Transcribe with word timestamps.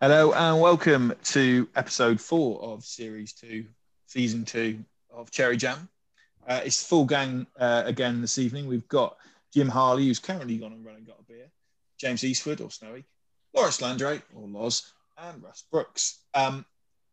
Hello 0.00 0.32
and 0.32 0.60
welcome 0.60 1.14
to 1.22 1.68
episode 1.76 2.20
four 2.20 2.60
of 2.62 2.84
series 2.84 3.32
two, 3.32 3.64
season 4.06 4.44
two 4.44 4.84
of 5.08 5.30
Cherry 5.30 5.56
Jam. 5.56 5.88
Uh, 6.48 6.60
it's 6.64 6.84
full 6.84 7.04
gang 7.04 7.46
uh, 7.60 7.84
again 7.86 8.20
this 8.20 8.36
evening. 8.36 8.66
We've 8.66 8.88
got 8.88 9.16
Jim 9.54 9.68
Harley, 9.68 10.06
who's 10.06 10.18
currently 10.18 10.58
gone 10.58 10.72
and 10.72 10.84
run 10.84 10.96
and 10.96 11.06
got 11.06 11.20
a 11.20 11.22
beer, 11.22 11.46
James 11.96 12.24
Eastwood 12.24 12.60
or 12.60 12.72
Snowy, 12.72 13.04
Lawrence 13.54 13.80
Landry 13.80 14.20
or 14.34 14.48
Loz, 14.48 14.92
and 15.16 15.40
Russ 15.40 15.62
Brooks. 15.70 16.18
Um, 16.34 16.66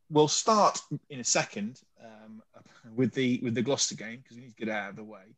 we'll 0.10 0.28
start 0.28 0.82
in 1.12 1.20
a 1.20 1.24
second 1.24 1.80
um, 2.04 2.42
with 2.96 3.14
the 3.14 3.40
with 3.44 3.54
the 3.54 3.62
Gloucester 3.62 3.96
game 3.96 4.18
because 4.24 4.38
we 4.38 4.44
need 4.44 4.58
to 4.58 4.66
get 4.66 4.76
out 4.76 4.90
of 4.90 4.96
the 4.96 5.04
way. 5.04 5.36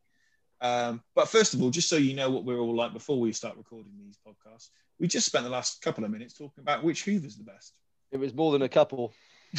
Um, 0.62 1.02
but 1.16 1.28
first 1.28 1.54
of 1.54 1.62
all, 1.62 1.70
just 1.70 1.90
so 1.90 1.98
you 1.98 2.14
know 2.16 2.30
what 2.30 2.46
we're 2.46 2.58
all 2.60 2.76
like 2.76 2.94
before 2.94 3.20
we 3.20 3.34
start 3.34 3.58
recording 3.58 3.92
these 4.06 4.18
podcasts, 4.26 4.70
we 5.00 5.08
just 5.08 5.26
spent 5.26 5.44
the 5.44 5.50
last 5.50 5.82
couple 5.82 6.04
of 6.06 6.12
minutes 6.12 6.34
talking 6.34 6.62
about 6.62 6.84
which 6.84 7.04
Hoover's 7.04 7.36
the 7.36 7.44
best. 7.44 7.74
It 8.12 8.18
was 8.18 8.34
more 8.34 8.52
than 8.52 8.62
a 8.62 8.70
couple. 8.70 9.14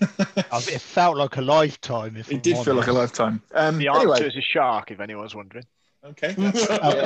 it 0.00 0.80
felt 0.80 1.16
like 1.16 1.36
a 1.36 1.40
lifetime. 1.42 2.16
If 2.16 2.30
it 2.30 2.36
I'm 2.36 2.40
did 2.40 2.58
feel 2.58 2.74
like 2.74 2.86
a 2.86 2.92
lifetime. 2.92 3.42
Um, 3.54 3.78
The 3.78 3.88
answer 3.88 4.00
anyway, 4.00 4.26
is 4.26 4.36
a 4.36 4.40
shark, 4.40 4.90
if 4.90 5.00
anyone's 5.00 5.34
wondering. 5.34 5.64
okay. 6.04 6.34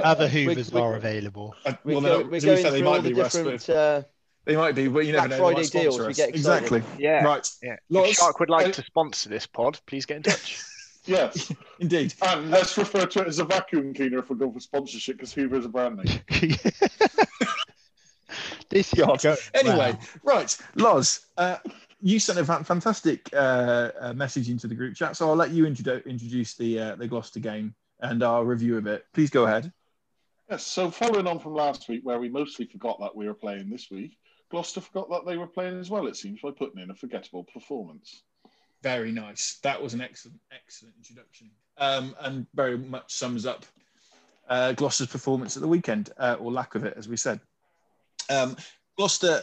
Other 0.05 0.29
Hoovers 0.29 0.71
we- 0.73 0.81
are 0.81 0.97
available. 0.97 1.55
uh, 1.65 1.73
We're, 1.85 1.93
well, 1.95 2.01
no, 2.03 2.19
we're 2.19 2.25
to 2.25 2.31
be 2.31 2.41
going 2.41 2.63
fair, 2.63 2.71
they 2.71 2.79
through 2.79 2.87
all 2.89 2.95
might 2.95 3.03
the 3.03 3.09
be 3.15 3.21
Russ, 3.21 3.33
different. 3.33 3.69
Uh, 3.71 4.03
they 4.45 4.57
might 4.57 4.75
be, 4.75 4.89
but 4.89 5.01
you 5.07 5.13
never 5.13 5.29
Black 5.29 5.41
know. 5.41 5.49
they 5.49 5.55
Friday 5.55 5.69
deals, 5.83 5.95
sponsor 5.95 6.09
we 6.09 6.15
get. 6.15 6.29
Exactly. 6.31 6.83
Yeah. 6.99 7.25
Right. 7.25 7.49
Yeah. 7.63 7.77
Lots- 7.91 8.11
if 8.11 8.17
Shark 8.17 8.41
would 8.41 8.51
like 8.51 8.67
I- 8.67 8.71
to 8.73 8.83
sponsor 8.85 9.29
this 9.29 9.47
pod, 9.47 9.79
please 9.87 10.05
get 10.07 10.19
in 10.19 10.23
touch. 10.25 10.63
Yes, 11.05 11.53
Indeed. 11.81 12.15
and 12.23 12.51
let's 12.51 12.77
refer 12.79 13.07
to 13.07 13.21
it 13.23 13.27
as 13.29 13.39
a 13.41 13.45
vacuum 13.45 13.93
cleaner 13.95 14.19
if 14.19 14.31
we 14.31 14.37
go 14.37 14.51
for 14.53 14.61
sponsorship 14.61 15.17
because 15.17 15.33
Hoover 15.33 15.57
is 15.57 15.65
a 15.65 15.69
brand 15.69 15.97
name. 15.97 16.21
this 18.69 18.93
is 18.93 18.99
God. 18.99 19.21
go- 19.23 19.37
Anyway, 19.55 19.93
wow. 19.93 19.99
right, 20.23 20.57
Loz, 20.77 21.27
uh, 21.37 21.57
you 22.01 22.19
sent 22.19 22.39
a 22.39 22.45
fantastic 22.65 23.29
uh, 23.33 23.91
uh, 24.01 24.13
message 24.15 24.49
into 24.49 24.67
the 24.67 24.75
group 24.75 24.95
chat, 24.95 25.17
so 25.17 25.29
I'll 25.29 25.37
let 25.37 25.51
you 25.51 25.65
introdu- 25.65 26.05
introduce 26.07 26.55
the 26.55 26.79
uh, 26.79 26.95
the 26.97 27.07
Gloucester 27.09 27.41
game 27.41 27.75
and 28.01 28.23
our 28.23 28.45
review 28.45 28.77
of 28.77 28.87
it. 28.87 29.05
Please 29.13 29.31
go 29.31 29.45
ahead. 29.45 29.73
Yes, 30.51 30.67
so 30.67 30.91
following 30.91 31.27
on 31.27 31.39
from 31.39 31.55
last 31.55 31.89
week, 31.89 32.01
where 32.05 32.19
we 32.19 32.29
mostly 32.29 32.67
forgot 32.67 32.99
that 33.01 33.15
we 33.17 33.27
were 33.27 33.35
playing 33.35 33.71
this 33.71 33.91
week, 33.91 34.19
Gloucester 34.51 34.81
forgot 34.81 35.09
that 35.11 35.25
they 35.27 35.37
were 35.37 35.47
playing 35.47 35.79
as 35.79 35.89
well. 35.91 36.07
It 36.07 36.17
seems 36.17 36.41
by 36.41 36.51
putting 36.51 36.81
in 36.83 36.91
a 36.91 36.95
forgettable 36.95 37.45
performance. 37.45 38.23
Very 38.83 39.13
nice. 39.13 39.59
That 39.63 39.81
was 39.81 39.95
an 39.95 40.01
excellent, 40.01 40.41
excellent 40.53 40.95
introduction, 40.97 41.51
um, 41.79 42.17
and 42.21 42.47
very 42.55 42.77
much 42.77 43.15
sums 43.15 43.47
up 43.47 43.65
uh, 44.49 44.73
Gloucester's 44.73 45.07
performance 45.07 45.57
at 45.57 45.63
the 45.63 45.69
weekend, 45.69 46.11
uh, 46.19 46.37
or 46.41 46.51
lack 46.51 46.75
of 46.75 46.85
it, 46.85 46.95
as 46.97 47.09
we 47.09 47.17
said. 47.17 47.41
Um, 48.29 48.57
Gloucester, 48.97 49.43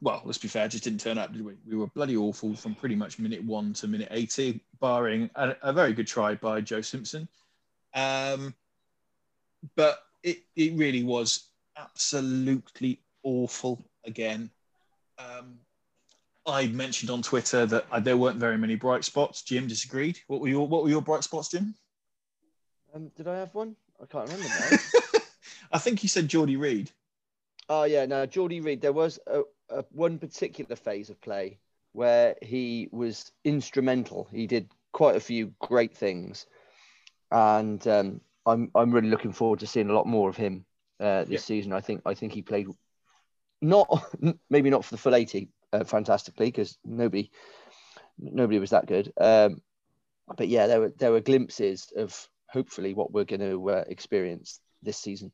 well, 0.00 0.22
let's 0.24 0.38
be 0.38 0.48
fair, 0.48 0.68
just 0.68 0.84
didn't 0.84 1.00
turn 1.00 1.18
up, 1.18 1.32
did 1.32 1.44
we? 1.44 1.54
We 1.68 1.76
were 1.76 1.88
bloody 1.88 2.16
awful 2.16 2.54
from 2.54 2.74
pretty 2.74 2.94
much 2.94 3.18
minute 3.18 3.44
one 3.44 3.72
to 3.74 3.88
minute 3.88 4.08
80, 4.10 4.60
barring 4.80 5.30
a, 5.34 5.56
a 5.62 5.72
very 5.72 5.92
good 5.92 6.06
try 6.06 6.34
by 6.36 6.60
Joe 6.60 6.80
Simpson. 6.80 7.28
Um, 7.92 8.54
but 9.76 9.98
it, 10.22 10.38
it 10.56 10.74
really 10.74 11.02
was 11.02 11.48
absolutely 11.76 13.00
awful 13.22 13.84
again. 14.04 14.50
Um, 15.18 15.58
I 16.46 16.66
mentioned 16.66 17.10
on 17.10 17.22
Twitter 17.22 17.64
that 17.66 17.86
uh, 17.90 18.00
there 18.00 18.16
weren't 18.16 18.36
very 18.38 18.58
many 18.58 18.76
bright 18.76 19.04
spots. 19.04 19.42
Jim 19.42 19.66
disagreed. 19.66 20.18
What 20.26 20.40
were 20.40 20.48
your 20.48 20.66
What 20.68 20.82
were 20.82 20.90
your 20.90 21.02
bright 21.02 21.24
spots, 21.24 21.48
Jim? 21.48 21.74
um, 22.94 23.10
did 23.16 23.26
I 23.28 23.36
have 23.38 23.54
one? 23.54 23.76
I 24.02 24.06
can't 24.06 24.28
remember 24.28 24.48
now. 24.48 25.18
I 25.72 25.78
think 25.78 26.02
you 26.02 26.08
said 26.08 26.28
Jordy 26.28 26.56
Reid. 26.56 26.90
Oh 27.68 27.84
yeah, 27.84 28.04
no, 28.06 28.26
Jordy 28.26 28.60
Reid. 28.60 28.80
There 28.82 28.92
was 28.92 29.18
a, 29.26 29.42
a 29.70 29.84
one 29.90 30.18
particular 30.18 30.76
phase 30.76 31.08
of 31.10 31.20
play 31.20 31.58
where 31.92 32.36
he 32.42 32.88
was 32.92 33.32
instrumental. 33.44 34.28
He 34.30 34.46
did 34.46 34.68
quite 34.92 35.16
a 35.16 35.20
few 35.20 35.52
great 35.60 35.96
things, 35.96 36.46
and 37.30 37.86
um, 37.88 38.20
I'm 38.44 38.70
I'm 38.74 38.92
really 38.92 39.08
looking 39.08 39.32
forward 39.32 39.60
to 39.60 39.66
seeing 39.66 39.88
a 39.88 39.94
lot 39.94 40.06
more 40.06 40.28
of 40.28 40.36
him 40.36 40.66
uh, 41.00 41.22
this 41.24 41.30
Yeah. 41.30 41.38
season. 41.38 41.72
I 41.72 41.80
think 41.80 42.02
I 42.04 42.12
think 42.14 42.32
he 42.32 42.42
played 42.42 42.68
not 43.62 43.88
maybe 44.50 44.68
not 44.70 44.84
for 44.84 44.90
the 44.94 44.98
full 45.00 45.14
eighty 45.14 45.48
uh, 45.74 45.84
fantastically 45.84 46.46
because 46.46 46.78
nobody 46.84 47.30
nobody 48.18 48.58
was 48.58 48.70
that 48.70 48.86
good. 48.86 49.12
Um, 49.20 49.60
but 50.36 50.48
yeah, 50.48 50.66
there 50.66 50.80
were 50.80 50.92
there 50.98 51.12
were 51.12 51.20
glimpses 51.20 51.92
of 51.96 52.28
hopefully 52.48 52.94
what 52.94 53.12
we're 53.12 53.24
going 53.24 53.40
to 53.40 53.70
uh, 53.70 53.84
experience 53.88 54.60
this 54.82 54.96
season. 54.98 55.32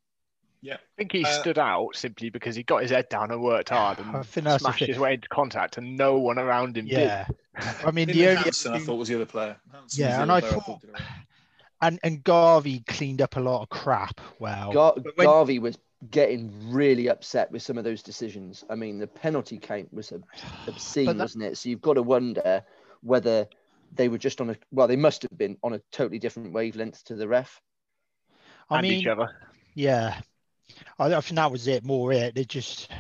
Yeah, 0.62 0.74
I 0.74 0.78
think 0.98 1.12
he 1.12 1.24
Uh, 1.24 1.28
stood 1.40 1.58
out 1.58 1.94
simply 1.94 2.28
because 2.30 2.54
he 2.54 2.62
got 2.62 2.82
his 2.82 2.90
head 2.90 3.08
down 3.08 3.30
and 3.30 3.42
worked 3.42 3.70
hard 3.70 3.98
and 3.98 4.12
think 4.26 4.44
that's 4.44 4.62
the 4.62 4.68
smashed 4.68 4.84
his 4.84 4.98
way 4.98 5.14
into 5.14 5.28
contact, 5.28 5.78
and 5.78 5.96
no 5.96 6.18
one 6.18 6.38
around 6.38 6.76
him 6.76 6.86
did. 6.86 6.98
Yeah. 6.98 7.26
I 7.84 7.90
mean, 7.90 8.08
the 8.08 8.28
only 8.28 8.42
Hansen, 8.42 8.74
I 8.74 8.78
thought 8.78 8.96
was 8.96 9.08
the 9.08 9.14
other 9.16 9.26
player. 9.26 9.56
Hansen 9.72 10.04
Yeah, 10.04 10.22
and 10.22 10.30
I 10.30 10.40
thought- 10.40 10.80
did 10.80 10.90
it 10.90 10.96
and 11.82 11.98
and 12.02 12.22
Garvey 12.22 12.80
cleaned 12.86 13.22
up 13.22 13.36
a 13.36 13.40
lot 13.40 13.62
of 13.62 13.68
crap. 13.70 14.20
Wow. 14.38 14.70
Gar- 14.72 14.94
when- 15.14 15.26
Garvey 15.26 15.58
was 15.58 15.78
getting 16.10 16.72
really 16.72 17.08
upset 17.08 17.50
with 17.52 17.62
some 17.62 17.76
of 17.76 17.84
those 17.84 18.02
decisions. 18.02 18.64
I 18.70 18.74
mean, 18.74 18.98
the 18.98 19.06
penalty 19.06 19.58
count 19.58 19.92
was 19.92 20.12
obscene, 20.66 21.06
that- 21.06 21.18
wasn't 21.18 21.44
it? 21.44 21.58
So 21.58 21.68
you've 21.68 21.82
got 21.82 21.94
to 21.94 22.02
wonder 22.02 22.62
whether 23.02 23.48
they 23.92 24.08
were 24.08 24.18
just 24.18 24.40
on 24.40 24.50
a 24.50 24.56
well, 24.70 24.86
they 24.88 24.96
must 24.96 25.22
have 25.22 25.36
been 25.36 25.56
on 25.62 25.74
a 25.74 25.80
totally 25.90 26.18
different 26.18 26.52
wavelength 26.52 27.04
to 27.04 27.14
the 27.16 27.26
ref. 27.28 27.60
I 28.68 28.78
and 28.78 28.82
mean, 28.88 29.00
each 29.00 29.06
other. 29.06 29.28
yeah, 29.74 30.20
I, 30.98 31.14
I 31.14 31.20
think 31.20 31.36
that 31.36 31.50
was 31.50 31.66
it. 31.66 31.84
More 31.84 32.12
it. 32.12 32.38
It 32.38 32.48
just 32.48 32.90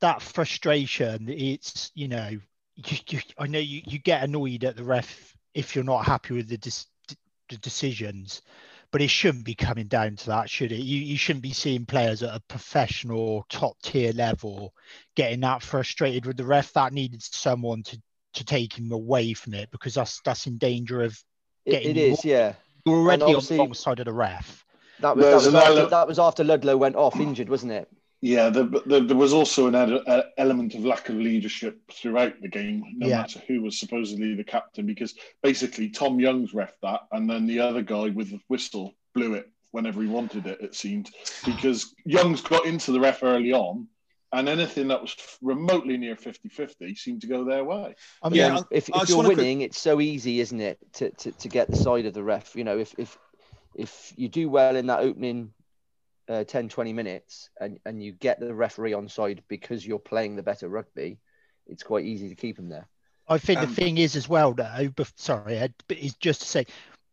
that 0.00 0.22
frustration. 0.22 1.28
It's 1.28 1.92
you 1.94 2.08
know, 2.08 2.28
you, 2.74 2.98
you, 3.08 3.20
I 3.38 3.46
know 3.46 3.58
you, 3.60 3.82
you 3.86 3.98
get 3.98 4.24
annoyed 4.24 4.64
at 4.64 4.76
the 4.76 4.84
ref 4.84 5.36
if 5.54 5.74
you're 5.74 5.84
not 5.84 6.04
happy 6.04 6.34
with 6.34 6.48
the, 6.48 6.58
dis, 6.58 6.86
the 7.48 7.56
decisions, 7.58 8.42
but 8.90 9.02
it 9.02 9.10
shouldn't 9.10 9.44
be 9.44 9.54
coming 9.54 9.86
down 9.86 10.16
to 10.16 10.26
that, 10.26 10.48
should 10.48 10.72
it? 10.72 10.80
You 10.80 11.00
you 11.00 11.16
shouldn't 11.16 11.42
be 11.42 11.52
seeing 11.52 11.86
players 11.86 12.22
at 12.22 12.34
a 12.34 12.40
professional 12.48 13.44
top 13.48 13.76
tier 13.82 14.12
level 14.12 14.72
getting 15.14 15.40
that 15.40 15.62
frustrated 15.62 16.26
with 16.26 16.36
the 16.36 16.44
ref. 16.44 16.72
That 16.72 16.92
needed 16.92 17.22
someone 17.22 17.82
to 17.84 18.00
to 18.34 18.44
take 18.44 18.78
him 18.78 18.92
away 18.92 19.34
from 19.34 19.54
it 19.54 19.70
because 19.70 19.94
that's 19.94 20.20
that's 20.24 20.46
in 20.46 20.58
danger 20.58 21.02
of 21.02 21.18
It, 21.64 21.70
Getting 21.72 21.90
it 21.90 21.96
you 21.96 22.12
is, 22.12 22.24
yeah. 22.24 22.54
you're 22.86 22.96
already 22.96 23.22
on 23.24 23.44
the 23.44 23.58
wrong 23.58 23.74
side 23.74 23.98
of 23.98 24.06
the 24.06 24.12
ref. 24.12 24.64
That 25.00 25.16
was, 25.16 25.24
that 25.24 25.34
was, 25.34 25.54
after, 25.54 25.86
that 25.86 26.08
was 26.08 26.18
after 26.18 26.44
Ludlow 26.44 26.76
went 26.76 26.96
off 26.96 27.20
injured, 27.20 27.48
wasn't 27.48 27.72
it? 27.72 27.88
Yeah, 28.20 28.50
the, 28.50 28.64
the, 28.86 29.00
there 29.00 29.16
was 29.16 29.32
also 29.32 29.68
an 29.68 29.74
ed- 29.76 30.02
uh, 30.06 30.22
element 30.38 30.74
of 30.74 30.84
lack 30.84 31.08
of 31.08 31.14
leadership 31.16 31.80
throughout 31.92 32.40
the 32.40 32.48
game, 32.48 32.82
no 32.96 33.06
Yeah. 33.06 33.18
matter 33.18 33.40
who 33.46 33.62
was 33.62 33.78
supposedly 33.78 34.34
the 34.34 34.42
captain, 34.44 34.86
because 34.86 35.14
basically 35.42 35.88
Tom 35.90 36.18
Youngs 36.18 36.52
ref 36.52 36.72
that, 36.82 37.02
and 37.12 37.30
then 37.30 37.46
the 37.46 37.60
other 37.60 37.82
guy 37.82 38.08
with 38.10 38.30
the 38.30 38.40
whistle 38.48 38.94
blew 39.14 39.34
it 39.34 39.48
whenever 39.70 40.02
he 40.02 40.08
wanted 40.08 40.46
it, 40.46 40.60
it 40.60 40.74
seemed, 40.74 41.10
because 41.44 41.94
Youngs 42.04 42.40
got 42.40 42.66
into 42.66 42.90
the 42.90 42.98
ref 42.98 43.22
early 43.22 43.52
on, 43.52 43.86
and 44.32 44.48
anything 44.48 44.88
that 44.88 45.00
was 45.00 45.14
remotely 45.40 45.96
near 45.96 46.16
50 46.16 46.48
50 46.48 46.94
seemed 46.96 47.20
to 47.20 47.26
go 47.28 47.44
their 47.44 47.62
way. 47.64 47.94
I 48.22 48.28
mean, 48.28 48.36
Yeah, 48.38 48.48
then 48.56 48.64
if, 48.72 48.90
I 48.92 49.02
if 49.02 49.08
you're 49.10 49.16
wanna 49.16 49.28
quick- 49.28 49.38
winning, 49.38 49.60
it's 49.60 49.78
so 49.78 50.00
easy, 50.00 50.40
isn't 50.40 50.60
it, 50.60 50.78
to, 50.94 51.10
to, 51.10 51.32
to 51.32 51.48
get 51.48 51.70
the 51.70 51.76
side 51.76 52.04
of 52.04 52.14
the 52.14 52.24
ref? 52.24 52.56
You 52.56 52.64
know, 52.64 52.78
if 52.78 52.94
if 52.98 53.16
if 53.76 54.12
you 54.16 54.28
do 54.28 54.48
well 54.50 54.74
in 54.74 54.86
that 54.86 55.00
opening 55.00 55.52
uh, 56.28 56.44
10, 56.44 56.68
20 56.68 56.92
minutes 56.92 57.50
and, 57.60 57.78
and 57.86 58.02
you 58.02 58.12
get 58.12 58.38
the 58.40 58.54
referee 58.54 58.92
on 58.92 59.08
side 59.08 59.42
because 59.48 59.86
you're 59.86 59.98
playing 59.98 60.36
the 60.36 60.42
better 60.42 60.68
rugby, 60.68 61.18
it's 61.66 61.82
quite 61.82 62.04
easy 62.04 62.28
to 62.28 62.34
keep 62.34 62.58
him 62.58 62.68
there. 62.68 62.86
I 63.28 63.38
think 63.38 63.60
Um, 63.60 63.68
the 63.68 63.74
thing 63.74 63.98
is 63.98 64.16
as 64.16 64.28
well, 64.28 64.52
though. 64.54 64.88
But 64.94 65.10
sorry, 65.16 65.56
Ed, 65.58 65.74
but 65.86 65.98
is 65.98 66.14
just 66.14 66.40
to 66.42 66.46
say 66.48 66.66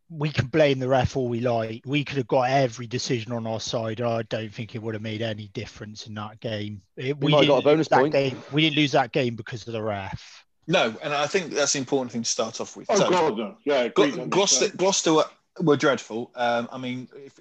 we 0.09 0.29
can 0.29 0.47
blame 0.47 0.79
the 0.79 0.87
ref 0.87 1.17
all 1.17 1.27
we 1.27 1.39
like. 1.41 1.81
We 1.85 2.03
could 2.05 2.17
have 2.17 2.27
got 2.27 2.49
every 2.49 2.87
decision 2.87 3.31
on 3.31 3.47
our 3.47 3.59
side. 3.59 3.99
I 4.01 4.21
don't 4.23 4.53
think 4.53 4.75
it 4.75 4.81
would 4.81 4.93
have 4.93 5.01
made 5.01 5.21
any 5.21 5.47
difference 5.49 6.07
in 6.07 6.13
that 6.13 6.39
game. 6.39 6.81
It, 6.95 7.17
We 7.19 7.31
might 7.31 7.47
got 7.47 7.57
a 7.57 7.61
didn't 7.61 7.63
bonus 7.63 7.77
lose 7.77 7.87
that 7.89 7.99
point. 7.99 8.13
game. 8.13 8.41
We 8.51 8.61
didn't 8.61 8.75
lose 8.77 8.91
that 8.93 9.11
game 9.11 9.35
because 9.35 9.65
of 9.67 9.73
the 9.73 9.81
ref. 9.81 10.45
No, 10.67 10.95
and 11.03 11.13
I 11.13 11.27
think 11.27 11.51
that's 11.51 11.73
the 11.73 11.79
important 11.79 12.11
thing 12.11 12.23
to 12.23 12.29
start 12.29 12.61
off 12.61 12.77
with. 12.77 12.87
Oh, 12.89 12.95
So, 12.97 13.09
God, 13.09 13.37
no. 13.37 13.57
Yeah, 13.65 13.87
Gl- 13.89 14.29
Gloucester, 14.29 14.69
Gloucester 14.75 15.13
were, 15.13 15.25
were 15.59 15.77
dreadful. 15.77 16.31
Um, 16.35 16.69
I 16.71 16.77
mean, 16.77 17.07
if, 17.15 17.39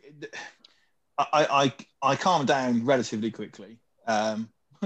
I, 1.18 1.72
I 2.02 2.10
I 2.12 2.16
calmed 2.16 2.48
down 2.48 2.84
relatively 2.84 3.30
quickly. 3.30 3.78
Um, 4.06 4.48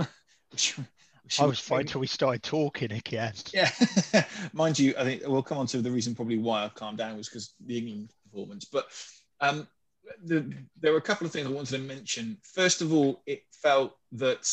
which, 0.51 0.79
which 1.23 1.41
I 1.41 1.47
was 1.47 1.59
fine 1.59 1.87
till 1.87 2.01
we 2.01 2.07
started 2.07 2.43
talking 2.43 2.93
again. 2.93 3.33
Yeah, 3.53 3.71
mind 4.53 4.79
you, 4.79 4.95
I 4.99 5.05
think 5.05 5.23
we'll 5.27 5.43
come 5.43 5.59
on 5.59 5.67
to 5.69 5.83
the 5.83 5.91
reason 5.91 6.15
probably 6.15 6.39
why 6.39 6.65
I've 6.65 6.75
calmed 6.75 6.99
down 6.99 7.17
was 7.17 7.29
because 7.29 7.55
the 7.65 7.79
England 7.79 8.13
performance. 8.25 8.65
But 8.65 8.87
um, 9.41 9.67
the, 10.25 10.53
there 10.81 10.93
were 10.93 10.99
a 10.99 11.03
couple 11.03 11.27
of 11.27 11.33
things 11.33 11.47
I 11.47 11.51
wanted 11.51 11.77
to 11.77 11.83
mention. 11.83 12.39
First 12.43 12.83
of 12.83 12.93
all, 12.93 13.23
it 13.27 13.43
felt 13.63 13.97
that, 14.13 14.49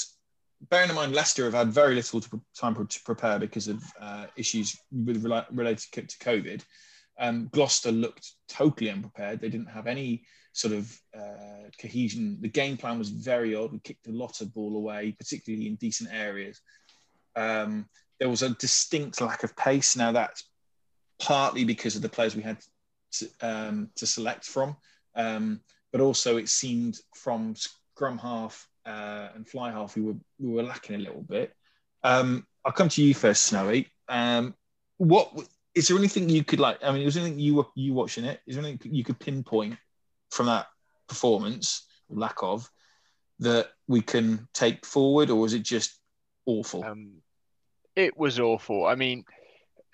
bearing 0.69 0.89
in 0.89 0.95
mind 0.95 1.13
Leicester 1.13 1.45
have 1.45 1.53
had 1.53 1.69
very 1.69 1.95
little 1.95 2.21
to, 2.21 2.41
time 2.57 2.75
to 2.75 2.99
prepare 3.03 3.39
because 3.39 3.67
of 3.67 3.83
uh, 3.99 4.25
issues 4.35 4.77
with 4.91 5.23
related 5.51 5.91
to 5.91 6.01
COVID. 6.01 6.63
Um, 7.19 7.49
Gloucester 7.51 7.91
looked 7.91 8.31
totally 8.49 8.89
unprepared. 8.89 9.39
They 9.39 9.49
didn't 9.49 9.69
have 9.69 9.87
any 9.87 10.23
sort 10.53 10.73
of 10.73 11.01
uh, 11.17 11.69
cohesion. 11.79 12.37
The 12.41 12.49
game 12.49 12.77
plan 12.77 12.97
was 12.97 13.09
very 13.09 13.55
odd. 13.55 13.71
We 13.71 13.79
kicked 13.79 14.07
a 14.07 14.11
lot 14.11 14.41
of 14.41 14.53
ball 14.53 14.75
away, 14.75 15.15
particularly 15.17 15.67
in 15.67 15.75
decent 15.75 16.09
areas. 16.13 16.61
Um, 17.35 17.87
there 18.19 18.29
was 18.29 18.41
a 18.41 18.49
distinct 18.49 19.21
lack 19.21 19.43
of 19.43 19.55
pace. 19.55 19.95
Now 19.95 20.11
that's 20.11 20.43
partly 21.19 21.63
because 21.63 21.95
of 21.95 22.01
the 22.01 22.09
players 22.09 22.35
we 22.35 22.41
had 22.41 22.57
to, 23.13 23.29
um, 23.41 23.89
to 23.95 24.07
select 24.07 24.45
from, 24.45 24.75
um, 25.15 25.61
but 25.91 26.01
also 26.01 26.37
it 26.37 26.49
seemed 26.49 26.99
from 27.13 27.55
scrum 27.55 28.17
half 28.17 28.67
uh, 28.85 29.29
and 29.35 29.47
fly 29.47 29.71
half 29.71 29.95
we 29.95 30.03
were 30.03 30.15
we 30.39 30.49
were 30.49 30.63
lacking 30.63 30.95
a 30.95 30.99
little 30.99 31.21
bit. 31.21 31.53
Um, 32.03 32.45
I'll 32.63 32.71
come 32.71 32.89
to 32.89 33.03
you 33.03 33.13
first, 33.13 33.43
Snowy. 33.43 33.89
Um, 34.07 34.55
what 34.97 35.31
is 35.75 35.89
there 35.89 35.97
anything 35.97 36.29
you 36.29 36.43
could 36.43 36.59
like? 36.59 36.79
I 36.81 36.91
mean, 36.91 37.03
was 37.03 37.15
there 37.15 37.23
anything 37.23 37.39
you 37.39 37.55
were 37.55 37.67
you 37.75 37.93
watching 37.93 38.23
it? 38.23 38.39
Is 38.47 38.55
there 38.55 38.65
anything 38.65 38.93
you 38.93 39.03
could 39.03 39.19
pinpoint 39.19 39.77
from 40.31 40.47
that 40.47 40.67
performance, 41.07 41.85
lack 42.09 42.37
of, 42.41 42.69
that 43.39 43.67
we 43.87 44.01
can 44.01 44.47
take 44.53 44.85
forward, 44.85 45.29
or 45.29 45.35
was 45.35 45.53
it 45.53 45.63
just 45.63 45.99
awful? 46.45 46.83
Um, 46.83 47.15
it 47.95 48.17
was 48.17 48.39
awful. 48.39 48.85
I 48.85 48.95
mean, 48.95 49.25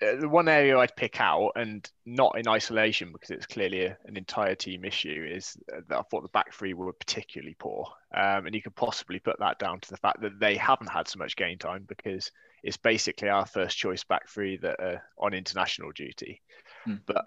uh, 0.00 0.16
the 0.16 0.28
one 0.28 0.48
area 0.48 0.78
I'd 0.78 0.94
pick 0.94 1.20
out, 1.20 1.52
and 1.56 1.88
not 2.06 2.38
in 2.38 2.46
isolation 2.46 3.10
because 3.12 3.30
it's 3.30 3.46
clearly 3.46 3.86
a, 3.86 3.98
an 4.04 4.16
entire 4.16 4.54
team 4.54 4.84
issue, 4.84 5.28
is 5.28 5.56
that 5.88 5.98
I 5.98 6.02
thought 6.02 6.22
the 6.22 6.28
back 6.28 6.54
three 6.54 6.74
were 6.74 6.92
particularly 6.92 7.56
poor. 7.58 7.88
Um, 8.14 8.46
and 8.46 8.54
you 8.54 8.62
could 8.62 8.76
possibly 8.76 9.18
put 9.18 9.40
that 9.40 9.58
down 9.58 9.80
to 9.80 9.90
the 9.90 9.96
fact 9.96 10.20
that 10.22 10.38
they 10.38 10.56
haven't 10.56 10.90
had 10.90 11.08
so 11.08 11.18
much 11.18 11.34
game 11.34 11.58
time 11.58 11.84
because 11.88 12.30
it's 12.62 12.76
basically 12.76 13.28
our 13.28 13.46
first 13.46 13.76
choice 13.76 14.04
back 14.04 14.28
three 14.28 14.56
that 14.58 14.80
are 14.80 15.02
on 15.18 15.34
international 15.34 15.92
duty. 15.92 16.40
Hmm. 16.84 16.96
But 17.06 17.24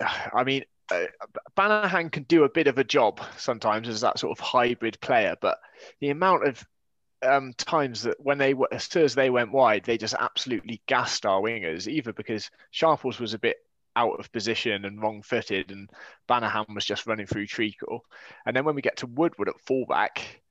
I 0.34 0.44
mean, 0.44 0.64
uh, 0.90 1.06
Banahan 1.56 2.10
can 2.10 2.24
do 2.24 2.44
a 2.44 2.48
bit 2.48 2.66
of 2.66 2.78
a 2.78 2.84
job 2.84 3.20
sometimes 3.36 3.88
as 3.88 4.00
that 4.00 4.18
sort 4.18 4.38
of 4.38 4.44
hybrid 4.44 5.00
player, 5.00 5.36
but 5.40 5.58
the 6.00 6.10
amount 6.10 6.46
of 6.46 6.66
um, 7.22 7.52
times 7.56 8.02
that 8.02 8.16
when 8.18 8.38
they 8.38 8.52
were 8.52 8.68
as 8.72 8.84
soon 8.84 9.04
as 9.04 9.14
they 9.14 9.30
went 9.30 9.52
wide, 9.52 9.84
they 9.84 9.96
just 9.96 10.14
absolutely 10.18 10.82
gassed 10.86 11.24
our 11.24 11.40
wingers, 11.40 11.86
either 11.86 12.12
because 12.12 12.50
Sharples 12.70 13.20
was 13.20 13.34
a 13.34 13.38
bit 13.38 13.58
out 13.94 14.18
of 14.18 14.32
position 14.32 14.84
and 14.84 15.00
wrong 15.00 15.22
footed, 15.22 15.70
and 15.70 15.88
Banahan 16.28 16.74
was 16.74 16.84
just 16.84 17.06
running 17.06 17.26
through 17.26 17.46
treacle. 17.46 18.04
And 18.44 18.56
then 18.56 18.64
when 18.64 18.74
we 18.74 18.82
get 18.82 18.98
to 18.98 19.06
Woodward 19.06 19.48
at 19.48 19.60
fullback, 19.60 20.42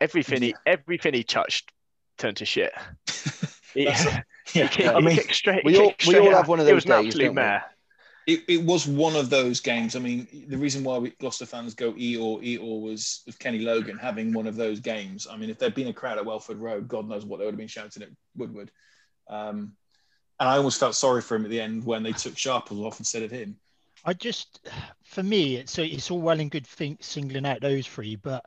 everything 0.00 0.42
he 0.42 0.54
everything 0.66 1.14
he 1.14 1.24
touched 1.24 1.72
turned 2.18 2.36
to 2.38 2.44
shit. 2.44 2.72
yeah, 3.74 4.22
yeah. 4.54 4.92
I 4.94 5.00
mean, 5.00 5.18
straight, 5.30 5.64
we 5.64 5.78
all, 5.78 5.94
we 6.06 6.18
all 6.18 6.30
have 6.30 6.48
one 6.48 6.58
of 6.58 6.66
those 6.66 6.72
it 6.72 6.74
was 6.74 6.84
days, 6.84 6.98
an 6.98 7.06
absolute 7.06 7.34
mare 7.34 7.64
it, 8.28 8.44
it 8.46 8.62
was 8.62 8.86
one 8.86 9.16
of 9.16 9.30
those 9.30 9.58
games. 9.58 9.96
I 9.96 10.00
mean, 10.00 10.28
the 10.48 10.58
reason 10.58 10.84
why 10.84 10.98
we, 10.98 11.10
Gloucester 11.12 11.46
fans 11.46 11.72
go 11.72 11.94
Eeyore, 11.94 12.44
Eeyore 12.44 12.82
was 12.82 13.22
with 13.26 13.38
Kenny 13.38 13.60
Logan 13.60 13.96
having 13.96 14.34
one 14.34 14.46
of 14.46 14.54
those 14.54 14.80
games. 14.80 15.26
I 15.28 15.38
mean, 15.38 15.48
if 15.48 15.58
there'd 15.58 15.74
been 15.74 15.88
a 15.88 15.94
crowd 15.94 16.18
at 16.18 16.26
Welford 16.26 16.58
Road, 16.58 16.88
God 16.88 17.08
knows 17.08 17.24
what 17.24 17.38
they 17.38 17.46
would 17.46 17.54
have 17.54 17.58
been 17.58 17.68
shouting 17.68 18.02
at 18.02 18.10
Woodward. 18.36 18.70
Um, 19.30 19.72
and 20.38 20.46
I 20.46 20.58
almost 20.58 20.78
felt 20.78 20.94
sorry 20.94 21.22
for 21.22 21.36
him 21.36 21.44
at 21.44 21.50
the 21.50 21.60
end 21.60 21.86
when 21.86 22.02
they 22.02 22.12
took 22.12 22.36
Sharples 22.36 22.84
off 22.84 22.98
instead 22.98 23.22
of 23.22 23.30
him. 23.30 23.56
I 24.04 24.12
just, 24.12 24.68
for 25.04 25.22
me, 25.22 25.56
it's 25.56 25.78
it's 25.78 26.10
all 26.10 26.20
well 26.20 26.38
and 26.38 26.50
good 26.50 26.66
thing, 26.66 26.98
singling 27.00 27.46
out 27.46 27.62
those 27.62 27.86
three, 27.86 28.16
but 28.16 28.44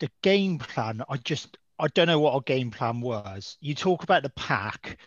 the 0.00 0.10
game 0.22 0.58
plan, 0.58 1.00
I 1.08 1.16
just, 1.18 1.58
I 1.78 1.88
don't 1.88 2.06
know 2.06 2.20
what 2.20 2.34
our 2.34 2.40
game 2.40 2.70
plan 2.70 3.00
was. 3.00 3.56
You 3.60 3.74
talk 3.74 4.02
about 4.02 4.22
the 4.22 4.30
pack, 4.30 4.98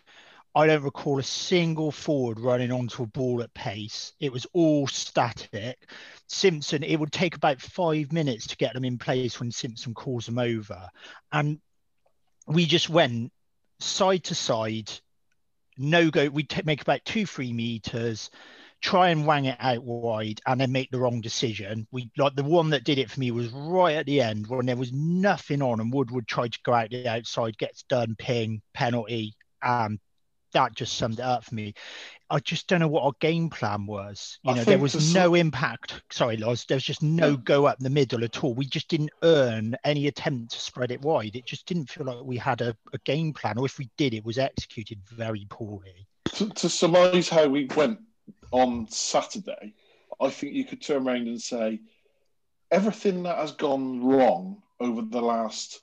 I 0.55 0.67
don't 0.67 0.83
recall 0.83 1.19
a 1.19 1.23
single 1.23 1.91
forward 1.91 2.39
running 2.39 2.71
onto 2.71 3.03
a 3.03 3.07
ball 3.07 3.41
at 3.41 3.53
pace. 3.53 4.13
It 4.21 4.31
was 4.31 4.47
all 4.53 4.87
static. 4.87 5.77
Simpson, 6.27 6.81
it 6.81 6.95
would 6.95 7.11
take 7.11 7.35
about 7.35 7.59
five 7.59 8.13
minutes 8.13 8.47
to 8.47 8.57
get 8.57 8.73
them 8.73 8.85
in 8.85 8.97
place 8.97 9.37
when 9.37 9.51
Simpson 9.51 9.93
calls 9.93 10.25
them 10.25 10.39
over. 10.39 10.87
And 11.33 11.59
we 12.47 12.65
just 12.65 12.89
went 12.89 13.33
side 13.79 14.23
to 14.25 14.35
side, 14.35 14.89
no 15.77 16.09
go. 16.09 16.29
We'd 16.29 16.49
t- 16.49 16.61
make 16.63 16.81
about 16.81 17.03
two, 17.03 17.25
three 17.25 17.51
meters, 17.51 18.29
try 18.85 19.09
and 19.09 19.25
wang 19.25 19.45
it 19.45 19.57
out 19.59 19.83
wide, 19.83 20.39
and 20.45 20.61
then 20.61 20.71
make 20.71 20.91
the 20.91 20.99
wrong 20.99 21.19
decision. 21.19 21.87
We 21.91 22.11
like 22.17 22.35
the 22.35 22.43
one 22.43 22.69
that 22.69 22.83
did 22.83 22.99
it 22.99 23.09
for 23.09 23.19
me 23.19 23.31
was 23.31 23.49
right 23.49 23.95
at 23.95 24.05
the 24.05 24.21
end 24.21 24.45
when 24.45 24.67
there 24.67 24.75
was 24.75 24.93
nothing 24.93 25.63
on, 25.63 25.79
and 25.79 25.91
Woodward 25.91 26.27
tried 26.27 26.53
to 26.53 26.59
go 26.63 26.71
out 26.71 26.91
the 26.91 27.07
outside, 27.07 27.57
gets 27.57 27.81
done, 27.89 28.15
ping, 28.19 28.61
penalty, 28.75 29.33
um, 29.63 29.99
that 30.53 30.75
just 30.75 30.97
summed 30.97 31.17
it 31.17 31.25
up 31.25 31.43
for 31.43 31.55
me. 31.55 31.73
I 32.29 32.37
just 32.39 32.67
don't 32.67 32.79
know 32.79 32.87
what 32.87 33.03
our 33.03 33.13
game 33.19 33.49
plan 33.49 33.87
was. 33.87 34.37
You 34.43 34.53
know, 34.53 34.63
there 34.63 34.77
was 34.77 35.13
no 35.15 35.33
impact. 35.33 36.03
Sorry, 36.11 36.37
Loz. 36.37 36.65
There 36.65 36.75
was 36.75 36.83
just 36.83 37.01
no 37.01 37.31
yeah. 37.31 37.37
go 37.43 37.65
up 37.65 37.79
the 37.79 37.89
middle 37.89 38.23
at 38.23 38.43
all. 38.43 38.53
We 38.53 38.65
just 38.65 38.87
didn't 38.87 39.11
earn 39.23 39.75
any 39.83 40.05
attempt 40.05 40.51
to 40.53 40.59
spread 40.59 40.91
it 40.91 41.01
wide. 41.01 41.35
It 41.35 41.47
just 41.47 41.65
didn't 41.65 41.89
feel 41.89 42.05
like 42.05 42.23
we 42.23 42.37
had 42.37 42.61
a, 42.61 42.77
a 42.93 42.99
game 42.99 43.33
plan, 43.33 43.57
or 43.57 43.65
if 43.65 43.79
we 43.79 43.89
did, 43.97 44.13
it 44.13 44.23
was 44.23 44.37
executed 44.37 44.99
very 45.11 45.47
poorly. 45.49 46.07
To, 46.35 46.49
to 46.49 46.69
surmise 46.69 47.29
how 47.29 47.47
we 47.47 47.67
went 47.75 47.99
on 48.51 48.87
Saturday, 48.89 49.73
I 50.19 50.29
think 50.29 50.53
you 50.53 50.65
could 50.65 50.81
turn 50.81 51.07
around 51.07 51.27
and 51.27 51.41
say 51.41 51.81
everything 52.71 53.23
that 53.23 53.37
has 53.37 53.51
gone 53.51 54.03
wrong 54.03 54.61
over 54.79 55.01
the 55.01 55.21
last 55.21 55.81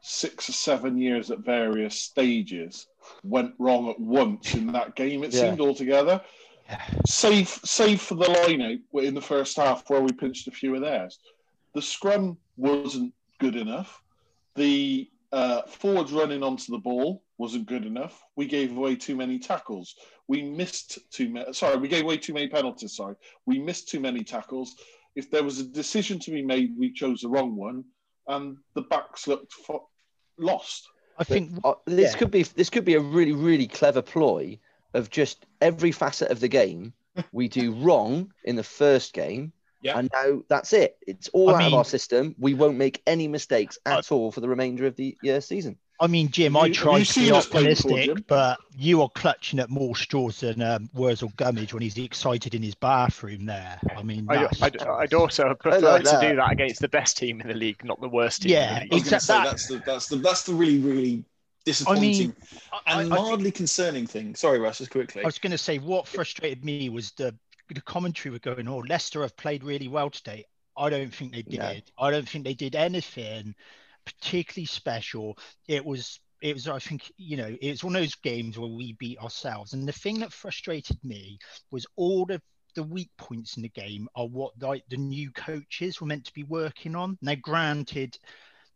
six 0.00 0.48
or 0.48 0.52
seven 0.52 0.98
years 0.98 1.30
at 1.30 1.38
various 1.40 1.98
stages 1.98 2.86
went 3.22 3.54
wrong 3.58 3.88
at 3.88 3.98
once 3.98 4.54
in 4.54 4.72
that 4.72 4.94
game. 4.94 5.24
It 5.24 5.32
yeah. 5.32 5.40
seemed 5.40 5.60
altogether. 5.60 6.20
Yeah. 6.66 6.80
Save, 7.06 7.48
save 7.48 8.00
for 8.00 8.14
the 8.14 8.30
line 8.30 8.62
out 8.62 9.02
in 9.02 9.14
the 9.14 9.20
first 9.20 9.56
half 9.56 9.88
where 9.88 10.00
we 10.00 10.12
pinched 10.12 10.46
a 10.46 10.50
few 10.50 10.74
of 10.74 10.82
theirs. 10.82 11.18
The 11.74 11.82
scrum 11.82 12.36
wasn't 12.56 13.12
good 13.38 13.56
enough. 13.56 14.02
The 14.54 15.10
uh, 15.32 15.62
forwards 15.62 16.12
running 16.12 16.42
onto 16.42 16.70
the 16.70 16.78
ball 16.78 17.23
wasn't 17.38 17.66
good 17.66 17.84
enough. 17.84 18.22
We 18.36 18.46
gave 18.46 18.76
away 18.76 18.96
too 18.96 19.16
many 19.16 19.38
tackles. 19.38 19.94
We 20.28 20.42
missed 20.42 20.98
too 21.10 21.28
many. 21.28 21.52
Sorry, 21.52 21.76
we 21.76 21.88
gave 21.88 22.04
away 22.04 22.16
too 22.16 22.34
many 22.34 22.48
penalties. 22.48 22.96
Sorry, 22.96 23.16
we 23.46 23.58
missed 23.58 23.88
too 23.88 24.00
many 24.00 24.22
tackles. 24.22 24.76
If 25.16 25.30
there 25.30 25.44
was 25.44 25.58
a 25.58 25.64
decision 25.64 26.18
to 26.20 26.30
be 26.30 26.42
made, 26.42 26.74
we 26.78 26.92
chose 26.92 27.20
the 27.20 27.28
wrong 27.28 27.56
one, 27.56 27.84
and 28.28 28.56
the 28.74 28.82
backs 28.82 29.26
looked 29.26 29.52
fo- 29.52 29.88
lost. 30.38 30.88
I 31.18 31.24
think 31.24 31.52
uh, 31.62 31.74
this 31.84 32.12
yeah. 32.12 32.18
could 32.18 32.30
be 32.30 32.42
this 32.42 32.70
could 32.70 32.84
be 32.84 32.94
a 32.94 33.00
really 33.00 33.32
really 33.32 33.68
clever 33.68 34.02
ploy 34.02 34.58
of 34.94 35.10
just 35.10 35.46
every 35.60 35.92
facet 35.92 36.30
of 36.30 36.40
the 36.40 36.48
game 36.48 36.92
we 37.32 37.48
do 37.48 37.72
wrong 37.72 38.32
in 38.44 38.56
the 38.56 38.62
first 38.62 39.12
game. 39.12 39.52
Yeah. 39.82 39.98
And 39.98 40.10
now 40.12 40.42
that's 40.48 40.72
it. 40.72 40.96
It's 41.06 41.28
all 41.28 41.50
I 41.50 41.54
out 41.54 41.58
mean, 41.58 41.66
of 41.68 41.74
our 41.74 41.84
system. 41.84 42.34
We 42.38 42.54
won't 42.54 42.78
make 42.78 43.02
any 43.06 43.28
mistakes 43.28 43.78
at 43.84 44.10
all 44.10 44.32
for 44.32 44.40
the 44.40 44.48
remainder 44.48 44.86
of 44.86 44.96
the 44.96 45.16
uh, 45.28 45.40
season. 45.40 45.78
I 46.00 46.08
mean, 46.08 46.30
Jim, 46.30 46.56
I 46.56 46.70
try 46.70 47.02
to 47.02 47.20
be 47.20 47.30
optimistic, 47.30 48.06
before, 48.08 48.16
but 48.26 48.58
you 48.76 49.00
are 49.02 49.08
clutching 49.10 49.60
at 49.60 49.70
more 49.70 49.94
straws 49.94 50.40
than 50.40 50.60
um, 50.60 50.90
Wurzel 50.92 51.32
Gummidge 51.36 51.72
when 51.72 51.82
he's 51.82 51.96
excited 51.96 52.54
in 52.54 52.62
his 52.62 52.74
bathroom 52.74 53.46
there. 53.46 53.78
I 53.96 54.02
mean, 54.02 54.26
I'd, 54.28 54.48
I'd, 54.60 54.82
I'd, 54.82 55.14
also 55.14 55.54
prefer 55.54 55.78
like 55.78 56.04
to 56.04 56.18
do 56.20 56.36
that 56.36 56.50
against 56.50 56.80
the 56.80 56.88
best 56.88 57.16
team 57.16 57.40
in 57.40 57.46
the 57.46 57.54
league, 57.54 57.84
not 57.84 58.00
the 58.00 58.08
worst 58.08 58.42
team. 58.42 58.52
Yeah, 58.52 58.82
exactly. 58.90 59.34
That, 59.34 59.44
that's 59.44 59.68
the 59.68 59.82
that's 59.86 60.08
the 60.08 60.16
that's 60.16 60.42
the 60.42 60.54
really 60.54 60.78
really 60.78 61.24
disappointing 61.64 62.34
I 62.86 62.94
mean, 62.96 63.04
and 63.04 63.12
I, 63.12 63.16
mildly 63.16 63.44
think, 63.44 63.54
concerning 63.54 64.06
thing. 64.06 64.34
Sorry, 64.34 64.58
Russ, 64.58 64.78
just 64.78 64.90
quickly. 64.90 65.22
I 65.22 65.26
was 65.26 65.38
going 65.38 65.52
to 65.52 65.58
say 65.58 65.78
what 65.78 66.08
frustrated 66.08 66.64
me 66.64 66.88
was 66.88 67.12
the 67.12 67.34
the 67.72 67.80
commentary 67.80 68.32
were 68.32 68.40
going, 68.40 68.66
"Oh, 68.66 68.78
Leicester 68.78 69.22
have 69.22 69.36
played 69.36 69.62
really 69.62 69.88
well 69.88 70.10
today." 70.10 70.44
I 70.76 70.90
don't 70.90 71.14
think 71.14 71.32
they 71.32 71.42
did. 71.42 71.54
Yeah. 71.54 71.78
I 71.98 72.10
don't 72.10 72.28
think 72.28 72.44
they 72.44 72.54
did 72.54 72.74
anything 72.74 73.54
particularly 74.04 74.66
special. 74.66 75.38
It 75.68 75.84
was 75.84 76.20
it 76.40 76.54
was 76.54 76.68
I 76.68 76.78
think 76.78 77.10
you 77.16 77.36
know 77.36 77.56
it's 77.60 77.84
one 77.84 77.96
of 77.96 78.02
those 78.02 78.14
games 78.16 78.58
where 78.58 78.68
we 78.68 78.94
beat 78.94 79.18
ourselves. 79.18 79.72
And 79.72 79.86
the 79.86 79.92
thing 79.92 80.20
that 80.20 80.32
frustrated 80.32 80.98
me 81.02 81.38
was 81.70 81.86
all 81.96 82.30
of 82.30 82.40
the 82.74 82.82
weak 82.82 83.10
points 83.16 83.56
in 83.56 83.62
the 83.62 83.68
game 83.68 84.08
are 84.14 84.26
what 84.26 84.52
like 84.60 84.84
the 84.88 84.96
new 84.96 85.30
coaches 85.30 86.00
were 86.00 86.06
meant 86.06 86.24
to 86.26 86.32
be 86.34 86.42
working 86.44 86.96
on. 86.96 87.16
Now, 87.22 87.36
granted, 87.36 88.18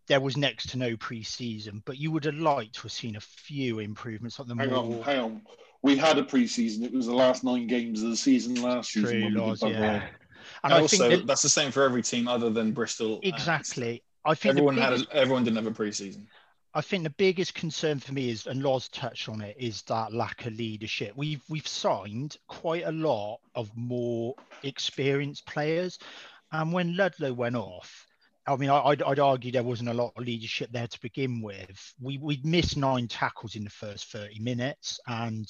there 0.07 0.21
was 0.21 0.37
next 0.37 0.71
to 0.71 0.79
no 0.79 0.97
preseason, 0.97 1.83
but 1.85 1.99
you 1.99 2.11
would 2.11 2.25
have 2.25 2.35
liked 2.35 2.77
to 2.77 2.83
have 2.83 2.93
seen 2.93 3.17
a 3.17 3.21
few 3.21 3.79
improvements. 3.81 4.39
Like 4.39 4.49
the 4.49 4.55
hang 4.57 4.71
more... 4.71 4.79
on, 4.79 5.03
hang 5.03 5.21
on. 5.21 5.43
We 5.83 5.97
had 5.97 6.19
a 6.19 6.25
preseason. 6.25 6.83
It 6.83 6.93
was 6.93 7.07
the 7.07 7.15
last 7.15 7.45
nine 7.45 7.67
games 7.67 8.03
of 8.03 8.11
the 8.11 8.17
season 8.17 8.61
last 8.63 8.91
True, 8.91 9.07
season. 9.07 9.35
Loz, 9.35 9.63
yeah. 9.63 10.03
And, 10.65 10.73
and 10.73 10.73
also, 10.73 11.09
that... 11.09 11.27
that's 11.27 11.43
the 11.43 11.49
same 11.49 11.71
for 11.71 11.85
every 11.85 12.03
team 12.03 12.27
other 12.27 12.51
than 12.51 12.73
Bristol. 12.73 13.17
Uh, 13.17 13.29
exactly. 13.29 14.03
I 14.29 14.35
think 14.35 14.51
everyone 14.51 14.75
biggest, 14.75 15.07
had 15.09 15.17
a, 15.17 15.21
everyone 15.21 15.45
didn't 15.45 15.57
have 15.57 15.67
a 15.67 15.71
preseason. 15.71 16.27
I 16.75 16.83
think 16.83 17.05
the 17.05 17.11
biggest 17.11 17.55
concern 17.55 17.99
for 17.99 18.13
me 18.13 18.29
is, 18.29 18.47
and 18.47 18.63
Loz 18.63 18.89
touched 18.89 19.29
on 19.29 19.41
it, 19.41 19.57
is 19.59 19.83
that 19.83 20.13
lack 20.13 20.45
of 20.45 20.53
leadership. 20.53 21.15
We've 21.17 21.43
we've 21.49 21.67
signed 21.67 22.37
quite 22.47 22.85
a 22.85 22.93
lot 22.93 23.39
of 23.55 23.71
more 23.75 24.35
experienced 24.63 25.47
players, 25.47 25.99
and 26.53 26.73
when 26.73 26.95
Ludlow 26.95 27.33
went 27.33 27.57
off, 27.57 28.07
I 28.47 28.57
mean, 28.57 28.69
I'd, 28.69 29.03
I'd 29.03 29.19
argue 29.19 29.51
there 29.51 29.63
wasn't 29.63 29.89
a 29.89 29.95
lot 29.95 30.13
of 30.15 30.25
leadership 30.25 30.71
there 30.71 30.87
to 30.87 31.01
begin 31.01 31.41
with. 31.41 31.95
We 31.99 32.19
we 32.19 32.41
missed 32.45 32.77
nine 32.77 33.09
tackles 33.09 33.57
in 33.57 33.65
the 33.65 33.71
first 33.71 34.13
thirty 34.13 34.39
minutes, 34.39 35.01
and 35.07 35.47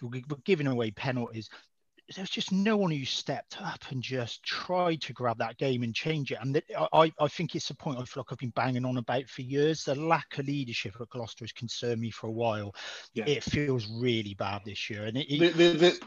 we 0.00 0.24
were 0.30 0.36
giving 0.44 0.66
away 0.66 0.92
penalties 0.92 1.50
there's 2.14 2.30
just 2.30 2.52
no 2.52 2.76
one 2.76 2.90
who 2.90 3.04
stepped 3.04 3.60
up 3.62 3.80
and 3.90 4.02
just 4.02 4.42
tried 4.42 5.00
to 5.02 5.12
grab 5.12 5.38
that 5.38 5.56
game 5.56 5.82
and 5.82 5.94
change 5.94 6.32
it. 6.32 6.38
And 6.40 6.60
I, 6.92 7.12
I 7.18 7.28
think 7.28 7.54
it's 7.54 7.70
a 7.70 7.74
point 7.74 7.98
I 7.98 8.04
feel 8.04 8.22
like 8.22 8.32
I've 8.32 8.38
been 8.38 8.50
banging 8.50 8.84
on 8.84 8.98
about 8.98 9.28
for 9.28 9.42
years. 9.42 9.84
The 9.84 9.94
lack 9.94 10.38
of 10.38 10.46
leadership 10.46 10.94
at 11.00 11.08
Gloucester 11.08 11.44
has 11.44 11.52
concerned 11.52 12.00
me 12.00 12.10
for 12.10 12.26
a 12.26 12.32
while. 12.32 12.74
Yeah. 13.14 13.24
It 13.26 13.42
feels 13.42 13.86
really 13.88 14.34
bad 14.34 14.62
this 14.64 14.90
year, 14.90 15.04
and 15.04 15.16
it, 15.16 15.32
it, 15.32 15.56
the, 15.56 15.72
the, 15.72 16.00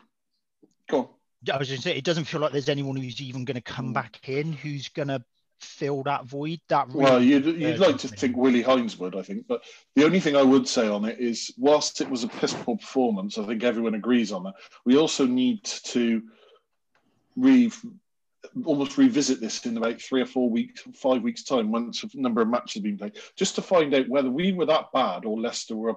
go 0.88 0.98
on. 1.00 1.08
I 1.54 1.58
was 1.58 1.70
going 1.70 1.78
to 1.78 1.84
say 1.84 1.96
it 1.96 2.04
doesn't 2.04 2.26
feel 2.26 2.42
like 2.42 2.52
there's 2.52 2.70
anyone 2.70 2.96
who's 2.96 3.22
even 3.22 3.46
going 3.46 3.56
to 3.56 3.62
come 3.62 3.92
Mm. 3.92 3.94
back 3.94 4.28
in 4.28 4.54
who's 4.54 4.90
going 4.90 5.08
to 5.08 5.24
fill 5.60 6.04
that 6.04 6.26
void. 6.26 6.60
That 6.70 6.88
really 6.88 7.00
Well, 7.00 7.22
you'd, 7.22 7.46
you'd 7.46 7.80
like 7.80 7.98
to 8.00 8.08
think 8.08 8.36
Willie 8.38 8.62
Hines 8.62 8.98
would, 8.98 9.16
I 9.16 9.22
think. 9.22 9.48
But 9.48 9.64
the 9.96 10.06
only 10.06 10.20
thing 10.20 10.36
I 10.36 10.44
would 10.44 10.68
say 10.68 10.88
on 10.88 11.06
it 11.06 11.20
is, 11.20 11.54
whilst 11.58 12.02
it 12.02 12.10
was 12.10 12.24
a 12.24 12.28
piss 12.28 12.54
poor 12.54 12.78
performance, 12.78 13.38
I 13.38 13.46
think 13.46 13.64
everyone 13.64 13.96
agrees 13.96 14.32
on 14.32 14.44
that. 14.44 14.56
We 14.86 14.98
also 14.98 15.26
need 15.26 15.64
to 15.64 16.22
re 17.36 17.72
almost 18.66 18.98
revisit 18.98 19.40
this 19.40 19.66
in 19.66 19.78
about 19.78 20.02
three 20.02 20.22
or 20.22 20.26
four 20.26 20.50
weeks, 20.50 20.84
five 20.94 21.22
weeks' 21.22 21.44
time, 21.44 21.72
once 21.72 22.04
a 22.04 22.10
number 22.14 22.42
of 22.42 22.48
matches 22.48 22.76
have 22.76 22.84
been 22.84 22.98
played, 22.98 23.18
just 23.36 23.56
to 23.56 23.62
find 23.62 23.94
out 23.94 24.08
whether 24.10 24.30
we 24.30 24.52
were 24.52 24.66
that 24.66 24.92
bad 24.94 25.26
or 25.26 25.40
Leicester 25.40 25.76
were. 25.76 25.96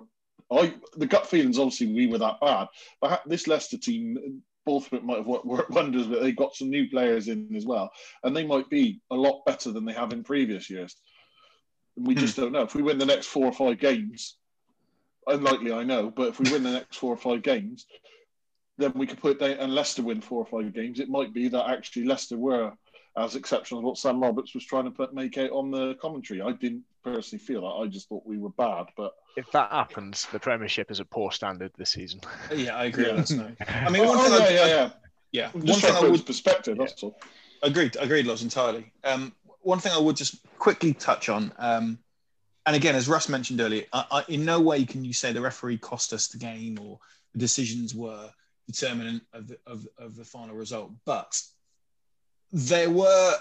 I 0.52 0.74
the 0.96 1.06
gut 1.06 1.26
feelings 1.26 1.60
obviously 1.60 1.92
we 1.92 2.08
were 2.08 2.18
that 2.18 2.40
bad, 2.40 2.68
but 3.00 3.22
this 3.26 3.46
Leicester 3.46 3.78
team. 3.78 4.42
Borthwick 4.66 5.02
might 5.02 5.18
have 5.18 5.26
worked, 5.26 5.70
wonders, 5.70 6.06
but 6.06 6.20
they 6.20 6.32
got 6.32 6.54
some 6.54 6.70
new 6.70 6.88
players 6.88 7.28
in 7.28 7.54
as 7.56 7.64
well, 7.64 7.90
and 8.22 8.36
they 8.36 8.44
might 8.44 8.68
be 8.68 9.00
a 9.10 9.16
lot 9.16 9.44
better 9.46 9.72
than 9.72 9.84
they 9.84 9.92
have 9.92 10.12
in 10.12 10.22
previous 10.22 10.68
years. 10.70 10.96
We 11.96 12.14
just 12.14 12.36
hmm. 12.36 12.42
don't 12.42 12.52
know. 12.52 12.62
If 12.62 12.74
we 12.74 12.82
win 12.82 12.98
the 12.98 13.06
next 13.06 13.26
four 13.26 13.46
or 13.46 13.52
five 13.52 13.78
games, 13.78 14.36
unlikely 15.26 15.72
I 15.72 15.84
know, 15.84 16.10
but 16.10 16.28
if 16.28 16.40
we 16.40 16.50
win 16.50 16.62
the 16.62 16.72
next 16.72 16.96
four 16.96 17.12
or 17.12 17.16
five 17.16 17.42
games, 17.42 17.86
then 18.78 18.92
we 18.94 19.06
could 19.06 19.20
put 19.20 19.38
down, 19.38 19.50
and 19.52 19.74
Leicester 19.74 20.02
win 20.02 20.20
four 20.20 20.44
or 20.44 20.46
five 20.46 20.72
games, 20.74 21.00
it 21.00 21.08
might 21.08 21.34
be 21.34 21.48
that 21.48 21.68
actually 21.68 22.04
Leicester 22.04 22.38
were 22.38 22.72
as 23.16 23.34
exceptional 23.36 23.80
as 23.80 23.84
what 23.84 23.98
Sam 23.98 24.20
Roberts 24.20 24.54
was 24.54 24.64
trying 24.64 24.84
to 24.84 24.90
put, 24.90 25.12
make 25.14 25.36
out 25.38 25.50
on 25.50 25.70
the 25.70 25.94
commentary. 25.94 26.40
I 26.40 26.52
didn't 26.52 26.84
personally 27.02 27.42
feel 27.42 27.62
that. 27.62 27.82
I 27.82 27.86
just 27.86 28.08
thought 28.08 28.24
we 28.24 28.38
were 28.38 28.50
bad, 28.50 28.86
but 28.96 29.12
If 29.36 29.50
that 29.52 29.70
happens, 29.72 30.26
the 30.32 30.38
Premiership 30.38 30.90
is 30.90 31.00
a 31.00 31.04
poor 31.04 31.32
standard 31.32 31.72
this 31.76 31.90
season. 31.90 32.20
Yeah, 32.54 32.76
I 32.76 32.84
agree 32.84 33.06
Yeah. 33.06 33.14
with 33.16 33.28
that. 33.28 33.56
I 33.68 33.90
mean, 33.90 34.04
Oh, 34.04 34.08
one 34.16 34.18
thing 34.30 34.32
yeah, 34.32 34.38
I, 34.38 34.50
yeah, 34.50 34.66
yeah. 34.66 34.90
yeah, 35.32 35.50
I'm 35.54 35.60
one 35.60 35.80
thing 35.80 35.90
I 35.90 35.94
to 35.94 36.00
put 36.00 36.06
it 36.06 36.10
would 36.12 36.20
in 36.20 36.26
perspective. 36.26 36.78
That's 36.78 37.02
all. 37.02 37.18
Agreed, 37.62 37.96
agreed, 37.98 38.26
Loz, 38.26 38.42
entirely. 38.42 38.92
Um, 39.04 39.34
one 39.62 39.78
thing 39.80 39.92
I 39.92 39.98
would 39.98 40.16
just 40.16 40.36
quickly 40.58 40.94
touch 40.94 41.28
on, 41.28 41.52
um, 41.58 41.98
and 42.66 42.76
again, 42.76 42.94
as 42.94 43.08
Russ 43.08 43.28
mentioned 43.28 43.60
earlier, 43.60 43.84
I, 43.92 44.04
I, 44.10 44.24
in 44.28 44.44
no 44.44 44.60
way 44.60 44.84
can 44.84 45.04
you 45.04 45.12
say 45.12 45.32
the 45.32 45.40
referee 45.40 45.78
cost 45.78 46.12
us 46.12 46.28
the 46.28 46.38
game 46.38 46.78
or 46.80 46.98
the 47.32 47.38
decisions 47.38 47.94
were 47.94 48.30
determinant 48.66 49.22
of 49.32 49.48
the, 49.48 49.58
of, 49.66 49.86
of 49.98 50.16
the 50.16 50.24
final 50.24 50.54
result. 50.54 50.92
But 51.04 51.40
there 52.52 52.90
were, 52.90 53.34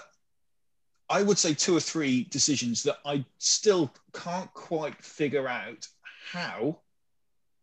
I 1.08 1.22
would 1.22 1.38
say, 1.38 1.54
two 1.54 1.76
or 1.76 1.80
three 1.80 2.24
decisions 2.24 2.82
that 2.84 2.98
I 3.04 3.24
still 3.38 3.92
can't 4.12 4.52
quite 4.54 5.02
figure 5.02 5.48
out 5.48 5.86
how 6.32 6.78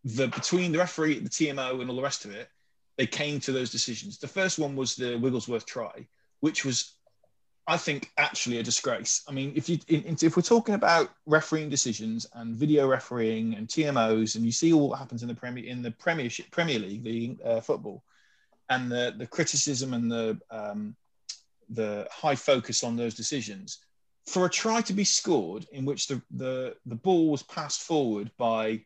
the 0.04 0.28
between 0.28 0.72
the 0.72 0.80
referee, 0.80 1.20
the 1.20 1.30
TMO, 1.30 1.82
and 1.82 1.90
all 1.90 1.96
the 1.96 2.02
rest 2.02 2.26
of 2.26 2.32
it, 2.32 2.50
they 2.98 3.08
came 3.08 3.40
to 3.42 3.52
those 3.52 3.70
decisions. 3.70 4.18
The 4.18 4.28
first 4.28 4.60
one 4.60 4.76
was 4.76 4.96
the 4.96 5.18
Wigglesworth 5.18 5.66
try, 5.66 6.08
which 6.40 6.66
was, 6.66 6.94
I 7.68 7.78
think, 7.78 8.12
actually 8.18 8.58
a 8.58 8.64
disgrace. 8.64 9.24
I 9.28 9.32
mean, 9.32 9.54
if 9.56 9.70
you 9.70 9.80
if 9.88 10.36
we're 10.36 10.44
talking 10.44 10.76
about 10.76 11.10
refereeing 11.26 11.70
decisions 11.70 12.26
and 12.34 12.56
video 12.56 12.88
refereeing 12.88 13.56
and 13.56 13.68
TMOs, 13.68 14.36
and 14.36 14.46
you 14.46 14.52
see 14.52 14.74
all 14.74 14.90
what 14.90 15.00
happens 15.00 15.22
in 15.22 15.28
the 15.28 15.36
Premier 15.36 15.66
in 15.66 15.82
the 15.82 15.92
Premiership 15.92 16.52
Premier 16.52 16.80
League, 16.80 17.04
the 17.04 17.38
uh, 17.46 17.62
football, 17.62 18.04
and 18.70 18.92
the 18.92 19.14
the 19.18 19.28
criticism 19.28 19.94
and 19.94 20.12
the 20.12 20.40
um, 20.50 20.96
the 21.70 22.08
high 22.12 22.36
focus 22.36 22.84
on 22.84 22.96
those 22.96 23.14
decisions, 23.16 23.80
for 24.26 24.46
a 24.46 24.50
try 24.50 24.82
to 24.82 24.94
be 24.94 25.04
scored 25.04 25.66
in 25.72 25.86
which 25.86 26.08
the 26.08 26.22
the, 26.32 26.76
the 26.86 26.96
ball 26.96 27.30
was 27.30 27.44
passed 27.44 27.82
forward 27.82 28.32
by, 28.38 28.84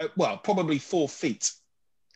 uh, 0.00 0.08
well, 0.16 0.36
probably 0.38 0.78
four 0.78 1.08
feet 1.08 1.52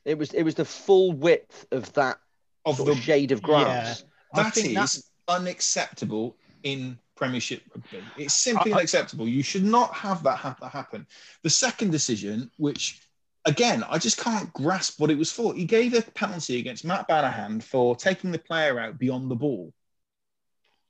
It 0.05 0.19
was 0.19 0.33
it 0.33 0.43
was 0.43 0.55
the 0.55 0.65
full 0.65 1.13
width 1.13 1.67
of 1.73 1.93
that 1.95 2.19
of 2.65 2.77
the 2.85 2.93
of 2.93 2.99
shade 2.99 3.33
of 3.33 3.43
grass. 3.43 4.05
I 4.35 4.43
That 4.43 4.55
think 4.55 4.69
is 4.69 4.75
that- 4.75 5.03
unacceptable 5.29 6.37
in 6.63 6.99
Premiership 7.17 7.63
rugby. 7.75 8.05
It's 8.17 8.35
simply 8.35 8.73
I- 8.73 8.77
I- 8.77 8.79
unacceptable. 8.79 9.27
You 9.27 9.43
should 9.43 9.65
not 9.65 9.95
have 9.95 10.23
that 10.25 10.37
ha- 10.37 10.69
happen. 10.71 11.07
The 11.43 11.51
second 11.51 11.91
decision, 11.91 12.51
which 12.59 13.01
again 13.47 13.85
I 13.89 13.99
just 13.99 14.19
can't 14.19 14.53
grasp 14.53 15.01
what 15.01 15.11
it 15.11 15.19
was 15.19 15.33
for. 15.33 15.55
He 15.55 15.65
gave 15.65 15.95
a 15.95 16.03
penalty 16.03 16.59
against 16.59 16.85
Matt 16.85 17.09
Banahan 17.09 17.63
for 17.63 17.97
taking 17.97 18.31
the 18.33 18.39
player 18.39 18.79
out 18.79 18.99
beyond 18.99 19.31
the 19.31 19.37
ball, 19.37 19.73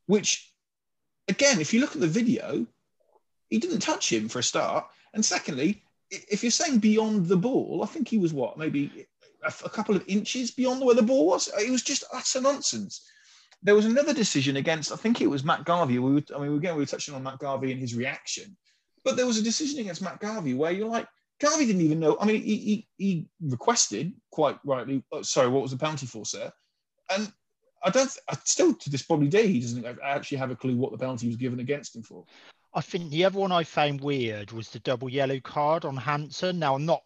which 0.07 0.53
again, 1.29 1.61
if 1.61 1.73
you 1.73 1.81
look 1.81 1.95
at 1.95 2.01
the 2.01 2.07
video, 2.07 2.67
he 3.51 3.59
didn't 3.59 3.81
touch 3.81 4.13
him 4.13 4.29
for 4.29 4.41
a 4.41 4.43
start, 4.43 4.87
and 5.15 5.25
secondly, 5.25 5.83
if 6.11 6.43
you're 6.43 6.51
saying 6.51 6.79
beyond 6.79 7.27
the 7.27 7.37
ball, 7.37 7.81
I 7.83 7.87
think 7.87 8.09
he 8.09 8.19
was 8.19 8.33
what 8.33 8.59
maybe 8.59 9.07
a, 9.45 9.69
couple 9.69 9.97
of 9.97 10.05
inches 10.07 10.51
beyond 10.51 10.85
where 10.85 10.95
the 10.95 11.03
ball 11.03 11.27
was. 11.27 11.49
It 11.59 11.71
was 11.71 11.83
just 11.83 12.05
utter 12.13 12.41
nonsense. 12.41 13.09
There 13.63 13.75
was 13.75 13.87
another 13.87 14.13
decision 14.13 14.57
against, 14.57 14.93
I 14.93 14.97
think 14.97 15.21
it 15.21 15.27
was 15.27 15.45
Matt 15.45 15.65
Garvey. 15.65 15.99
We 15.99 16.15
were, 16.15 16.23
I 16.35 16.39
mean, 16.39 16.57
again, 16.57 16.75
we 16.75 16.83
were 16.83 16.87
touching 16.87 17.15
on 17.15 17.23
Matt 17.23 17.39
Garvey 17.39 17.73
and 17.73 17.81
his 17.81 17.95
reaction, 17.95 18.57
but 19.05 19.17
there 19.17 19.27
was 19.27 19.39
a 19.39 19.43
decision 19.43 19.81
against 19.81 20.03
Matt 20.03 20.21
Garvey 20.21 20.55
where 20.55 20.73
you're 20.73 20.89
like, 20.89 21.09
Garvey 21.41 21.67
didn't 21.67 21.83
even 21.83 22.01
know. 22.01 22.17
I 22.21 22.25
mean, 22.25 22.43
he, 22.43 22.57
he, 22.57 22.89
he 22.97 23.29
requested 23.41 24.15
quite 24.31 24.59
rightly, 24.65 25.03
oh, 25.13 25.23
sorry, 25.23 25.49
what 25.49 25.63
was 25.63 25.71
the 25.71 25.77
penalty 25.77 26.07
for, 26.07 26.25
sir? 26.25 26.51
And 27.11 27.31
I 27.85 27.91
don't, 27.91 28.11
I 28.29 28.37
still 28.45 28.75
to 28.75 28.91
this 28.91 29.03
probably 29.03 29.29
day, 29.29 29.47
he 29.47 29.61
doesn't 29.61 29.87
actually 30.03 30.39
have 30.39 30.51
a 30.51 30.57
clue 30.57 30.77
what 30.77 30.93
the 30.93 30.99
penalty 30.99 31.27
was 31.27 31.37
given 31.37 31.61
against 31.61 31.95
him 31.95 32.03
for. 32.03 32.25
I 32.75 32.81
think 32.81 33.11
the 33.11 33.25
other 33.25 33.39
one 33.39 33.53
I 33.53 33.65
found 33.65 34.01
weird 34.01 34.53
was 34.53 34.71
the 34.71 34.81
double 34.81 35.09
yellow 35.09 35.41
card 35.41 35.85
on 35.85 35.97
Hanson. 35.97 36.59
Now, 36.59 36.75
I'm 36.75 36.85
not 36.85 37.03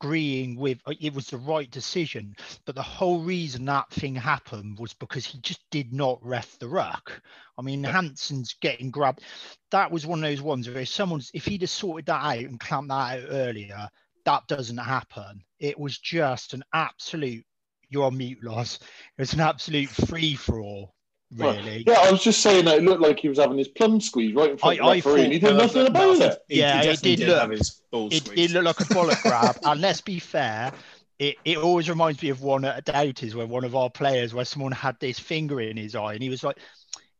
agreeing 0.00 0.56
with 0.56 0.78
uh, 0.86 0.94
it 1.00 1.14
was 1.14 1.26
the 1.26 1.36
right 1.36 1.70
decision, 1.70 2.34
but 2.64 2.74
the 2.74 2.82
whole 2.82 3.20
reason 3.20 3.64
that 3.66 3.90
thing 3.90 4.14
happened 4.14 4.78
was 4.78 4.94
because 4.94 5.26
he 5.26 5.38
just 5.40 5.60
did 5.70 5.92
not 5.92 6.18
ref 6.22 6.58
the 6.58 6.68
ruck. 6.68 7.20
I 7.58 7.62
mean, 7.62 7.84
Hanson's 7.84 8.54
getting 8.60 8.90
grabbed. 8.90 9.22
That 9.70 9.90
was 9.90 10.06
one 10.06 10.24
of 10.24 10.30
those 10.30 10.42
ones 10.42 10.68
where 10.68 10.78
if 10.78 10.88
someone's 10.88 11.30
if 11.34 11.44
he'd 11.44 11.60
have 11.62 11.70
sorted 11.70 12.06
that 12.06 12.24
out 12.24 12.38
and 12.38 12.58
clamped 12.58 12.88
that 12.88 13.18
out 13.18 13.28
earlier, 13.28 13.88
that 14.24 14.46
doesn't 14.48 14.78
happen. 14.78 15.42
It 15.58 15.78
was 15.78 15.98
just 15.98 16.54
an 16.54 16.64
absolute. 16.72 17.44
You're 17.88 18.04
on 18.04 18.16
mute, 18.16 18.42
Loz. 18.42 18.78
It 19.18 19.20
was 19.20 19.34
an 19.34 19.40
absolute 19.40 19.88
free 19.90 20.34
for 20.34 20.60
all, 20.60 20.80
Well, 20.80 20.94
really. 21.36 21.84
Yeah, 21.86 22.00
I 22.00 22.10
was 22.10 22.22
just 22.22 22.40
saying 22.40 22.64
that 22.66 22.78
it 22.78 22.82
looked 22.82 23.00
like 23.00 23.18
he 23.20 23.28
was 23.28 23.38
having 23.38 23.58
his 23.58 23.68
plum 23.68 24.00
squeeze 24.00 24.34
right 24.34 24.50
in 24.50 24.58
front 24.58 24.80
I- 24.80 24.84
I 24.84 24.96
of 24.96 25.02
the 25.04 25.08
referee, 25.10 25.24
and 25.24 25.32
he 25.32 25.38
did 25.38 25.56
nothing 25.56 25.84
but- 25.84 25.92
but 25.92 26.00
I 26.00 26.04
about 26.04 26.18
think 26.18 26.32
it. 26.32 26.42
he- 26.48 26.54
he 26.54 26.60
Yeah, 26.60 26.82
it 26.82 27.02
did 27.02 27.16
did 27.18 27.28
look- 27.28 27.40
have 27.40 27.50
his 27.50 27.82
balls 27.90 28.12
it, 28.14 28.24
squeezed. 28.24 28.38
it 28.38 28.50
looked 28.62 28.66
like 28.80 28.90
a 28.90 28.94
bollock 28.94 29.22
grab. 29.22 29.58
And 29.64 29.80
let's 29.80 30.00
be 30.00 30.18
fair, 30.18 30.72
it, 31.18 31.36
it 31.44 31.58
always 31.58 31.88
reminds 31.88 32.22
me 32.22 32.30
of 32.30 32.42
one 32.42 32.64
at 32.64 32.84
Doubters 32.84 33.34
where 33.34 33.46
one 33.46 33.64
of 33.64 33.76
our 33.76 33.90
players, 33.90 34.32
where 34.34 34.44
someone 34.44 34.72
had 34.72 34.96
this 35.00 35.18
finger 35.18 35.60
in 35.60 35.76
his 35.76 35.94
eye 35.94 36.14
and 36.14 36.22
he 36.22 36.30
was 36.30 36.42
like, 36.42 36.58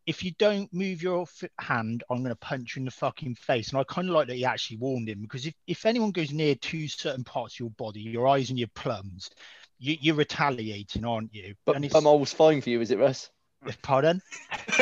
if 0.07 0.25
you 0.25 0.33
don't 0.38 0.73
move 0.73 1.02
your 1.02 1.23
f- 1.23 1.49
hand, 1.61 2.02
I'm 2.11 2.19
going 2.19 2.31
to 2.31 2.37
punch 2.37 2.75
you 2.75 2.81
in 2.81 2.87
the 2.87 2.90
fucking 2.90 3.35
face. 3.37 3.69
And 3.71 3.79
I 3.79 3.85
kind 3.85 4.09
of 4.09 4.14
like 4.14 4.26
that 4.29 4.37
he 4.37 4.45
actually 4.47 4.79
warned 4.79 5.09
him 5.09 5.21
because 5.21 5.45
if, 5.47 5.55
if 5.67 5.85
anyone 5.87 6.11
goes 6.11 6.33
near 6.33 6.55
to 6.55 6.88
certain 6.88 7.23
parts 7.23 7.55
of 7.57 7.61
your 7.61 7.71
body, 7.71 8.00
your 8.00 8.26
eyes 8.26 8.49
and 8.49 8.59
your 8.59 8.69
plums, 8.75 9.31
you, 9.79 9.97
you're 10.00 10.14
retaliating, 10.17 11.05
aren't 11.05 11.33
you? 11.35 11.55
But 11.67 11.76
and 11.76 11.85
it's, 11.85 11.95
I'm 11.95 12.07
always 12.07 12.33
fine 12.33 12.61
for 12.62 12.71
you, 12.71 12.81
is 12.81 12.90
it, 12.90 12.99
Russ? 12.99 13.31
pardon? 13.83 14.23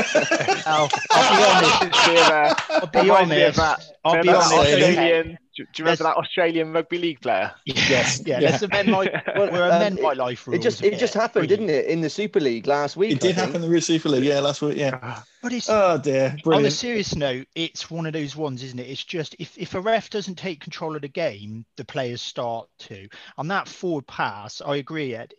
I'll, 0.66 0.88
I'll 1.10 1.36
be 1.36 1.44
honest. 1.66 2.04
See 2.04 2.10
you 2.12 2.16
there. 2.16 2.54
I'll 2.70 2.86
be 2.86 3.00
Reminds 3.00 3.30
me 3.30 3.42
of 3.44 3.58
honest. 3.58 3.92
I'll 4.04 4.12
be 4.12 4.18
Remember 4.28 4.32
that 4.38 4.52
honest. 4.54 4.72
Australian, 4.72 5.26
do, 5.26 5.36
do 5.56 5.62
you 5.62 5.66
remember 5.84 5.90
Let's- 5.90 5.98
that 6.02 6.16
Australian 6.16 6.72
rugby 6.72 6.98
league 6.98 7.20
player? 7.20 7.52
Yes, 7.64 8.22
yeah. 8.24 8.38
Yeah. 8.40 8.50
Let's 8.50 8.62
amend 8.62 8.90
my. 8.90 9.22
Well, 9.38 9.50
We're 9.52 9.64
um, 9.64 9.72
amend 9.76 10.00
my 10.00 10.12
it- 10.12 10.16
life 10.18 10.46
rules. 10.46 10.58
It 10.58 10.62
just 10.62 10.82
it 10.82 10.98
just 10.98 11.14
happened, 11.14 11.48
Brilliant. 11.48 11.68
didn't 11.68 11.84
it, 11.84 11.90
in 11.90 12.00
the 12.00 12.10
Super 12.10 12.40
League 12.40 12.66
last 12.66 12.96
week? 12.96 13.12
It 13.12 13.20
did 13.20 13.34
happen 13.36 13.62
in 13.62 13.70
the 13.72 13.80
Super 13.80 14.08
League, 14.08 14.24
yeah, 14.24 14.40
last 14.40 14.62
week, 14.62 14.76
yeah. 14.76 15.20
But 15.42 15.52
it's 15.52 15.68
Oh 15.68 15.98
dear, 15.98 16.36
on 16.46 16.64
a 16.64 16.70
serious 16.70 17.14
note, 17.14 17.46
it's 17.54 17.90
one 17.90 18.06
of 18.06 18.12
those 18.12 18.34
ones, 18.36 18.62
isn't 18.64 18.78
it? 18.78 18.88
It's 18.88 19.04
just 19.04 19.36
if, 19.38 19.56
if 19.58 19.74
a 19.74 19.80
ref 19.80 20.10
doesn't 20.10 20.36
take 20.36 20.60
control 20.60 20.96
of 20.96 21.02
the 21.02 21.08
game, 21.08 21.64
the 21.76 21.84
players 21.84 22.20
start 22.22 22.68
to. 22.80 23.08
On 23.36 23.48
that 23.48 23.68
forward 23.68 24.06
pass, 24.06 24.60
I 24.64 24.76
agree, 24.76 25.14
Ed. 25.14 25.34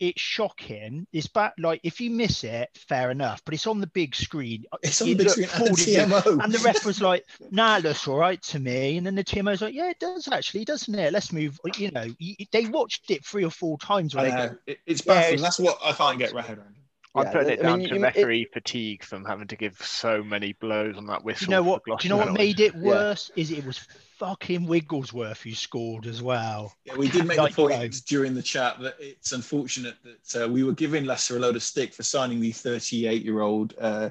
It's 0.00 0.20
shocking. 0.20 1.06
It's 1.12 1.28
back 1.28 1.54
like 1.58 1.80
if 1.84 2.00
you 2.00 2.10
miss 2.10 2.42
it, 2.44 2.68
fair 2.74 3.10
enough. 3.10 3.40
But 3.44 3.54
it's 3.54 3.66
on 3.66 3.80
the 3.80 3.86
big 3.88 4.14
screen. 4.16 4.64
It's 4.82 5.00
on 5.00 5.08
the 5.08 5.14
big 5.14 5.30
screen 5.30 5.48
and 5.54 5.66
the 5.66 5.70
TMO. 5.70 6.42
And 6.44 6.52
the 6.52 6.58
ref 6.58 6.84
was 6.84 7.00
like, 7.00 7.24
"Nah, 7.50 7.76
it 7.78 7.84
looks 7.84 8.06
all 8.08 8.16
right 8.16 8.42
to 8.44 8.58
me." 8.58 8.96
And 8.96 9.06
then 9.06 9.14
the 9.14 9.22
TMO 9.24 9.50
was 9.52 9.62
like, 9.62 9.74
"Yeah, 9.74 9.90
it 9.90 10.00
does 10.00 10.26
actually, 10.28 10.64
doesn't 10.64 10.94
it? 10.94 11.12
Let's 11.12 11.32
move." 11.32 11.58
You 11.76 11.90
know, 11.92 12.06
they 12.52 12.66
watched 12.66 13.10
it 13.10 13.24
three 13.24 13.44
or 13.44 13.50
four 13.50 13.78
times. 13.78 14.14
When 14.14 14.24
I 14.26 14.30
they 14.30 14.36
go, 14.36 14.46
know. 14.46 14.58
It- 14.66 14.78
it's 14.86 15.06
Yeah, 15.06 15.14
baffling. 15.14 15.34
it's- 15.34 15.42
That's 15.42 15.58
what 15.60 15.78
I 15.84 15.92
can't 15.92 16.18
get 16.18 16.34
my 16.34 16.42
head 16.42 16.58
around. 16.58 16.74
I'm 17.14 17.24
Yeah, 17.26 17.32
putting 17.32 17.48
I 17.48 17.52
it 17.52 17.62
down 17.62 17.78
mean, 17.80 17.88
to 17.90 17.94
you- 17.96 18.00
it- 18.00 18.04
referee 18.04 18.44
fatigue 18.52 19.04
from 19.04 19.24
having 19.26 19.46
to 19.48 19.56
give 19.56 19.76
so 19.82 20.22
many 20.24 20.54
blows 20.54 20.96
on 20.96 21.06
that 21.08 21.22
whistle. 21.22 21.44
you 21.44 21.50
know 21.50 21.62
what? 21.62 21.84
Do 21.84 21.94
you 22.02 22.08
know 22.08 22.16
what 22.16 22.32
made 22.32 22.58
it 22.58 22.74
Yeah. 22.74 22.80
worse? 22.80 23.30
Is 23.36 23.50
it 23.50 23.64
was 23.66 23.86
fucking 24.22 24.66
Wigglesworth 24.66 25.42
who 25.42 25.50
scored 25.52 26.06
as 26.06 26.22
well. 26.22 26.72
Yeah, 26.84 26.94
we 26.96 27.08
did 27.08 27.26
make 27.26 27.38
Like, 27.38 27.56
the 27.56 27.62
you 27.62 27.68
point 27.68 27.80
know. 27.82 27.88
during 28.06 28.34
the 28.34 28.42
chat 28.42 28.78
that 28.80 28.94
it's 29.00 29.32
unfortunate 29.32 29.96
that 30.04 30.44
uh, 30.44 30.48
we 30.48 30.62
were 30.62 30.74
giving 30.74 31.04
Leicester 31.06 31.36
a 31.38 31.40
load 31.40 31.56
of 31.56 31.62
stick 31.62 31.92
for 31.92 32.04
signing 32.04 32.40
the 32.40 32.52
38 32.52 33.24
year 33.24 33.40
old 33.40 33.74
uh, 33.80 34.10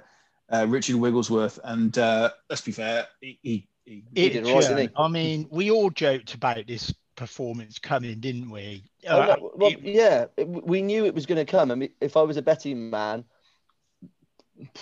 uh, 0.52 0.66
Richard 0.68 0.98
Wigglesworth. 0.98 1.60
And 1.64 1.98
uh, 1.98 2.32
let's 2.50 2.62
be 2.62 2.74
fair, 2.74 3.08
he, 3.22 3.40
he, 3.42 3.68
he 3.86 4.04
It 4.14 4.34
did 4.34 4.46
all 4.46 4.56
right, 4.60 4.68
didn't 4.68 4.78
he? 4.90 4.90
I 4.98 5.08
mean, 5.08 5.48
we 5.50 5.72
all 5.72 5.90
joked 5.90 6.34
about 6.34 6.68
this 6.68 6.94
performance 7.16 7.80
coming, 7.80 8.20
didn't 8.20 8.50
we? 8.50 8.84
Oh, 9.08 9.22
Uh, 9.22 9.26
no, 9.28 9.52
well, 9.56 9.72
it- 9.72 9.80
yeah, 9.80 10.26
it- 10.36 10.46
we 10.48 10.82
knew 10.82 11.06
it 11.06 11.16
was 11.16 11.26
going 11.26 11.46
to 11.46 11.50
come. 11.50 11.72
I 11.72 11.76
mean, 11.76 11.92
if 12.02 12.18
I 12.18 12.24
was 12.24 12.36
a 12.36 12.42
betting 12.42 12.90
man, 12.90 13.24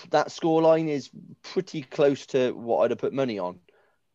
that 0.09 0.29
scoreline 0.29 0.89
is 0.89 1.11
pretty 1.43 1.83
close 1.83 2.25
to 2.27 2.51
what 2.53 2.79
I'd 2.83 2.89
have 2.89 2.97
put 2.97 3.13
money 3.13 3.37
on, 3.37 3.59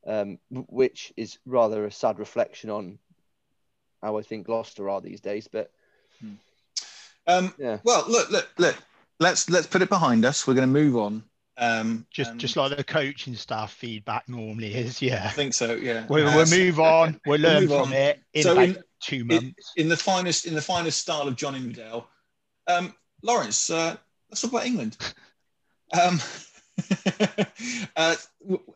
um, 0.07 0.39
which 0.51 1.13
is 1.17 1.39
rather 1.47 1.85
a 1.85 1.91
sad 1.91 2.19
reflection 2.19 2.71
on 2.71 2.99
how 4.03 4.19
I 4.19 4.23
think 4.23 4.47
Gloucester 4.47 4.89
are 4.91 5.01
these 5.01 5.21
days. 5.21 5.49
But 5.49 5.71
um, 7.27 7.55
yeah, 7.59 7.79
well, 7.85 8.05
look, 8.09 8.31
look, 8.31 8.49
look, 8.59 8.77
let's, 9.21 9.49
let's 9.49 9.67
put 9.67 9.83
it 9.83 9.89
behind 9.89 10.25
us. 10.25 10.47
We're 10.47 10.55
going 10.55 10.69
to 10.69 10.73
move 10.73 10.97
on. 10.97 11.25
Um, 11.57 12.05
just 12.11 12.33
and 12.33 12.41
just 12.41 12.57
like 12.57 12.77
the 12.77 12.83
coaching 12.83 13.35
staff 13.37 13.73
feedback 13.73 14.29
normally 14.29 14.75
is. 14.75 15.01
Yeah. 15.01 15.23
I 15.25 15.29
think 15.31 15.55
so, 15.55 15.75
yeah. 15.75 16.05
we'll, 16.09 16.29
Uh, 16.29 16.37
we'll 16.37 16.51
move 16.51 16.81
on. 16.81 17.21
We'll 17.27 17.41
we'll 17.41 17.53
learn 17.53 17.69
from 17.69 17.83
on. 17.89 17.93
it 17.93 18.21
in 18.35 18.43
So 18.43 18.53
about 18.53 18.65
in- 18.65 18.83
two 19.01 19.17
in, 19.21 19.27
months. 19.29 19.73
in 19.77 19.89
the 19.89 19.97
finest 19.97 20.47
in 20.47 20.55
the 20.55 20.61
finest 20.63 21.01
style 21.01 21.29
of 21.29 21.37
John 21.37 21.55
Inverdale. 21.55 22.09
Um, 22.67 22.93
Lawrence, 23.23 23.71
uh, 23.71 23.97
let's 24.31 24.41
talk 24.43 24.51
about 24.53 24.67
England. 24.67 24.97
Um, 25.93 26.19
uh, 27.97 28.17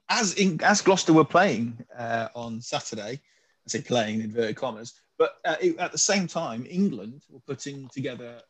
as 0.09 0.35
in, 0.35 0.61
as 0.63 0.81
Gloucester 0.81 1.13
were 1.13 1.25
playing 1.25 1.85
uh, 1.97 2.29
on 2.35 2.61
Saturday, 2.61 3.21
I 3.21 3.67
say 3.67 3.81
playing 3.83 4.17
in 4.17 4.27
inverted 4.27 4.57
commas, 4.57 4.95
but 5.19 5.37
uh, 5.45 5.57
it- 5.61 5.79
at 5.79 5.93
the 5.93 5.99
same 5.99 6.27
time, 6.27 6.67
England 6.69 7.23
were 7.29 7.41
putting 7.41 7.89
together 7.89 8.41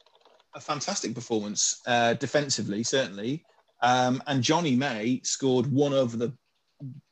a 0.54 0.60
fantastic 0.60 1.14
performance 1.14 1.80
uh, 1.86 2.14
defensively, 2.14 2.82
certainly. 2.82 3.44
Um, 3.82 4.22
and 4.26 4.42
Johnny 4.42 4.74
May 4.74 5.20
scored 5.24 5.66
one 5.70 5.92
of 5.92 6.18
the 6.18 6.32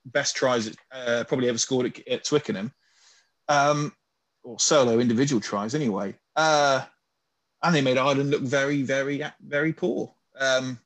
best 0.07 0.37
tries 0.37 0.75
uh, 0.93 1.25
probably 1.29 1.49
ever 1.49 1.59
scored 1.59 1.87
at, 1.87 2.09
at 2.09 2.25
Twickenham. 2.25 2.73
Um, 3.49 3.93
or 4.43 4.59
solo 4.61 4.99
individual 5.01 5.41
tries 5.41 5.75
anyway. 5.75 6.15
Uh, 6.37 6.85
and 7.63 7.75
they 7.75 7.81
made 7.81 7.99
Ireland 7.99 8.31
look 8.31 8.43
very, 8.43 8.83
very, 8.83 9.23
very 9.41 9.73
poor. 9.73 10.15
Um, 10.39 10.79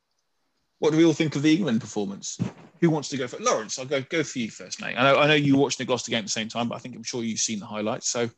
what 0.81 0.89
do 0.91 0.97
we 0.97 1.05
all 1.05 1.13
think 1.13 1.35
of 1.35 1.43
the 1.43 1.55
England 1.55 1.79
performance? 1.79 2.39
Who 2.79 2.89
wants 2.89 3.07
to 3.09 3.17
go 3.17 3.27
for 3.27 3.37
Lawrence? 3.37 3.77
I'll 3.77 3.85
go 3.85 4.01
go 4.01 4.23
for 4.23 4.39
you 4.39 4.49
first, 4.49 4.81
mate. 4.81 4.95
I 4.97 5.03
know 5.03 5.19
I 5.19 5.27
know 5.27 5.35
you 5.35 5.55
watched 5.55 5.77
the 5.77 5.85
Gloucester 5.85 6.09
game 6.09 6.17
at 6.19 6.25
the 6.25 6.31
same 6.31 6.47
time, 6.47 6.69
but 6.69 6.75
I 6.75 6.79
think 6.79 6.95
I'm 6.95 7.03
sure 7.03 7.23
you've 7.23 7.39
seen 7.39 7.59
the 7.59 7.67
highlights. 7.67 8.09
So 8.09 8.31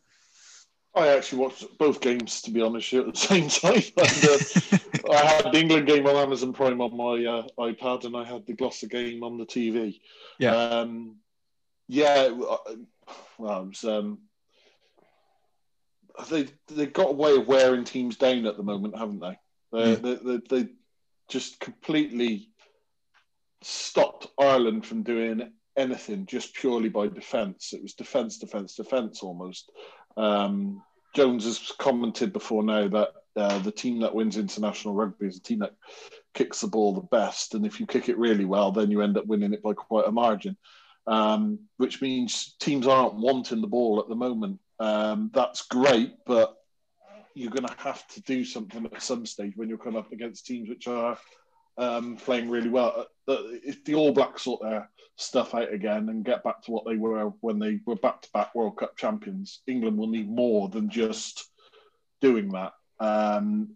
I 0.94 1.08
actually 1.08 1.40
watched 1.40 1.66
both 1.78 2.02
games, 2.02 2.42
to 2.42 2.52
be 2.52 2.62
honest, 2.62 2.92
at 2.94 3.06
the 3.06 3.18
same 3.18 3.48
time. 3.48 3.82
And, 3.96 5.10
uh, 5.10 5.14
I 5.14 5.26
had 5.26 5.54
the 5.54 5.58
England 5.58 5.88
game 5.88 6.06
on 6.06 6.18
Amazon 6.18 6.52
Prime 6.52 6.82
on 6.82 6.98
my 6.98 7.26
uh, 7.26 7.48
iPad, 7.58 8.04
and 8.04 8.18
I 8.18 8.26
had 8.26 8.46
the 8.46 8.54
Gloucester 8.54 8.88
game 8.88 9.24
on 9.24 9.38
the 9.38 9.46
TV. 9.46 10.02
Yeah. 10.38 10.54
Um, 10.54 11.16
yeah. 11.88 12.30
uh, 12.30 12.58
Well, 13.38 13.62
it 13.64 13.68
was, 13.70 13.84
um, 13.86 14.20
they 16.30 16.48
they 16.68 16.88
got 16.88 17.12
a 17.12 17.14
way 17.14 17.38
of 17.38 17.48
wearing 17.48 17.86
teams 17.86 18.18
down 18.18 18.46
at 18.46 18.58
the 18.58 18.64
moment, 18.64 18.98
haven't 18.98 19.22
they? 19.22 19.40
They, 19.72 19.90
Yeah. 19.92 19.96
they, 19.96 20.16
they, 20.16 20.38
they 20.50 20.70
just 21.30 21.60
completely 21.60 22.50
stopped 23.62 24.28
Ireland 24.40 24.86
from 24.86 25.04
doing 25.04 25.52
anything 25.76 26.26
just 26.26 26.54
purely 26.54 26.90
by 26.90 27.08
defence. 27.08 27.74
It 27.74 27.82
was 27.82 27.94
defence, 27.94 28.38
defence, 28.38 28.76
defence 28.76 29.24
almost. 29.24 29.72
Um, 30.18 30.84
Jones 31.16 31.46
has 31.46 31.72
commented 31.78 32.34
before 32.34 32.64
now 32.64 32.88
that 32.88 33.10
uh, 33.36 33.60
the 33.60 33.72
team 33.72 34.00
that 34.02 34.14
wins 34.14 34.38
international 34.38 34.94
rugby 34.94 35.28
is 35.28 35.36
the 35.36 35.42
team 35.42 35.60
that 35.60 35.76
kicks 36.34 36.62
the 36.62 36.68
ball 36.68 36.94
the 36.94 37.02
best, 37.02 37.56
and 37.56 37.66
if 37.66 37.80
you 37.80 37.86
kick 37.86 38.10
it 38.10 38.18
really 38.18 38.46
well, 38.46 38.72
then 38.72 38.92
you 38.92 39.02
end 39.02 39.18
up 39.18 39.26
winning 39.26 39.54
it 39.54 39.64
by 39.64 39.74
quite 39.74 40.08
a 40.08 40.12
margin. 40.12 40.58
Um, 41.06 41.60
which 41.78 42.02
means 42.02 42.56
teams 42.62 42.88
aren't 42.88 43.16
wanting 43.16 43.60
the 43.60 43.68
ball 43.68 44.00
at 44.00 44.08
the 44.08 44.16
moment. 44.16 44.60
Um, 44.80 45.32
that's 45.34 45.64
great, 45.64 46.14
but 46.26 46.56
you're 47.36 47.52
going 47.52 47.68
to 47.68 47.76
have 47.78 48.06
to 48.08 48.22
do 48.22 48.44
something 48.46 48.86
at 48.86 49.02
some 49.02 49.26
stage 49.26 49.54
when 49.56 49.70
you're 49.70 49.78
coming 49.78 50.00
up 50.00 50.12
against 50.12 50.46
teams 50.46 50.70
which 50.70 50.88
are 50.88 51.18
um, 51.78 52.18
playing 52.18 52.50
really 52.50 52.70
well. 52.70 53.08
Uh, 53.28 53.38
If 53.64 53.84
the 53.84 53.96
All 53.96 54.14
Blacks 54.14 54.44
sort 54.44 54.62
their 54.62 54.90
stuff 55.16 55.54
out 55.54 55.72
again 55.74 56.10
and 56.10 56.26
get 56.26 56.44
back 56.44 56.62
to 56.64 56.72
what 56.72 56.86
they 56.86 56.96
were 56.96 57.32
when 57.42 57.60
they 57.60 57.80
were 57.86 57.96
back-to-back 57.96 58.54
World 58.54 58.78
Cup 58.78 58.98
champions, 58.98 59.62
England 59.68 59.98
will 59.98 60.08
need 60.08 60.30
more 60.30 60.70
than 60.70 60.90
just 60.90 61.50
doing 62.22 62.50
that. 62.50 62.74
Um, 63.00 63.76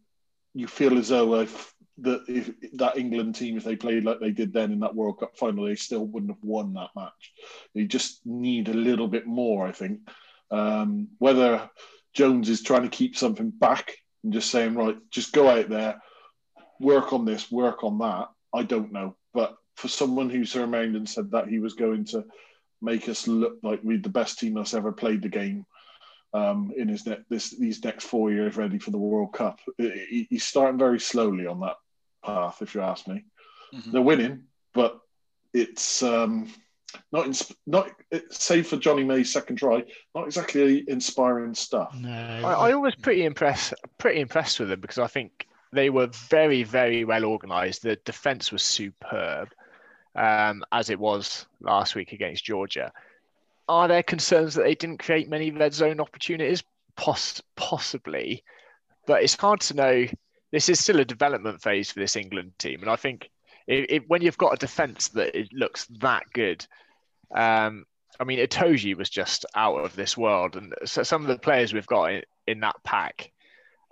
you 0.53 0.67
feel 0.67 0.97
as 0.97 1.09
though 1.09 1.41
if 1.41 1.73
that 1.99 2.23
if 2.27 2.51
that 2.73 2.97
England 2.97 3.35
team, 3.35 3.57
if 3.57 3.63
they 3.63 3.75
played 3.75 4.03
like 4.03 4.19
they 4.19 4.31
did 4.31 4.53
then 4.53 4.71
in 4.71 4.79
that 4.79 4.95
World 4.95 5.19
Cup 5.19 5.35
final, 5.35 5.65
they 5.65 5.75
still 5.75 6.05
wouldn't 6.05 6.31
have 6.31 6.43
won 6.43 6.73
that 6.73 6.89
match. 6.95 7.33
They 7.73 7.85
just 7.85 8.25
need 8.25 8.69
a 8.69 8.73
little 8.73 9.07
bit 9.07 9.25
more, 9.25 9.67
I 9.67 9.71
think. 9.71 9.99
Um, 10.49 11.09
whether 11.17 11.69
Jones 12.17 12.49
is 12.49 12.63
trying 12.63 12.81
to 12.81 12.89
keep 12.89 13.15
something 13.15 13.51
back 13.51 13.93
and 14.23 14.33
just 14.33 14.49
saying, 14.49 14.73
right, 14.73 14.97
just 15.11 15.31
go 15.33 15.47
out 15.49 15.69
there, 15.69 16.01
work 16.79 17.13
on 17.13 17.25
this, 17.25 17.51
work 17.51 17.83
on 17.83 17.99
that. 17.99 18.29
I 18.53 18.63
don't 18.63 18.91
know. 18.91 19.15
But 19.35 19.55
for 19.75 19.87
someone 19.87 20.31
who 20.31 20.43
turned 20.43 20.73
around 20.73 20.95
and 20.95 21.07
said 21.07 21.29
that 21.31 21.47
he 21.47 21.59
was 21.59 21.75
going 21.75 22.05
to 22.05 22.25
make 22.81 23.07
us 23.07 23.27
look 23.27 23.57
like 23.61 23.81
we're 23.83 23.99
the 23.99 24.09
best 24.09 24.39
team 24.39 24.55
that's 24.55 24.73
ever 24.73 24.91
played 24.91 25.21
the 25.21 25.29
game 25.29 25.63
um, 26.33 26.71
in 26.75 26.87
his 26.87 27.05
ne- 27.05 27.23
this 27.29 27.51
these 27.51 27.83
next 27.83 28.05
four 28.05 28.31
years 28.31 28.57
ready 28.57 28.79
for 28.79 28.89
the 28.91 28.97
World 28.97 29.33
Cup, 29.33 29.59
he- 29.77 30.27
he's 30.29 30.43
starting 30.43 30.79
very 30.79 30.99
slowly 30.99 31.45
on 31.45 31.59
that 31.61 31.77
path, 32.25 32.61
if 32.63 32.73
you 32.73 32.81
ask 32.81 33.07
me. 33.07 33.23
Mhm. 33.73 33.91
They're 33.91 34.01
winning, 34.01 34.43
but 34.73 34.99
it's 35.53 36.01
um, 36.03 36.51
not 37.11 37.25
ins- 37.25 37.51
not 37.65 37.89
save 38.29 38.67
for 38.67 38.77
Johnny 38.77 39.03
May's 39.03 39.31
second 39.31 39.57
try, 39.57 39.83
not 40.15 40.25
exactly 40.25 40.83
inspiring 40.87 41.53
stuff. 41.53 41.95
No, 41.95 42.09
I, 42.09 42.69
I 42.69 42.75
was 42.75 42.95
pretty 42.95 43.25
impressed, 43.25 43.73
pretty 43.97 44.19
impressed 44.19 44.59
with 44.59 44.69
them 44.69 44.79
because 44.79 44.97
I 44.97 45.07
think 45.07 45.47
they 45.73 45.89
were 45.89 46.07
very, 46.07 46.63
very 46.63 47.05
well 47.05 47.25
organised. 47.25 47.83
The 47.83 47.97
defence 48.05 48.51
was 48.51 48.63
superb, 48.63 49.49
um, 50.15 50.63
as 50.71 50.89
it 50.89 50.99
was 50.99 51.45
last 51.61 51.95
week 51.95 52.13
against 52.13 52.45
Georgia. 52.45 52.91
Are 53.69 53.87
there 53.87 54.03
concerns 54.03 54.55
that 54.55 54.63
they 54.63 54.75
didn't 54.75 54.99
create 54.99 55.29
many 55.29 55.51
red 55.51 55.73
zone 55.73 55.99
opportunities? 55.99 56.63
Poss- 56.95 57.41
possibly, 57.55 58.43
but 59.05 59.21
it's 59.23 59.35
hard 59.35 59.61
to 59.61 59.75
know. 59.75 60.05
This 60.51 60.69
is 60.69 60.79
still 60.79 60.99
a 61.01 61.05
development 61.05 61.61
phase 61.61 61.91
for 61.91 61.99
this 61.99 62.15
England 62.15 62.53
team, 62.57 62.81
and 62.81 62.89
I 62.89 62.95
think 62.95 63.29
if, 63.67 63.85
if, 63.89 64.03
when 64.07 64.21
you've 64.21 64.37
got 64.37 64.53
a 64.53 64.57
defence 64.57 65.09
that 65.09 65.37
it 65.37 65.51
looks 65.53 65.85
that 65.99 66.23
good, 66.33 66.65
um, 67.35 67.85
I 68.19 68.23
mean, 68.23 68.39
Itoje 68.39 68.95
was 68.95 69.09
just 69.09 69.45
out 69.55 69.77
of 69.77 69.95
this 69.95 70.17
world, 70.17 70.55
and 70.55 70.73
so 70.85 71.03
some 71.03 71.21
of 71.21 71.27
the 71.27 71.37
players 71.37 71.73
we've 71.73 71.87
got 71.87 72.11
in, 72.11 72.23
in 72.47 72.59
that 72.61 72.75
pack, 72.83 73.31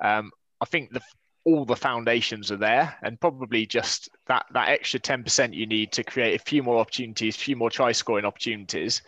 um, 0.04 0.32
I 0.62 0.66
think 0.66 0.92
the 0.92 1.02
all 1.44 1.64
the 1.64 1.76
foundations 1.76 2.52
are 2.52 2.58
there, 2.58 2.96
and 3.04 3.20
probably 3.20 3.66
just 3.68 4.10
that 4.28 4.46
that 4.54 4.70
extra 4.70 5.00
ten 5.00 5.24
percent 5.24 5.54
you 5.54 5.68
need 5.68 5.92
to 5.92 6.04
create 6.04 6.40
a 6.40 6.44
few 6.44 6.64
more 6.64 6.80
opportunities, 6.80 7.36
a 7.36 7.40
few 7.40 7.56
more 7.56 7.70
try 7.70 7.92
scoring 7.92 8.26
opportunities, 8.26 9.04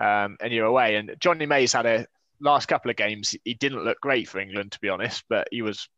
um, 0.00 0.36
and 0.40 0.52
you're 0.52 0.66
away. 0.66 0.96
And 0.96 1.14
Johnny 1.20 1.46
May's 1.46 1.72
had 1.72 1.86
a 1.86 2.06
last 2.40 2.66
couple 2.66 2.90
of 2.90 2.96
games. 2.96 3.34
He 3.44 3.54
didn't 3.54 3.84
look 3.84 4.00
great 4.00 4.28
for 4.28 4.40
England, 4.40 4.72
to 4.72 4.80
be 4.80 4.88
honest, 4.88 5.24
but 5.28 5.48
he 5.50 5.62
was 5.62 5.88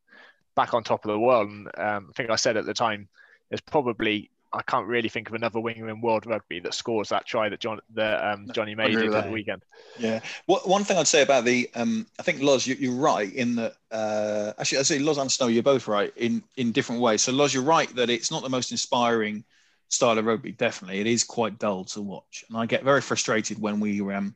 back 0.55 0.75
on 0.75 0.85
top 0.85 1.05
of 1.05 1.11
the 1.11 1.19
world. 1.19 1.49
And 1.49 1.67
um, 1.79 2.09
I 2.11 2.13
think 2.15 2.31
I 2.31 2.37
said 2.37 2.57
at 2.57 2.67
the 2.67 2.75
time, 2.75 3.09
there's 3.49 3.61
probably 3.61 4.31
I 4.53 4.63
can't 4.63 4.87
really 4.87 5.09
think 5.09 5.29
of 5.29 5.35
another 5.35 5.61
winger 5.61 5.89
in 5.89 6.01
world 6.01 6.27
rugby 6.27 6.61
that 6.61 6.75
scores 6.75 7.11
that 7.11 7.27
try 7.27 7.49
that 7.49 7.61
John 7.61 7.81
that 7.95 8.33
um, 8.33 8.49
Johnny 8.53 8.73
agree 8.73 8.95
did 8.95 9.13
that. 9.13 9.27
the 9.27 9.31
weekend. 9.31 9.63
Yeah. 9.99 10.21
What, 10.47 10.69
one 10.69 10.85
thing 10.85 10.97
I'd 10.97 11.07
say 11.07 11.23
about 11.23 11.45
the, 11.45 11.71
um, 11.75 12.07
I 12.19 12.23
think 12.23 12.43
Loz, 12.43 12.67
you, 12.67 12.75
you're 12.75 12.95
right 12.95 13.33
in 13.33 13.55
that. 13.57 13.75
Uh, 13.91 14.53
actually, 14.59 14.79
I 14.79 14.83
say 14.83 14.99
Loz 14.99 15.19
and 15.19 15.31
Snow, 15.31 15.47
you're 15.47 15.63
both 15.63 15.87
right 15.87 16.13
in 16.17 16.43
in 16.57 16.73
different 16.73 17.01
ways. 17.01 17.23
So 17.23 17.33
Loz, 17.33 17.55
you're 17.55 17.63
right 17.63 17.95
that 17.95 18.11
it's 18.11 18.31
not 18.31 18.43
the 18.43 18.49
most 18.49 18.73
inspiring 18.73 19.45
style 19.89 20.19
of 20.19 20.27
rugby. 20.27 20.53
Definitely, 20.53 21.01
it 21.01 21.07
is 21.07 21.25
quite 21.25 21.59
dull 21.59 21.85
to 21.87 22.03
watch, 22.03 22.45
and 22.49 22.59
I 22.59 22.67
get 22.67 22.83
very 22.83 23.01
frustrated 23.01 23.61
when 23.61 23.81
we 23.81 24.01
um 24.13 24.35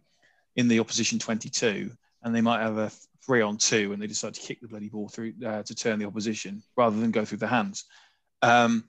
in 0.57 0.68
the 0.68 0.81
opposition 0.81 1.18
22 1.18 1.90
and 2.22 2.35
they 2.35 2.40
might 2.40 2.61
have 2.61 2.79
a 2.79 2.90
three 3.24 3.42
on 3.42 3.57
two 3.57 3.92
and 3.92 4.03
they 4.03 4.07
decide 4.07 4.35
to 4.35 4.40
kick 4.40 4.61
the 4.61 4.68
bloody 4.68 4.88
ball 4.88 5.09
through 5.09 5.33
uh, 5.46 5.62
to 5.62 5.74
turn 5.74 5.98
the 5.98 6.07
opposition 6.07 6.62
rather 6.77 6.98
than 6.98 7.11
go 7.11 7.24
through 7.24 7.38
the 7.38 7.46
hands. 7.46 7.85
Um, 8.42 8.85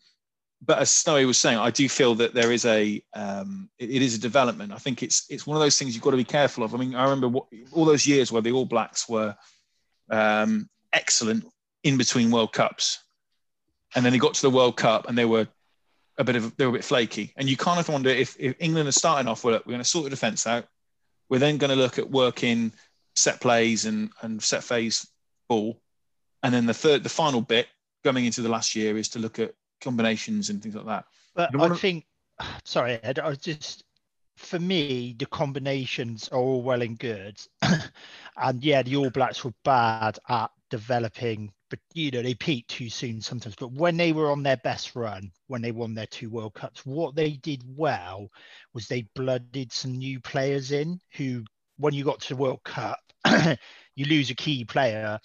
but 0.66 0.80
as 0.80 0.92
Snowy 0.92 1.26
was 1.26 1.38
saying, 1.38 1.58
I 1.58 1.70
do 1.70 1.88
feel 1.88 2.16
that 2.16 2.34
there 2.34 2.52
is 2.52 2.66
a 2.66 3.04
um, 3.14 3.70
it, 3.78 3.90
it 3.90 4.02
is 4.02 4.16
a 4.16 4.20
development. 4.20 4.72
I 4.72 4.78
think 4.78 5.04
it's 5.04 5.26
it's 5.30 5.46
one 5.46 5.58
of 5.58 5.62
those 5.62 5.78
things 5.78 5.94
you've 5.94 6.04
got 6.04 6.12
to 6.12 6.18
be 6.18 6.24
careful 6.24 6.64
of. 6.64 6.74
I 6.74 6.78
mean, 6.78 6.96
I 6.96 7.04
remember 7.04 7.28
what, 7.28 7.46
all 7.72 7.86
those 7.86 8.08
years 8.08 8.32
where 8.32 8.42
the 8.42 8.52
All 8.52 8.66
Blacks 8.66 9.08
were 9.08 9.36
um, 10.10 10.70
excellent 10.94 11.46
in 11.84 11.98
between 11.98 12.32
World 12.32 12.54
Cups. 12.54 13.00
and 13.96 14.06
then 14.06 14.12
they 14.12 14.20
got 14.20 14.34
to 14.36 14.42
the 14.42 14.50
World 14.50 14.78
Cup 14.78 15.08
and 15.08 15.18
they 15.18 15.26
were 15.26 15.48
a 16.18 16.24
bit 16.24 16.36
of 16.36 16.56
they 16.58 16.66
were 16.66 16.72
a 16.72 16.74
bit 16.74 16.84
flaky. 16.84 17.34
And 17.38 17.50
you 17.50 17.58
kind 17.58 17.80
of 17.80 17.88
wonder 17.90 18.10
if, 18.10 18.36
if 18.40 18.56
England 18.60 18.88
are 18.88 18.94
starting 18.94 19.28
off, 19.28 19.44
well, 19.44 19.54
look, 19.54 19.66
we're 19.66 19.74
going 19.74 19.84
to 19.84 19.90
sort 19.90 20.04
the 20.04 20.10
defence 20.10 20.46
out. 20.46 20.66
We're 21.30 21.40
then 21.40 21.58
going 21.58 21.72
to 21.72 21.76
look 21.76 21.98
at 21.98 22.10
working 22.10 22.74
set 23.16 23.40
plays 23.40 23.86
and 23.86 24.12
and 24.22 24.42
set 24.44 24.64
phase 24.64 25.08
ball, 25.48 25.80
and 26.44 26.54
then 26.54 26.66
the 26.66 26.74
third, 26.74 27.04
the 27.04 27.10
final 27.10 27.42
bit 27.42 27.68
coming 28.04 28.26
into 28.26 28.42
the 28.42 28.50
last 28.50 28.76
year 28.76 28.98
is 28.98 29.10
to 29.10 29.20
look 29.20 29.40
at 29.40 29.54
combinations 29.82 30.50
and 30.50 30.62
things 30.62 30.76
like 30.76 30.86
that. 30.86 31.06
But 31.36 31.60
I 31.60 31.76
think, 31.76 32.06
sorry, 32.64 33.00
Ed, 33.04 33.20
I 33.20 33.30
was 33.30 33.40
just 33.40 33.84
for 34.38 34.60
me 34.60 35.16
the 35.18 35.26
combinations 35.26 36.28
are 36.30 36.40
all 36.40 36.62
well 36.62 36.82
and 36.82 37.00
good, 37.00 37.40
and 38.38 38.64
yeah, 38.64 38.82
the 38.82 38.96
All 38.98 39.10
Blacks 39.10 39.44
were 39.44 39.54
bad 39.64 40.20
at 40.28 40.52
developing, 40.70 41.52
but 41.70 41.80
you 41.94 42.12
know 42.12 42.22
they 42.22 42.34
peaked 42.34 42.70
too 42.70 42.90
soon 42.90 43.22
sometimes. 43.22 43.56
But 43.56 43.72
when 43.72 43.98
they 43.98 44.12
were 44.12 44.32
on 44.32 44.44
their 44.44 44.58
best 44.58 44.96
run, 44.96 45.32
when 45.48 45.62
they 45.62 45.72
won 45.72 45.94
their 45.94 46.08
two 46.08 46.30
World 46.30 46.54
Cups, 46.54 46.86
what 46.86 47.16
they 47.16 47.32
did 47.32 47.64
well 47.66 48.30
was 48.74 48.88
they 48.88 49.08
blooded 49.16 49.72
some 49.72 49.98
new 49.98 50.20
players 50.20 50.72
in 50.72 51.00
who, 51.14 51.44
when 51.78 51.94
you 51.94 52.04
got 52.04 52.20
to 52.22 52.30
the 52.30 52.42
World 52.42 52.64
Cup, 52.64 53.00
you 53.96 54.06
lose 54.06 54.30
a 54.30 54.36
key 54.36 54.66
player 54.66 55.20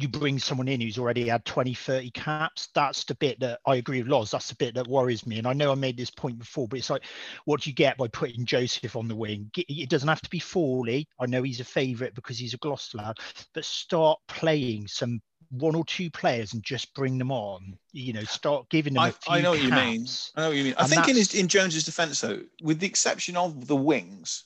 you 0.00 0.08
bring 0.08 0.38
someone 0.38 0.68
in 0.68 0.80
who's 0.80 0.98
already 0.98 1.28
had 1.28 1.44
20 1.44 1.74
30 1.74 2.10
caps 2.12 2.68
that's 2.74 3.04
the 3.04 3.14
bit 3.16 3.38
that 3.40 3.60
i 3.66 3.76
agree 3.76 4.02
with 4.02 4.10
Loz 4.10 4.30
that's 4.30 4.48
the 4.48 4.54
bit 4.56 4.74
that 4.74 4.86
worries 4.86 5.26
me 5.26 5.38
and 5.38 5.46
i 5.46 5.52
know 5.52 5.72
i 5.72 5.74
made 5.74 5.96
this 5.96 6.10
point 6.10 6.38
before 6.38 6.68
but 6.68 6.78
it's 6.78 6.90
like 6.90 7.04
what 7.44 7.60
do 7.60 7.70
you 7.70 7.76
get 7.76 7.96
by 7.96 8.08
putting 8.08 8.44
joseph 8.44 8.96
on 8.96 9.08
the 9.08 9.16
wing 9.16 9.50
it 9.56 9.90
doesn't 9.90 10.08
have 10.08 10.22
to 10.22 10.30
be 10.30 10.38
Thorley. 10.38 11.06
i 11.20 11.26
know 11.26 11.42
he's 11.42 11.60
a 11.60 11.64
favourite 11.64 12.14
because 12.14 12.38
he's 12.38 12.54
a 12.54 12.58
Gloucester 12.58 12.98
lad 12.98 13.16
but 13.54 13.64
start 13.64 14.18
playing 14.28 14.86
some 14.86 15.20
one 15.50 15.74
or 15.74 15.84
two 15.84 16.10
players 16.10 16.54
and 16.54 16.62
just 16.62 16.94
bring 16.94 17.18
them 17.18 17.30
on 17.30 17.76
you 17.92 18.12
know 18.12 18.24
start 18.24 18.68
giving 18.70 18.94
them 18.94 19.04
a 19.04 19.06
I, 19.08 19.10
few 19.10 19.32
I 19.34 19.40
know 19.42 19.50
what 19.50 19.62
you 19.62 19.70
mean. 19.70 20.00
caps. 20.00 20.32
I 20.34 20.40
know 20.42 20.48
what 20.48 20.56
you 20.56 20.64
mean. 20.64 20.74
I 20.78 20.84
And 20.84 20.90
think 20.90 21.08
in 21.08 21.16
his 21.16 21.34
in 21.34 21.48
Jones's 21.48 21.84
defence 21.84 22.20
though, 22.20 22.40
with 22.62 22.80
the 22.80 22.86
exception 22.86 23.36
of 23.36 23.66
the 23.66 23.76
wings, 23.76 24.44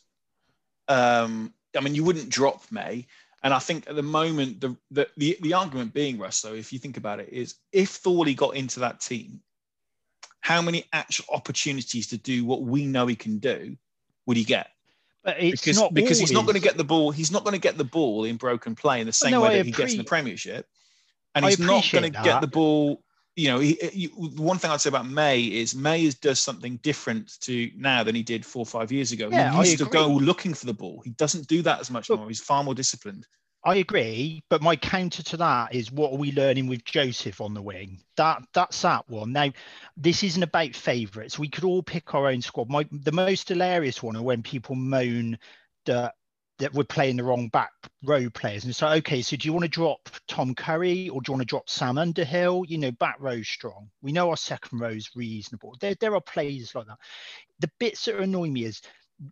um, 0.88 1.54
I 1.76 1.80
mean 1.80 1.94
you 1.94 2.04
wouldn't 2.04 2.28
drop 2.28 2.62
May. 2.70 3.06
And 3.46 3.54
I 3.54 3.60
think 3.60 3.88
at 3.88 3.94
the 3.94 4.02
moment 4.02 4.60
the 4.60 4.76
the 4.90 5.08
the, 5.16 5.38
the 5.40 5.54
argument 5.54 5.94
being 5.94 6.18
Russ, 6.18 6.40
though, 6.40 6.54
if 6.54 6.72
you 6.72 6.80
think 6.80 6.96
about 6.96 7.20
it, 7.20 7.28
is 7.30 7.54
if 7.70 7.90
Thorley 7.90 8.34
got 8.34 8.56
into 8.56 8.80
that 8.80 9.00
team, 9.00 9.40
how 10.40 10.60
many 10.60 10.84
actual 10.92 11.26
opportunities 11.32 12.08
to 12.08 12.16
do 12.16 12.44
what 12.44 12.62
we 12.62 12.86
know 12.86 13.06
he 13.06 13.14
can 13.14 13.38
do 13.38 13.76
would 14.26 14.36
he 14.36 14.42
get? 14.42 14.70
but 15.22 15.36
it's 15.38 15.60
because 15.60 15.78
not 15.78 15.94
because 15.94 16.18
he's 16.18 16.32
not 16.32 16.44
going 16.44 16.54
to 16.54 16.60
get 16.60 16.76
the 16.76 16.84
ball. 16.84 17.12
He's 17.12 17.30
not 17.30 17.44
going 17.44 17.54
to 17.54 17.60
get 17.60 17.78
the 17.78 17.84
ball 17.84 18.24
in 18.24 18.36
broken 18.36 18.74
play 18.74 19.00
in 19.00 19.06
the 19.06 19.12
same 19.12 19.30
no, 19.30 19.42
way 19.42 19.48
I 19.48 19.56
that 19.58 19.66
he 19.66 19.72
gets 19.72 19.92
in 19.92 19.98
the 19.98 20.04
Premiership, 20.04 20.66
and 21.34 21.44
he's 21.44 21.60
not 21.60 21.84
going 21.92 22.04
to 22.04 22.10
get 22.10 22.40
the 22.40 22.48
ball. 22.48 23.00
You 23.36 23.48
know, 23.48 23.58
he, 23.58 23.74
he, 23.92 24.06
one 24.06 24.56
thing 24.58 24.70
I'd 24.70 24.80
say 24.80 24.88
about 24.88 25.06
May 25.06 25.42
is 25.42 25.74
May 25.74 26.04
is, 26.04 26.14
does 26.14 26.40
something 26.40 26.78
different 26.78 27.38
to 27.40 27.70
now 27.76 28.02
than 28.02 28.14
he 28.14 28.22
did 28.22 28.46
four 28.46 28.62
or 28.62 28.66
five 28.66 28.90
years 28.90 29.12
ago. 29.12 29.28
Yeah, 29.30 29.52
he 29.62 29.70
used 29.70 29.78
to 29.78 29.90
go 29.90 30.08
looking 30.08 30.54
for 30.54 30.64
the 30.64 30.72
ball. 30.72 31.02
He 31.04 31.10
doesn't 31.10 31.46
do 31.46 31.60
that 31.62 31.80
as 31.80 31.90
much 31.90 32.08
Look- 32.08 32.20
more. 32.20 32.28
He's 32.28 32.40
far 32.40 32.64
more 32.64 32.74
disciplined. 32.74 33.26
I 33.64 33.76
agree, 33.76 34.44
but 34.48 34.62
my 34.62 34.76
counter 34.76 35.24
to 35.24 35.36
that 35.38 35.74
is 35.74 35.90
what 35.90 36.12
are 36.12 36.18
we 36.18 36.30
learning 36.30 36.68
with 36.68 36.84
Joseph 36.84 37.40
on 37.40 37.52
the 37.52 37.60
wing? 37.60 38.00
That 38.16 38.44
that's 38.54 38.80
that 38.82 39.10
one. 39.10 39.32
Now, 39.32 39.50
this 39.96 40.22
isn't 40.22 40.42
about 40.42 40.76
favourites. 40.76 41.36
We 41.36 41.48
could 41.48 41.64
all 41.64 41.82
pick 41.82 42.14
our 42.14 42.28
own 42.28 42.42
squad. 42.42 42.70
My 42.70 42.86
the 42.92 43.10
most 43.10 43.48
hilarious 43.48 44.04
one 44.04 44.14
are 44.14 44.22
when 44.22 44.44
people 44.44 44.76
moan 44.76 45.36
that 45.86 46.14
that 46.58 46.72
we're 46.72 46.84
playing 46.84 47.16
the 47.16 47.24
wrong 47.24 47.48
back 47.48 47.70
row 48.04 48.28
players. 48.30 48.64
And 48.64 48.82
like, 48.82 48.98
okay, 48.98 49.22
so 49.22 49.36
do 49.36 49.46
you 49.46 49.52
want 49.52 49.64
to 49.64 49.70
drop 49.70 50.08
Tom 50.26 50.54
Curry 50.54 51.08
or 51.08 51.20
do 51.20 51.30
you 51.30 51.32
want 51.34 51.42
to 51.42 51.46
drop 51.46 51.68
Sam 51.68 51.98
Underhill? 51.98 52.64
You 52.66 52.78
know, 52.78 52.92
back 52.92 53.16
row 53.18 53.42
strong. 53.42 53.90
We 54.02 54.12
know 54.12 54.30
our 54.30 54.36
second 54.36 54.80
row 54.80 54.88
is 54.88 55.10
reasonable. 55.14 55.74
There, 55.80 55.94
there 56.00 56.14
are 56.14 56.20
players 56.20 56.74
like 56.74 56.86
that. 56.86 56.98
The 57.60 57.70
bits 57.78 58.04
that 58.06 58.18
annoy 58.18 58.48
me 58.48 58.64
is 58.64 58.80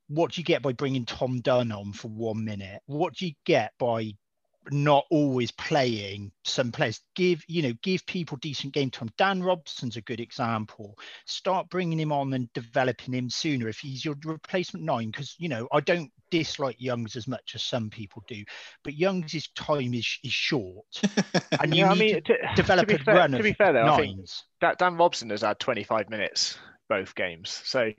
what 0.08 0.32
do 0.32 0.40
you 0.40 0.44
get 0.44 0.62
by 0.62 0.72
bringing 0.72 1.04
Tom 1.04 1.40
Dunn 1.40 1.72
on 1.72 1.92
for 1.92 2.08
one 2.08 2.44
minute? 2.44 2.80
What 2.86 3.14
do 3.14 3.26
you 3.26 3.32
get 3.44 3.72
by 3.78 4.12
not 4.70 5.04
always 5.10 5.50
playing 5.50 6.32
some 6.44 6.72
players? 6.72 7.00
Give 7.14 7.42
you 7.48 7.62
know, 7.62 7.72
give 7.82 8.06
people 8.06 8.38
decent 8.38 8.72
game 8.72 8.90
time. 8.90 9.10
Dan 9.18 9.42
Robson's 9.42 9.96
a 9.96 10.02
good 10.02 10.20
example. 10.20 10.98
Start 11.26 11.68
bringing 11.70 11.98
him 11.98 12.12
on 12.12 12.32
and 12.32 12.52
developing 12.52 13.14
him 13.14 13.30
sooner 13.30 13.68
if 13.68 13.78
he's 13.78 14.04
your 14.04 14.16
replacement 14.24 14.84
nine. 14.84 15.10
Because 15.10 15.34
you 15.38 15.48
know, 15.48 15.68
I 15.72 15.80
don't 15.80 16.10
dislike 16.30 16.76
Youngs 16.78 17.16
as 17.16 17.28
much 17.28 17.54
as 17.54 17.62
some 17.62 17.90
people 17.90 18.22
do, 18.26 18.42
but 18.82 18.94
Youngs' 18.94 19.48
time 19.54 19.94
is 19.94 20.18
is 20.22 20.32
short, 20.32 20.84
and 21.60 21.74
you 21.74 21.84
yeah, 21.84 21.90
I 21.90 21.94
need 21.94 22.00
mean, 22.00 22.14
to 22.14 22.20
to, 22.20 22.54
develop 22.56 22.88
to 22.88 22.94
a 22.94 22.98
be 22.98 23.04
fair, 23.04 23.14
run 23.16 23.30
to 23.32 23.38
of 23.38 23.42
be 23.42 23.52
fair 23.52 23.72
though, 23.72 23.86
I 23.86 23.96
think 23.96 24.20
that 24.60 24.78
Dan 24.78 24.96
Robson 24.96 25.30
has 25.30 25.42
had 25.42 25.58
25 25.58 26.10
minutes 26.10 26.58
both 26.88 27.14
games. 27.14 27.50
So 27.64 27.92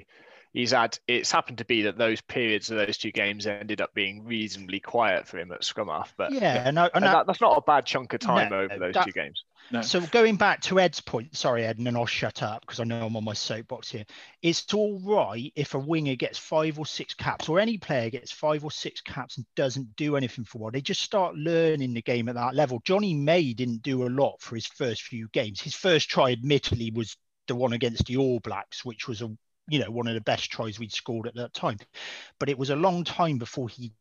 he's 0.56 0.72
had 0.72 0.98
it's 1.08 1.32
happened 1.32 1.60
to 1.60 1.66
be 1.66 1.84
that 1.84 1.98
those 1.98 2.22
periods 2.22 2.72
of 2.72 2.78
those 2.78 2.98
two 2.98 3.12
games 3.12 3.46
ended 3.46 3.82
up 3.82 3.94
being 3.94 4.24
reasonably 4.26 4.80
quiet 4.80 5.28
for 5.28 5.38
him 5.38 5.52
at 5.52 5.64
scrum 5.64 5.90
half. 5.90 6.14
But 6.18 6.32
Yeah, 6.32 6.68
and, 6.68 6.80
I, 6.80 6.86
and 6.86 6.92
and 6.96 7.06
I- 7.06 7.12
that, 7.14 7.28
that's 7.28 7.42
not 7.42 7.58
a 7.58 7.62
bad 7.62 7.86
chunk 7.86 8.14
of 8.14 8.22
time 8.22 8.50
No, 8.50 8.62
over 8.62 8.80
those 8.80 8.94
that- 8.94 9.06
two 9.06 9.12
games. 9.12 9.44
No. 9.72 9.82
So 9.82 10.00
going 10.00 10.36
back 10.36 10.62
to 10.62 10.80
Ed's 10.80 11.02
point, 11.02 11.36
sorry 11.36 11.66
Ed, 11.66 11.80
and 11.80 11.88
then 11.88 11.96
I'll 11.96 12.06
shut 12.06 12.44
up 12.44 12.62
because 12.62 12.80
I 12.80 12.84
know 12.84 13.04
I'm 13.04 13.16
on 13.18 13.24
my 13.24 13.34
soapbox 13.34 13.90
here. 13.90 14.06
It's 14.44 14.72
all 14.76 15.00
right 15.04 15.52
if 15.56 15.74
a 15.74 15.80
winger 15.80 16.16
gets 16.16 16.38
five 16.38 16.78
or 16.78 16.86
six 16.86 17.16
caps, 17.16 17.50
or 17.50 17.60
any 17.60 17.80
player 17.80 18.12
gets 18.12 18.32
five 18.32 18.64
or 18.64 18.70
six 18.70 19.02
caps 19.02 19.38
and 19.38 19.46
doesn't 19.56 19.96
do 19.96 20.18
anything 20.18 20.46
for 20.46 20.60
a 20.60 20.62
while. 20.62 20.72
They 20.72 20.82
just 20.82 21.02
start 21.02 21.34
learning 21.36 21.96
the 21.96 22.04
game 22.04 22.30
at 22.30 22.36
that 22.36 22.54
level. 22.54 22.80
Johnny 22.86 23.16
May 23.16 23.54
didn't 23.54 23.82
do 23.82 24.06
a 24.06 24.10
lot 24.10 24.40
for 24.40 24.54
his 24.54 24.68
first 24.68 25.02
few 25.02 25.28
games. 25.30 25.60
His 25.62 25.74
first 25.74 26.10
try, 26.12 26.32
admittedly, 26.34 26.92
was 26.92 27.18
the 27.48 27.56
one 27.56 27.74
against 27.74 28.06
the 28.06 28.18
All 28.18 28.40
Blacks, 28.42 28.86
which 28.86 29.08
was 29.08 29.24
a 29.24 29.36
you 29.68 29.80
know 29.80 29.92
one 29.92 30.08
of 30.08 30.14
the 30.14 30.22
best 30.22 30.52
tries 30.52 30.80
we'd 30.80 30.94
scored 30.94 31.28
at 31.28 31.36
that 31.36 31.54
time. 31.54 31.78
But 32.40 32.50
it 32.50 32.58
was 32.58 32.70
a 32.70 32.76
long 32.76 33.04
time 33.04 33.38
before 33.38 33.70
he 33.70 33.92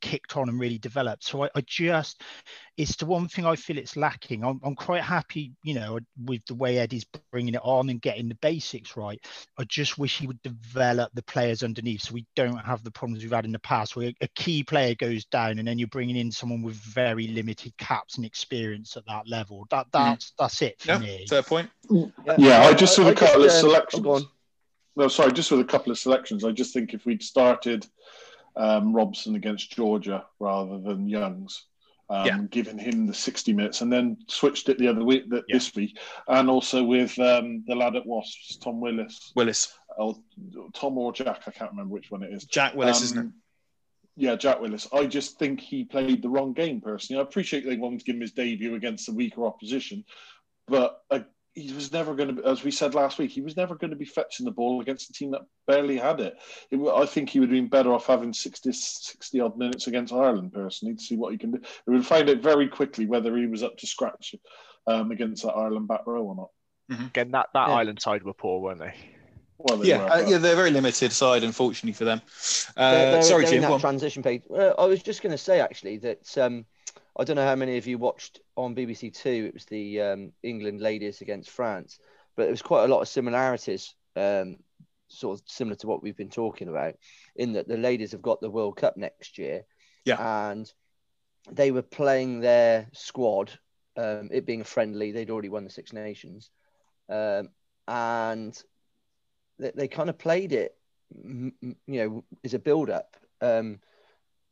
kicked 0.00 0.36
on 0.36 0.48
and 0.48 0.60
really 0.60 0.78
developed. 0.78 1.24
So 1.24 1.44
I, 1.44 1.50
I 1.54 1.60
just 1.66 2.22
it's 2.76 2.96
the 2.96 3.06
one 3.06 3.28
thing 3.28 3.46
I 3.46 3.56
feel 3.56 3.78
it's 3.78 3.96
lacking. 3.96 4.44
I'm, 4.44 4.60
I'm 4.64 4.74
quite 4.74 5.02
happy, 5.02 5.52
you 5.62 5.74
know, 5.74 5.98
with 6.24 6.44
the 6.46 6.54
way 6.54 6.78
Eddie's 6.78 7.06
bringing 7.30 7.54
it 7.54 7.60
on 7.62 7.88
and 7.90 8.00
getting 8.00 8.28
the 8.28 8.34
basics 8.36 8.96
right. 8.96 9.24
I 9.58 9.64
just 9.64 9.98
wish 9.98 10.18
he 10.18 10.26
would 10.26 10.42
develop 10.42 11.10
the 11.14 11.22
players 11.22 11.62
underneath 11.62 12.02
so 12.02 12.14
we 12.14 12.26
don't 12.34 12.56
have 12.58 12.82
the 12.82 12.90
problems 12.90 13.22
we've 13.22 13.32
had 13.32 13.44
in 13.44 13.52
the 13.52 13.58
past 13.60 13.96
where 13.96 14.12
a 14.20 14.28
key 14.34 14.62
player 14.62 14.94
goes 14.94 15.24
down 15.26 15.58
and 15.58 15.68
then 15.68 15.78
you're 15.78 15.88
bringing 15.88 16.16
in 16.16 16.32
someone 16.32 16.62
with 16.62 16.76
very 16.76 17.28
limited 17.28 17.76
caps 17.78 18.16
and 18.16 18.26
experience 18.26 18.96
at 18.96 19.06
that 19.06 19.28
level. 19.28 19.66
That 19.70 19.86
that's 19.92 20.32
that's 20.38 20.62
it 20.62 20.80
for 20.80 20.92
Yeah, 20.92 20.98
me. 20.98 21.26
fair 21.28 21.42
point. 21.42 21.70
Yeah, 22.38 22.62
I 22.62 22.72
just 22.74 22.96
saw 22.96 23.08
a 23.08 23.14
couple 23.14 23.44
of 23.44 23.50
um, 23.50 23.56
oh, 23.56 23.60
selections. 23.60 24.26
No, 24.96 25.08
sorry, 25.08 25.32
just 25.32 25.50
with 25.50 25.60
a 25.60 25.64
couple 25.64 25.90
of 25.90 25.98
selections. 25.98 26.44
I 26.44 26.52
just 26.52 26.72
think 26.72 26.94
if 26.94 27.04
we'd 27.04 27.22
started 27.22 27.86
um, 28.56 28.92
Robson 28.94 29.34
against 29.34 29.72
Georgia 29.72 30.24
rather 30.38 30.78
than 30.78 31.08
Youngs, 31.08 31.66
um, 32.08 32.26
Yeah. 32.26 32.38
giving 32.50 32.78
him 32.78 33.06
the 33.06 33.14
60 33.14 33.52
minutes 33.52 33.80
and 33.80 33.92
then 33.92 34.18
switched 34.28 34.68
it 34.68 34.78
the 34.78 34.86
other 34.88 35.04
week, 35.04 35.28
th- 35.28 35.42
Yeah. 35.48 35.56
this 35.56 35.74
week, 35.74 35.98
and 36.28 36.48
also 36.48 36.84
with 36.84 37.18
um, 37.18 37.64
the 37.66 37.74
lad 37.74 37.96
at 37.96 38.06
Wasps, 38.06 38.56
Tom 38.58 38.80
Willis, 38.80 39.32
Willis, 39.34 39.72
oh, 39.98 40.22
Tom 40.72 40.96
or 40.98 41.12
Jack, 41.12 41.42
I 41.46 41.50
can't 41.50 41.70
remember 41.72 41.92
which 41.92 42.10
one 42.12 42.22
it 42.22 42.32
is. 42.32 42.44
Jack 42.44 42.74
Willis, 42.76 43.02
isn't 43.02 43.18
it? 43.18 43.20
Um, 43.22 43.34
Yeah, 44.16 44.36
Jack 44.36 44.60
Willis. 44.60 44.86
I 44.92 45.06
just 45.06 45.40
think 45.40 45.58
he 45.58 45.82
played 45.82 46.22
the 46.22 46.28
wrong 46.28 46.52
game 46.52 46.80
personally. 46.80 47.18
I 47.18 47.24
appreciate 47.24 47.64
they 47.66 47.76
wanted 47.76 47.98
to 47.98 48.04
give 48.04 48.14
him 48.14 48.20
his 48.20 48.30
debut 48.30 48.76
against 48.76 49.06
the 49.06 49.12
weaker 49.12 49.44
opposition, 49.44 50.04
but 50.68 51.02
uh, 51.10 51.20
he 51.54 51.72
was 51.72 51.92
never 51.92 52.14
going 52.14 52.36
to, 52.36 52.44
as 52.44 52.64
we 52.64 52.70
said 52.70 52.94
last 52.94 53.18
week, 53.18 53.30
he 53.30 53.40
was 53.40 53.56
never 53.56 53.76
going 53.76 53.90
to 53.90 53.96
be 53.96 54.04
fetching 54.04 54.44
the 54.44 54.50
ball 54.52 54.80
against 54.80 55.08
a 55.08 55.12
team 55.12 55.30
that 55.30 55.42
barely 55.68 55.96
had 55.96 56.20
it. 56.20 56.34
it 56.70 56.80
I 56.92 57.06
think 57.06 57.30
he 57.30 57.38
would 57.38 57.48
have 57.48 57.54
been 57.56 57.68
better 57.68 57.92
off 57.94 58.06
having 58.06 58.32
60, 58.32 58.72
60 58.72 59.40
odd 59.40 59.56
minutes 59.56 59.86
against 59.86 60.12
Ireland 60.12 60.52
personally 60.52 60.96
to 60.96 61.00
see 61.02 61.16
what 61.16 61.30
he 61.32 61.38
can 61.38 61.52
do. 61.52 61.60
We 61.86 61.94
would 61.94 62.06
find 62.06 62.28
out 62.28 62.38
very 62.38 62.68
quickly 62.68 63.06
whether 63.06 63.36
he 63.36 63.46
was 63.46 63.62
up 63.62 63.76
to 63.78 63.86
scratch 63.86 64.34
um, 64.88 65.12
against 65.12 65.44
that 65.44 65.52
Ireland 65.52 65.86
back 65.86 66.06
row 66.06 66.24
or 66.24 66.34
not. 66.34 66.50
Again, 67.06 67.30
that, 67.30 67.48
that 67.54 67.68
Yeah. 67.68 67.74
Ireland 67.74 68.02
side 68.02 68.24
were 68.24 68.34
poor, 68.34 68.60
weren't 68.60 68.80
they? 68.80 68.94
Well, 69.58 69.78
they 69.78 69.88
Yeah, 69.88 70.02
were, 70.04 70.10
uh, 70.10 70.28
yeah, 70.28 70.38
they're 70.38 70.52
a 70.54 70.56
very 70.56 70.70
limited 70.72 71.12
side, 71.12 71.44
unfortunately 71.44 71.92
for 71.92 72.04
them. 72.04 72.20
Uh, 72.76 72.90
They're- 72.90 73.10
they're- 73.12 73.22
sorry, 73.22 73.44
they're 73.44 73.60
Jim. 73.60 73.70
that 73.70 73.80
transition 73.80 74.22
page. 74.24 74.42
Uh, 74.52 74.74
I 74.76 74.86
was 74.86 75.02
just 75.02 75.22
going 75.22 75.30
to 75.30 75.38
say 75.38 75.60
actually 75.60 75.98
that 75.98 76.36
um, 76.36 76.66
I 77.16 77.24
don't 77.24 77.36
know 77.36 77.46
how 77.46 77.54
many 77.56 77.78
of 77.78 77.86
you 77.86 77.98
watched 77.98 78.40
on 78.56 78.74
BBC 78.74 79.14
Two. 79.14 79.46
It 79.48 79.54
was 79.54 79.64
the 79.66 80.00
um, 80.00 80.32
England 80.42 80.80
ladies 80.80 81.20
against 81.20 81.50
France, 81.50 81.98
but 82.36 82.44
there 82.44 82.50
was 82.50 82.62
quite 82.62 82.84
a 82.84 82.88
lot 82.88 83.02
of 83.02 83.08
similarities, 83.08 83.94
um, 84.16 84.56
sort 85.08 85.38
of 85.38 85.44
similar 85.46 85.76
to 85.76 85.86
what 85.86 86.02
we've 86.02 86.16
been 86.16 86.28
talking 86.30 86.68
about, 86.68 86.94
in 87.36 87.52
that 87.52 87.68
the 87.68 87.76
ladies 87.76 88.12
have 88.12 88.22
got 88.22 88.40
the 88.40 88.50
World 88.50 88.76
Cup 88.76 88.96
next 88.96 89.38
year, 89.38 89.64
Yeah. 90.04 90.48
and 90.48 90.72
they 91.50 91.70
were 91.70 91.82
playing 91.82 92.40
their 92.40 92.88
squad. 92.92 93.52
Um, 93.96 94.30
it 94.32 94.44
being 94.44 94.62
a 94.62 94.64
friendly, 94.64 95.12
they'd 95.12 95.30
already 95.30 95.50
won 95.50 95.62
the 95.62 95.70
Six 95.70 95.92
Nations, 95.92 96.50
um, 97.08 97.50
and 97.86 98.60
they, 99.60 99.70
they 99.72 99.88
kind 99.88 100.10
of 100.10 100.18
played 100.18 100.52
it, 100.52 100.76
you 101.14 101.52
know, 101.86 102.24
as 102.42 102.54
a 102.54 102.58
build-up 102.58 103.16
um, 103.40 103.78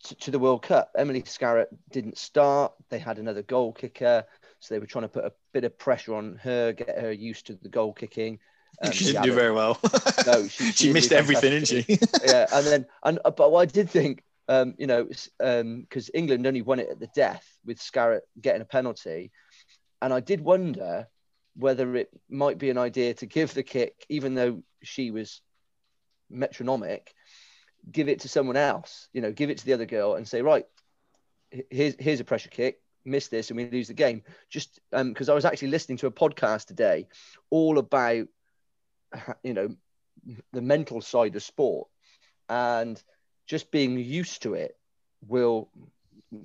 to, 0.05 0.15
to 0.17 0.31
the 0.31 0.39
World 0.39 0.63
Cup. 0.63 0.91
Emily 0.97 1.23
Scarratt 1.23 1.69
didn't 1.91 2.19
start. 2.19 2.73
They 2.91 2.99
had 2.99 3.19
another 3.19 3.43
goal 3.43 3.73
kicker, 3.73 4.25
So 4.61 4.75
they 4.75 4.79
were 4.79 4.87
trying 4.87 5.03
to 5.03 5.09
put 5.09 5.25
a 5.25 5.33
bit 5.53 5.65
of 5.65 5.79
pressure 5.79 6.15
on 6.15 6.37
her, 6.43 6.73
get 6.73 6.99
her 6.99 7.13
used 7.13 7.47
to 7.47 7.55
the 7.55 7.69
goal 7.69 7.93
kicking. 7.93 8.39
Um, 8.83 8.91
she 8.93 9.05
didn't 9.05 9.25
do 9.25 9.35
very 9.35 9.53
well. 9.53 9.79
No, 10.27 10.49
she, 10.49 10.65
she, 10.65 10.73
she 10.73 10.93
missed 10.95 11.13
everything, 11.13 11.51
didn't 11.51 11.69
she? 11.69 11.99
yeah, 12.25 12.47
and 12.51 12.67
then 12.67 12.87
and 13.03 13.19
uh, 13.23 13.31
but 13.31 13.53
what 13.53 13.61
I 13.61 13.67
did 13.67 13.91
think, 13.91 14.23
um, 14.49 14.75
you 14.79 14.87
know, 14.87 15.11
um, 15.41 15.83
because 15.83 16.11
England 16.15 16.47
only 16.47 16.63
won 16.63 16.79
it 16.79 16.89
at 16.89 16.99
the 16.99 17.09
death 17.15 17.47
with 17.67 17.79
Scarratt 17.79 18.23
getting 18.41 18.63
a 18.63 18.65
penalty, 18.65 19.31
and 20.01 20.11
I 20.11 20.21
did 20.21 20.41
wonder 20.41 21.07
whether 21.55 21.95
it 21.97 22.09
might 22.31 22.57
be 22.57 22.71
an 22.71 22.79
idea 22.79 23.13
to 23.13 23.27
give 23.27 23.53
the 23.53 23.63
kick, 23.63 24.07
even 24.09 24.35
though 24.35 24.63
she 24.83 25.11
was 25.11 25.43
metronomic, 26.31 27.15
give 27.91 28.09
it 28.09 28.21
to 28.21 28.29
someone 28.29 28.57
else. 28.57 29.09
You 29.13 29.21
know, 29.21 29.33
give 29.33 29.51
it 29.51 29.59
to 29.59 29.67
the 29.67 29.73
other 29.73 29.87
girl 29.87 30.15
and 30.15 30.27
say, 30.27 30.43
right, 30.43 30.67
here's 31.71 31.95
here's 31.99 32.21
a 32.21 32.25
pressure 32.25 32.49
kick. 32.49 32.81
Miss 33.05 33.29
this 33.29 33.51
and 33.51 33.57
we 33.57 33.69
lose 33.69 33.89
the 33.89 33.95
game. 33.95 34.23
Just 34.49 34.79
because 34.91 35.29
um, 35.29 35.33
I 35.33 35.35
was 35.35 35.45
actually 35.45 35.69
listening 35.69 35.99
to 35.99 36.07
a 36.07 36.13
podcast 36.13 36.67
today, 36.67 37.09
all 37.51 37.79
about 37.79 38.27
you 39.43 39.55
know 39.55 39.75
the 40.53 40.63
mental 40.63 41.01
side 41.01 41.35
of 41.35 41.43
sport, 41.43 41.89
and 42.49 43.03
just 43.47 43.71
being 43.71 43.99
used 43.99 44.43
to 44.43 44.55
it 44.55 44.77
will 45.27 45.69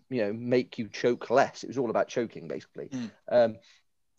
you 0.09 0.23
know 0.23 0.33
make 0.33 0.77
you 0.79 0.87
choke 0.87 1.29
less. 1.29 1.63
It 1.63 1.67
was 1.67 1.77
all 1.77 1.89
about 1.89 2.07
choking 2.07 2.47
basically. 2.47 2.89
Mm. 2.89 3.11
Um, 3.29 3.55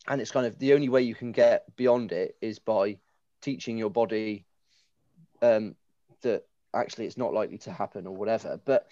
and 0.07 0.21
it's 0.21 0.31
kind 0.31 0.47
of 0.47 0.59
the 0.59 0.75
only 0.75 0.89
way 0.89 1.03
you 1.03 1.15
can 1.15 1.33
get 1.33 1.77
beyond 1.77 2.13
it 2.13 2.37
is 2.41 2.59
by 2.59 2.99
teaching 3.43 3.77
your 3.77 3.91
body 3.91 4.47
um, 5.43 5.75
that 6.23 6.45
actually 6.75 7.07
it's 7.07 7.17
not 7.17 7.33
likely 7.33 7.59
to 7.59 7.73
happen 7.73 8.07
or 8.07 8.15
whatever. 8.15 8.61
But 8.65 8.89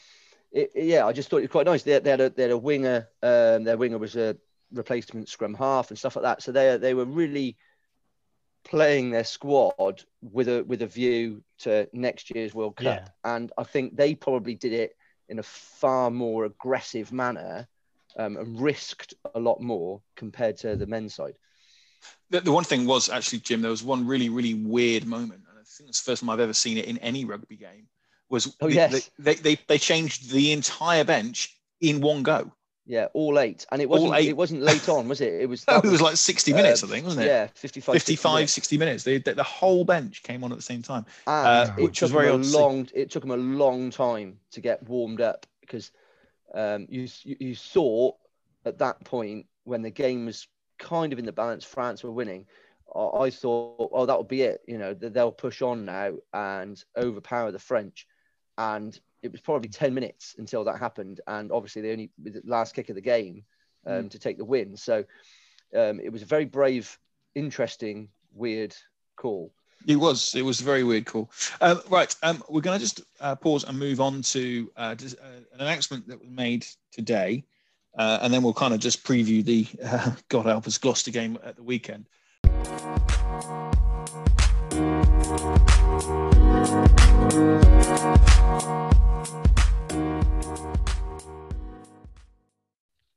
it, 0.52 0.70
yeah, 0.74 1.06
I 1.06 1.12
just 1.12 1.28
thought 1.28 1.38
it 1.38 1.42
was 1.42 1.50
quite 1.50 1.66
nice. 1.66 1.82
They, 1.82 1.92
had, 1.92 2.04
they 2.04 2.10
had 2.10 2.20
a 2.20 2.30
they 2.30 2.42
had 2.42 2.52
a 2.52 2.58
winger. 2.58 3.08
Um, 3.22 3.64
their 3.64 3.76
winger 3.76 3.98
was 3.98 4.16
a 4.16 4.36
replacement 4.72 5.28
scrum 5.28 5.54
half 5.54 5.90
and 5.90 5.98
stuff 5.98 6.16
like 6.16 6.24
that. 6.24 6.42
So 6.42 6.52
they 6.52 6.76
they 6.76 6.94
were 6.94 7.04
really 7.04 7.56
playing 8.64 9.10
their 9.10 9.24
squad 9.24 10.02
with 10.22 10.48
a 10.48 10.62
with 10.64 10.82
a 10.82 10.86
view 10.86 11.42
to 11.58 11.88
next 11.92 12.34
year's 12.34 12.54
World 12.54 12.76
Cup. 12.76 12.84
Yeah. 12.84 13.08
And 13.24 13.52
I 13.56 13.64
think 13.64 13.96
they 13.96 14.14
probably 14.14 14.54
did 14.54 14.72
it 14.72 14.96
in 15.28 15.38
a 15.38 15.42
far 15.42 16.10
more 16.10 16.44
aggressive 16.44 17.12
manner 17.12 17.68
um, 18.16 18.36
and 18.36 18.60
risked 18.60 19.14
a 19.34 19.40
lot 19.40 19.60
more 19.60 20.00
compared 20.14 20.56
to 20.58 20.76
the 20.76 20.86
men's 20.86 21.14
side. 21.14 21.34
The, 22.30 22.40
the 22.40 22.52
one 22.52 22.64
thing 22.64 22.86
was 22.86 23.08
actually, 23.08 23.40
Jim, 23.40 23.62
there 23.62 23.70
was 23.70 23.82
one 23.82 24.06
really, 24.06 24.28
really 24.28 24.54
weird 24.54 25.06
moment. 25.06 25.42
Think 25.66 25.90
it's 25.90 26.02
the 26.02 26.10
first 26.10 26.20
time 26.20 26.30
I've 26.30 26.40
ever 26.40 26.52
seen 26.52 26.78
it 26.78 26.86
in 26.86 26.98
any 26.98 27.24
rugby 27.24 27.56
game. 27.56 27.88
Was 28.28 28.56
Oh, 28.60 28.68
the- 28.68 28.74
yes. 28.74 29.10
they, 29.18 29.34
they, 29.34 29.54
they 29.68 29.78
changed 29.78 30.30
the 30.30 30.52
entire 30.52 31.04
bench 31.04 31.56
in 31.80 32.00
one 32.00 32.22
go. 32.22 32.52
Yeah, 32.88 33.06
all 33.14 33.40
eight, 33.40 33.66
and 33.72 33.82
it 33.82 33.88
wasn't 33.88 34.14
it 34.16 34.36
wasn't 34.36 34.62
late 34.62 34.88
on, 34.88 35.08
was 35.08 35.20
it? 35.20 35.34
It 35.34 35.48
was 35.48 35.64
that 35.66 35.84
it 35.84 35.90
was 35.90 36.00
like 36.00 36.16
60 36.16 36.52
uh, 36.52 36.56
minutes, 36.56 36.84
I 36.84 36.86
think, 36.86 37.04
wasn't 37.04 37.24
it? 37.24 37.28
Yeah, 37.28 37.48
55, 37.54 37.94
60 37.94 38.12
55, 38.12 38.34
minutes. 38.34 38.52
60 38.52 38.78
minutes. 38.78 39.02
They, 39.04 39.18
they, 39.18 39.32
the 39.32 39.42
whole 39.42 39.84
bench 39.84 40.22
came 40.22 40.44
on 40.44 40.52
at 40.52 40.58
the 40.58 40.62
same 40.62 40.82
time. 40.82 41.04
uh, 41.26 41.72
it 41.76 41.82
which 41.82 41.98
took 41.98 42.06
was 42.06 42.12
very 42.12 42.28
them 42.30 42.42
a 42.42 42.44
long. 42.44 42.88
It 42.94 43.10
took 43.10 43.22
them 43.22 43.32
a 43.32 43.36
long 43.36 43.90
time 43.90 44.38
to 44.52 44.60
get 44.60 44.88
warmed 44.88 45.20
up 45.20 45.46
because 45.62 45.90
um, 46.54 46.86
you, 46.88 47.08
you 47.24 47.36
you 47.40 47.54
saw 47.56 48.12
at 48.64 48.78
that 48.78 49.02
point 49.04 49.46
when 49.64 49.82
the 49.82 49.90
game 49.90 50.26
was 50.26 50.46
kind 50.78 51.12
of 51.12 51.18
in 51.18 51.24
the 51.24 51.32
balance, 51.32 51.64
France 51.64 52.04
were 52.04 52.12
winning. 52.12 52.46
I, 52.94 53.30
thought, 53.30 53.90
oh, 53.92 54.06
that 54.06 54.16
will 54.16 54.24
be 54.24 54.42
it. 54.42 54.60
You 54.66 54.78
know, 54.78 54.94
they'll 54.94 55.32
push 55.32 55.60
on 55.60 55.84
now 55.84 56.12
and 56.32 56.82
overpower 56.96 57.52
the 57.52 57.58
French, 57.58 58.06
and 58.56 58.98
it 59.22 59.32
was 59.32 59.40
probably 59.40 59.68
ten 59.68 59.92
minutes 59.92 60.34
until 60.38 60.64
that 60.64 60.78
happened. 60.78 61.20
And 61.26 61.52
obviously, 61.52 61.82
they 61.82 61.92
only 61.92 62.10
the 62.22 62.42
last 62.44 62.74
kick 62.74 62.88
of 62.88 62.94
the 62.94 63.02
game 63.02 63.44
um, 63.86 64.08
to 64.08 64.18
take 64.18 64.38
the 64.38 64.44
win. 64.44 64.76
So 64.76 65.04
um, 65.74 66.00
it 66.00 66.10
was 66.10 66.22
a 66.22 66.26
very 66.26 66.44
brave, 66.44 66.98
interesting, 67.34 68.08
weird 68.34 68.74
call. 69.16 69.52
It 69.86 69.96
was. 69.96 70.34
It 70.34 70.42
was 70.42 70.60
a 70.60 70.64
very 70.64 70.82
weird 70.82 71.06
call. 71.06 71.30
Um, 71.60 71.80
right. 71.90 72.14
Um, 72.22 72.42
we're 72.48 72.60
going 72.60 72.78
to 72.78 72.84
just 72.84 73.02
uh, 73.20 73.36
pause 73.36 73.64
and 73.64 73.78
move 73.78 74.00
on 74.00 74.22
to 74.22 74.70
uh, 74.76 74.94
uh, 75.00 75.26
an 75.52 75.60
announcement 75.60 76.08
that 76.08 76.18
was 76.18 76.28
made 76.28 76.66
today, 76.90 77.44
uh, 77.96 78.18
and 78.22 78.32
then 78.32 78.42
we'll 78.42 78.54
kind 78.54 78.74
of 78.74 78.80
just 78.80 79.04
preview 79.04 79.44
the 79.44 79.66
uh, 79.84 80.12
God 80.28 80.46
help 80.46 80.66
us 80.66 80.78
Gloucester 80.78 81.10
game 81.10 81.38
at 81.44 81.56
the 81.56 81.62
weekend. 81.62 82.06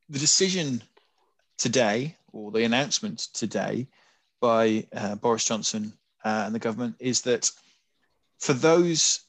The 0.09 0.19
decision 0.19 0.83
today, 1.57 2.15
or 2.31 2.51
the 2.51 2.63
announcement 2.63 3.19
today, 3.33 3.87
by 4.39 4.85
uh, 4.93 5.15
Boris 5.15 5.45
Johnson 5.45 5.93
uh, 6.23 6.43
and 6.45 6.53
the 6.53 6.59
government 6.59 6.95
is 6.99 7.21
that 7.23 7.49
for 8.37 8.53
those 8.53 9.21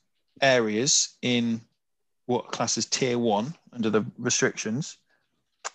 areas 0.42 1.16
in 1.22 1.62
what 2.26 2.52
classes 2.52 2.84
tier 2.84 3.18
one 3.18 3.54
under 3.72 3.88
the 3.88 4.04
restrictions, 4.18 4.98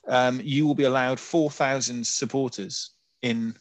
um, 0.07 0.39
you 0.43 0.67
will 0.67 0.75
be 0.75 0.83
allowed 0.83 1.19
4,000 1.19 2.05
supporters 2.05 2.91
in 3.21 3.55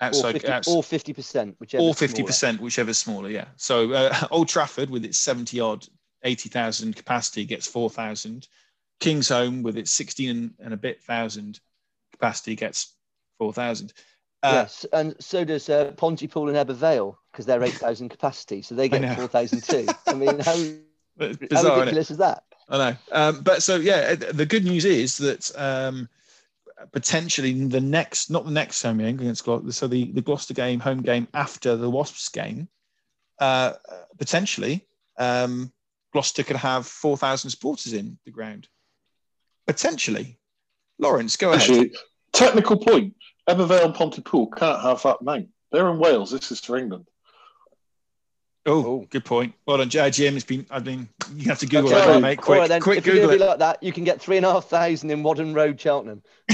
outside, 0.00 0.36
or 0.36 0.82
50%, 0.82 1.54
whichever. 1.58 1.82
or 1.82 1.94
smaller. 1.94 2.30
50%, 2.30 2.60
whichever's 2.60 2.98
smaller. 2.98 3.30
Yeah. 3.30 3.46
So 3.56 3.92
uh, 3.92 4.26
Old 4.30 4.48
Trafford 4.48 4.90
with 4.90 5.04
its 5.04 5.18
70 5.18 5.60
odd, 5.60 5.86
80,000 6.22 6.96
capacity 6.96 7.44
gets 7.44 7.66
4,000. 7.66 8.48
Kingsholm 9.00 9.62
with 9.62 9.76
its 9.76 9.90
16 9.92 10.54
and, 10.58 10.74
a 10.74 10.76
bit 10.76 11.02
thousand 11.02 11.60
capacity 12.12 12.56
gets 12.56 12.94
4,000. 13.38 13.92
Uh, 14.42 14.50
yes, 14.52 14.86
and 14.92 15.14
so 15.18 15.44
does 15.44 15.68
uh, 15.68 15.92
Pontypool 15.96 16.48
and 16.48 16.56
Ebbw 16.56 16.74
Vale 16.74 17.18
because 17.32 17.46
they're 17.46 17.62
8,000 17.62 18.08
capacity, 18.08 18.62
so 18.62 18.74
they 18.74 18.88
get 18.88 19.16
4,000 19.16 19.62
too. 19.62 19.86
I 20.06 20.14
mean, 20.14 20.38
how, 20.40 20.54
how 20.54 21.32
bizarre, 21.32 21.76
it? 21.76 21.80
ridiculous 21.80 22.10
is 22.10 22.18
that? 22.18 22.44
I 22.68 22.78
know. 22.78 22.96
Um, 23.12 23.40
but 23.42 23.62
so 23.62 23.76
yeah, 23.76 24.14
the 24.14 24.46
good 24.46 24.64
news 24.64 24.84
is 24.84 25.18
that 25.18 25.50
um, 25.56 26.08
potentially 26.92 27.52
the 27.66 27.80
next, 27.80 28.30
not 28.30 28.44
the 28.44 28.50
next 28.50 28.82
home 28.82 28.98
game 28.98 29.18
against 29.18 29.44
Gloucester, 29.44 29.72
so 29.72 29.86
the, 29.86 30.12
the 30.12 30.22
Gloucester 30.22 30.54
game, 30.54 30.80
home 30.80 31.02
game 31.02 31.28
after 31.34 31.76
the 31.76 31.90
Wasps 31.90 32.28
game, 32.28 32.68
uh, 33.38 33.72
potentially 34.18 34.86
um, 35.18 35.72
Gloucester 36.12 36.42
could 36.42 36.56
have 36.56 36.86
4,000 36.86 37.50
supporters 37.50 37.92
in 37.92 38.18
the 38.24 38.30
ground. 38.30 38.68
Potentially. 39.66 40.38
Lawrence, 40.98 41.36
go 41.36 41.52
ahead. 41.52 41.90
Technical 42.32 42.76
point. 42.76 43.14
Ebbw 43.48 43.68
Vale 43.68 43.86
and 43.86 43.94
Pontypool 43.94 44.48
can't 44.48 44.82
have 44.82 45.02
that 45.02 45.22
name. 45.22 45.48
They're 45.70 45.90
in 45.90 45.98
Wales. 45.98 46.30
This 46.30 46.50
is 46.50 46.60
for 46.60 46.76
England. 46.76 47.06
Oh, 48.68 48.84
Oh. 48.84 49.06
good 49.10 49.24
point. 49.24 49.54
Well 49.64 49.78
done, 49.78 49.88
J- 49.88 50.10
Jim. 50.10 50.34
It's 50.36 50.44
been, 50.44 50.66
I've 50.70 50.82
been, 50.84 51.08
you 51.36 51.44
have 51.48 51.58
to 51.60 51.66
Google 51.66 51.86
Okay, 51.90 51.94
that, 52.00 52.08
well, 52.08 52.20
mate. 52.20 52.38
all 52.38 52.44
Quick, 52.44 52.58
right 52.60 52.68
then, 52.68 52.80
quick 52.80 52.98
if 52.98 53.06
you're 53.06 53.14
Google 53.14 53.28
going 53.28 53.38
to 53.38 53.44
it. 53.44 53.46
be 53.46 53.50
like 53.50 53.58
that, 53.60 53.82
you 53.82 53.92
can 53.92 54.04
get 54.04 54.20
three 54.20 54.36
and 54.38 54.44
a 54.46 54.52
half 54.52 54.64
thousand 54.68 55.10
in 55.10 55.22
Whaddon 55.22 55.54
Road, 55.54 55.80
Cheltenham. 55.80 56.22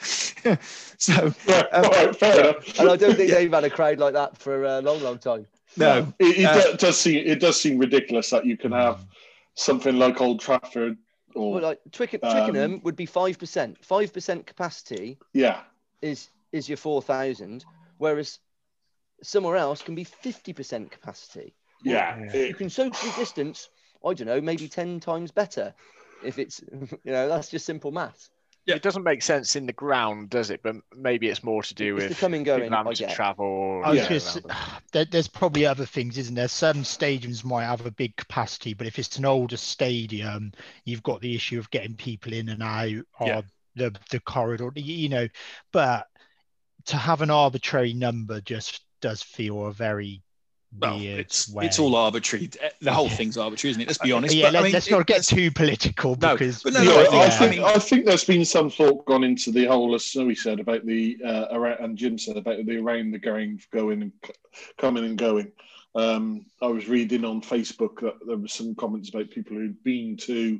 so, 0.00 1.32
Right, 1.46 1.66
Um, 1.72 1.84
all 1.84 1.90
right, 1.90 2.16
fair 2.16 2.40
enough. 2.40 2.78
And 2.78 2.90
I 2.90 2.96
don't 2.96 3.14
think 3.16 3.30
they've 3.30 3.52
had 3.52 3.64
a 3.64 3.70
crowd 3.70 3.98
like 3.98 4.14
that 4.14 4.36
for 4.36 4.64
a 4.64 4.80
long, 4.80 5.00
long 5.02 5.18
time. 5.18 5.46
no, 5.76 6.12
It, 6.18 6.38
it 6.38 6.44
Uh, 6.44 6.70
do- 6.72 6.76
does 6.76 6.98
seem 6.98 7.26
it 7.26 7.40
does 7.40 7.60
seem 7.60 7.78
ridiculous 7.78 8.30
that 8.30 8.46
you 8.46 8.56
can 8.56 8.72
have 8.72 9.04
something 9.54 9.96
like 9.98 10.20
Old 10.20 10.40
Trafford 10.40 10.96
or 11.34 11.54
Well, 11.54 11.62
like 11.62 11.80
Twicken, 11.90 12.20
Um, 12.22 12.32
Twickenham 12.32 12.80
would 12.84 12.96
be 12.96 13.06
five 13.06 13.38
percent. 13.38 13.84
Five 13.84 14.12
percent 14.12 14.46
capacity 14.46 15.18
yeah. 15.32 15.60
is 16.02 16.30
is 16.52 16.68
your 16.68 16.76
four 16.78 17.02
thousand, 17.02 17.64
whereas 17.98 18.38
somewhere 19.22 19.56
else 19.56 19.82
can 19.82 19.94
be 19.94 20.04
fifty 20.04 20.52
percent 20.52 20.90
capacity. 20.90 21.54
Yeah, 21.82 22.18
Yeah. 22.32 22.42
You 22.46 22.54
can 22.54 22.70
socially 22.70 23.12
distance. 23.16 23.68
I 24.04 24.14
don't 24.14 24.26
know, 24.26 24.40
maybe 24.40 24.68
ten 24.68 25.00
times 25.00 25.30
better, 25.30 25.74
if 26.22 26.38
it's 26.38 26.60
you 27.04 27.12
know 27.12 27.28
that's 27.28 27.50
just 27.50 27.66
simple 27.66 27.92
math. 27.92 28.28
Yeah. 28.66 28.76
It 28.76 28.82
doesn't 28.82 29.02
make 29.02 29.20
sense 29.22 29.56
in 29.56 29.66
the 29.66 29.74
ground, 29.74 30.30
does 30.30 30.48
it? 30.48 30.62
But 30.62 30.76
maybe 30.96 31.28
it's 31.28 31.44
more 31.44 31.62
to 31.62 31.74
do 31.74 31.96
It's 31.96 32.04
with 32.04 32.16
the 32.16 32.20
coming 32.20 32.44
going. 32.44 32.72
having 32.72 32.92
I 32.92 32.94
to 32.94 33.14
travel. 33.14 33.82
I 33.84 33.90
was 33.90 33.98
Yeah. 33.98 34.08
just, 34.08 34.40
there, 34.92 35.04
there's 35.04 35.28
probably 35.28 35.66
other 35.66 35.84
things, 35.84 36.16
isn't 36.16 36.34
there? 36.34 36.48
Some 36.48 36.76
stadiums 36.76 37.44
might 37.44 37.64
have 37.66 37.84
a 37.84 37.90
big 37.90 38.16
capacity, 38.16 38.72
but 38.72 38.86
if 38.86 38.98
it's 38.98 39.18
an 39.18 39.26
older 39.26 39.58
stadium, 39.58 40.52
you've 40.86 41.02
got 41.02 41.20
the 41.20 41.34
issue 41.34 41.58
of 41.58 41.70
getting 41.70 41.94
people 41.94 42.32
in 42.32 42.48
and 42.48 42.62
out 42.62 42.88
Yeah. 43.20 43.42
the 43.76 43.94
the 44.10 44.20
corridor. 44.20 44.70
You 44.76 45.10
know, 45.10 45.28
but 45.70 46.06
to 46.86 46.96
have 46.96 47.20
an 47.20 47.30
arbitrary 47.30 47.92
number 47.92 48.40
just 48.40 48.80
does 49.04 49.22
feel 49.22 49.66
a 49.66 49.72
very 49.72 50.22
well, 50.78 50.98
weird 50.98 51.20
it's, 51.20 51.48
way. 51.52 51.66
it's 51.66 51.78
all 51.78 51.94
arbitrary. 51.94 52.48
The 52.80 52.90
whole 52.90 53.06
Yeah. 53.08 53.14
thing's 53.16 53.36
arbitrary, 53.36 53.72
isn't 53.72 53.82
it? 53.82 53.86
Let's 53.88 53.98
be 53.98 54.12
honest. 54.12 54.34
yeah, 54.34 54.46
But, 54.46 54.56
I 54.56 54.60
let, 54.60 54.64
mean, 54.64 54.74
us 54.76 54.86
it- 54.86 54.90
not 54.92 55.06
get 55.06 55.22
too 55.22 55.50
political 55.50 56.16
No, 56.16 56.32
because 56.34 56.62
but 56.62 56.72
no, 56.72 56.82
no, 56.82 56.98
I 57.00 57.04
think- 57.04 57.14
I, 57.14 57.24
I 57.26 57.28
think, 57.28 57.62
I 57.76 57.78
think 57.78 58.04
there's 58.06 58.24
been 58.24 58.44
some 58.46 58.70
thought 58.70 59.04
gone 59.04 59.22
into 59.22 59.52
the 59.52 59.66
whole, 59.66 59.94
as 59.94 60.06
Snowy 60.06 60.34
said 60.34 60.58
about 60.58 60.86
the 60.86 61.18
uh, 61.22 61.46
around, 61.52 61.80
and 61.80 61.98
Jim 61.98 62.16
said 62.18 62.38
about 62.38 62.64
the 62.64 62.78
around 62.78 63.10
the 63.12 63.18
going, 63.18 63.60
going 63.72 64.00
and 64.02 64.12
coming 64.78 65.04
and 65.04 65.18
going. 65.18 65.52
Um, 65.94 66.46
I 66.62 66.66
was 66.68 66.88
reading 66.88 67.24
on 67.26 67.42
Facebook 67.42 68.00
that 68.00 68.14
there 68.26 68.38
were 68.38 68.48
some 68.48 68.74
comments 68.74 69.10
about 69.10 69.30
people 69.30 69.56
who'd 69.56 69.84
been 69.84 70.16
to 70.22 70.58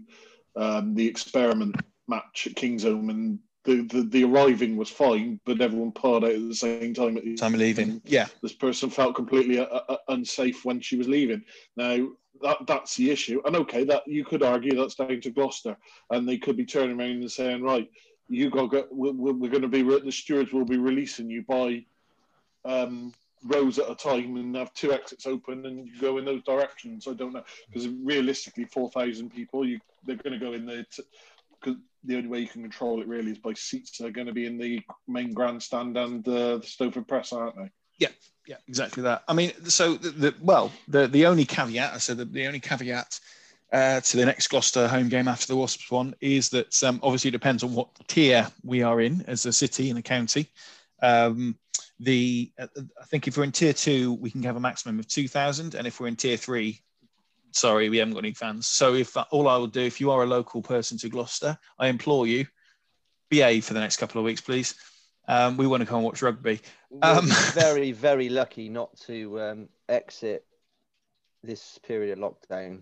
um, 0.55 0.95
the 0.95 1.09
experiment 1.09 1.77
match 2.07 2.47
at 2.49 2.55
Kingsholm, 2.55 3.09
and 3.11 3.39
the, 3.65 3.83
the, 3.83 4.03
the 4.03 4.25
arriving 4.25 4.77
was 4.77 4.91
fine, 4.91 5.41
but 5.45 5.61
everyone 5.61 5.93
poured 5.93 6.25
out 6.25 6.33
at 6.33 6.49
the 6.49 6.55
same 6.55 6.95
time. 6.95 7.17
At 7.17 7.25
the 7.25 7.35
Time 7.35 7.55
of 7.55 7.61
leaving. 7.61 8.01
Yeah. 8.05 8.27
This 8.43 8.53
person 8.53 8.91
felt 8.91 9.15
completely 9.15 9.59
uh, 9.59 9.65
uh, 9.65 9.97
unsafe 10.09 10.65
when 10.65 10.81
she 10.81 10.97
was 10.97 11.09
leaving. 11.09 11.43
Now 11.77 12.09
that 12.43 12.59
that's 12.67 12.97
the 12.97 13.11
issue, 13.11 13.41
and 13.45 13.57
okay, 13.57 13.85
that 13.85 14.07
you 14.07 14.25
could 14.25 14.43
argue 14.43 14.75
that's 14.77 14.97
down 14.97 15.21
to 15.21 15.31
Gloucester, 15.31 15.77
and 16.11 16.29
they 16.29 16.37
could 16.37 16.57
be 16.57 16.67
turning 16.67 17.01
around 17.01 17.11
and 17.11 17.31
saying, 17.31 17.63
right, 17.63 17.91
you 18.29 18.51
got 18.51 18.67
go, 18.67 18.87
we're, 18.91 19.33
we're 19.33 19.51
going 19.51 19.63
to 19.63 19.69
be 19.69 19.83
the 19.83 20.13
stewards 20.13 20.53
will 20.53 20.65
be 20.65 20.79
releasing 20.79 21.31
you 21.31 21.43
by 21.43 21.85
um, 22.65 23.13
rows 23.47 23.79
at 23.79 23.91
a 23.91 23.95
time 23.95 24.37
and 24.37 24.57
have 24.57 24.73
two 24.75 24.93
exits 24.93 25.27
open 25.27 25.65
and 25.67 25.87
you 25.87 25.93
go 26.01 26.19
in 26.19 26.25
those 26.25 26.43
directions. 26.43 27.07
I 27.07 27.15
don't 27.15 27.33
know 27.33 27.45
because 27.69 27.89
realistically, 27.89 28.65
four 28.65 28.91
thousand 28.91 29.31
people, 29.31 29.67
you 29.67 29.81
they're 30.05 30.17
going 30.17 30.39
to 30.39 30.45
go 30.45 30.53
in 30.53 30.67
there 30.67 30.85
because 31.65 31.81
the 32.05 32.17
only 32.17 32.29
way 32.29 32.39
you 32.41 32.49
can 32.49 32.63
control 32.63 33.01
it 33.01 33.09
really 33.09 33.31
is 33.31 33.39
by 33.39 33.55
seats. 33.55 33.99
They're 33.99 34.11
going 34.11 34.27
to 34.27 34.33
be 34.33 34.47
in 34.47 34.59
the 34.59 34.83
main 35.09 35.33
grandstand 35.33 35.97
and 35.97 36.27
uh, 36.29 36.59
the 36.59 36.67
Stowford 36.67 37.09
Press, 37.09 37.33
aren't 37.33 37.57
they? 37.57 37.71
Yeah, 37.99 38.09
yeah, 38.47 38.57
exactly 38.69 39.03
that. 39.05 39.23
I 39.29 39.33
mean, 39.33 39.53
so 39.65 39.95
the, 39.95 40.11
the 40.11 40.35
well, 40.41 40.73
the 40.89 41.07
the 41.07 41.27
only 41.27 41.45
caveat 41.45 41.95
I 41.95 41.99
said 41.99 42.19
the, 42.19 42.25
the 42.25 42.47
only 42.47 42.61
caveat 42.61 43.21
uh, 43.73 44.01
to 44.01 44.17
the 44.17 44.27
next 44.27 44.49
Gloucester 44.49 44.89
home 44.89 45.09
game 45.09 45.29
after 45.29 45.47
the 45.47 45.57
Wasps 45.57 45.91
one 45.91 46.15
is 46.21 46.49
that 46.51 46.83
um, 46.83 47.01
obviously 47.03 47.29
it 47.29 47.33
depends 47.33 47.63
on 47.63 47.75
what 47.75 47.89
tier 48.09 48.49
we 48.65 48.83
are 48.83 49.01
in 49.01 49.25
as 49.27 49.47
a 49.47 49.53
city 49.53 49.91
and 49.91 49.99
a 49.99 50.03
county. 50.03 50.51
Um, 51.03 51.57
the 52.01 52.51
uh, 52.59 52.67
I 53.01 53.05
think 53.05 53.29
if 53.29 53.37
we're 53.37 53.45
in 53.45 53.53
tier 53.53 53.73
two, 53.73 54.15
we 54.15 54.31
can 54.31 54.43
have 54.43 54.57
a 54.57 54.61
maximum 54.61 54.99
of 54.99 55.07
two 55.07 55.29
thousand, 55.29 55.75
and 55.75 55.87
if 55.87 56.01
we're 56.01 56.09
in 56.09 56.17
tier 56.17 56.37
three, 56.37 56.81
sorry, 57.55 57.89
we 57.89 57.99
haven't 57.99 58.15
got 58.15 58.25
any 58.25 58.35
fans. 58.35 58.67
So 58.67 58.95
if 58.95 59.17
all 59.31 59.49
I 59.49 59.57
will 59.57 59.67
do, 59.67 59.81
if 59.81 60.01
you 60.01 60.11
are 60.11 60.23
a 60.23 60.27
local 60.27 60.61
person 60.61 60.99
to 60.99 61.09
Gloucester, 61.09 61.59
I 61.79 61.89
implore 61.89 62.27
you, 62.27 62.47
behave 63.31 63.65
for 63.65 63.75
the 63.75 63.81
next 63.81 63.97
couple 63.97 64.21
of 64.21 64.25
weeks, 64.25 64.41
please. 64.41 64.75
Um, 65.27 65.57
we 65.57 65.67
want 65.67 65.81
to 65.81 65.87
come 65.87 65.97
and 65.97 66.05
watch 66.05 66.21
rugby. 66.21 66.61
Um, 67.03 67.27
very, 67.53 67.93
very 67.93 68.29
lucky 68.29 68.69
not 68.69 68.95
to 69.07 69.41
um, 69.41 69.69
exit 69.89 70.45
this 71.43 71.79
period 71.87 72.19
of 72.19 72.25
lockdown 72.25 72.81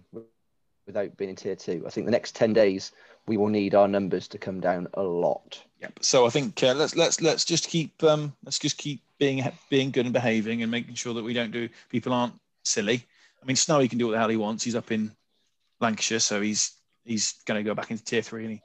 without 0.87 1.17
being 1.17 1.31
in 1.31 1.37
tier 1.37 1.55
two. 1.55 1.85
I 1.87 1.91
think 1.91 2.07
the 2.07 2.13
next 2.13 2.35
ten 2.35 2.53
days 2.53 2.93
we 3.27 3.37
will 3.37 3.49
need 3.49 3.75
our 3.75 3.87
numbers 3.87 4.27
to 4.29 4.39
come 4.39 4.61
down 4.61 4.89
a 4.95 5.03
lot. 5.03 5.63
Yep. 5.81 6.01
So 6.03 6.27
I 6.27 6.31
think 6.31 6.61
uh, 6.63 6.75
let's 6.75 6.97
let's 6.97 7.21
let's 7.21 7.45
just 7.45 7.69
keep 7.69 8.03
um, 8.03 8.35
let's 8.45 8.59
just 8.59 8.79
keep 8.79 9.01
being 9.19 9.45
being 9.71 9.91
good 9.93 10.07
and 10.07 10.13
behaving 10.13 10.63
and 10.63 10.71
making 10.71 10.95
sure 10.95 11.15
that 11.15 11.23
we 11.23 11.35
don't 11.35 11.53
do 11.53 11.69
people 11.91 12.13
aren't 12.13 12.35
silly. 12.65 13.07
I 13.43 13.47
mean, 13.47 13.57
Snowy 13.57 13.89
can 13.89 13.99
do 13.99 14.07
what 14.07 14.13
the 14.13 14.19
hell 14.19 14.29
he 14.29 14.37
wants. 14.37 14.63
He's 14.63 14.77
up 14.77 14.93
in 14.93 15.13
Lancashire, 15.81 16.21
so 16.21 16.41
he's 16.41 16.73
he's 17.05 17.35
going 17.47 17.59
to 17.59 17.69
go 17.69 17.75
back 17.75 17.91
into 17.91 18.05
tier 18.05 18.23
three, 18.23 18.45
and 18.45 18.53
he. 18.55 18.63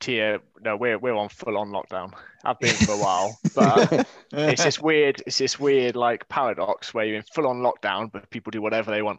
Tier 0.00 0.38
no, 0.60 0.76
we're 0.76 0.96
we're 0.96 1.16
on 1.16 1.28
full 1.28 1.58
on 1.58 1.70
lockdown. 1.70 2.12
I've 2.44 2.60
been 2.60 2.72
for 2.72 2.92
a 2.92 2.98
while, 2.98 3.36
but 3.56 4.08
it's 4.32 4.62
this 4.62 4.80
weird 4.80 5.20
it's 5.26 5.38
this 5.38 5.58
weird 5.58 5.96
like 5.96 6.28
paradox 6.28 6.94
where 6.94 7.04
you're 7.04 7.16
in 7.16 7.24
full 7.34 7.48
on 7.48 7.62
lockdown, 7.62 8.12
but 8.12 8.30
people 8.30 8.52
do 8.52 8.62
whatever 8.62 8.92
they 8.92 9.02
want. 9.02 9.18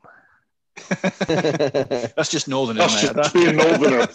That's 0.87 2.29
just 2.29 2.47
northern. 2.47 2.77
That's 2.77 3.01
just 3.01 3.33
being 3.33 3.57
northerner. 3.57 4.07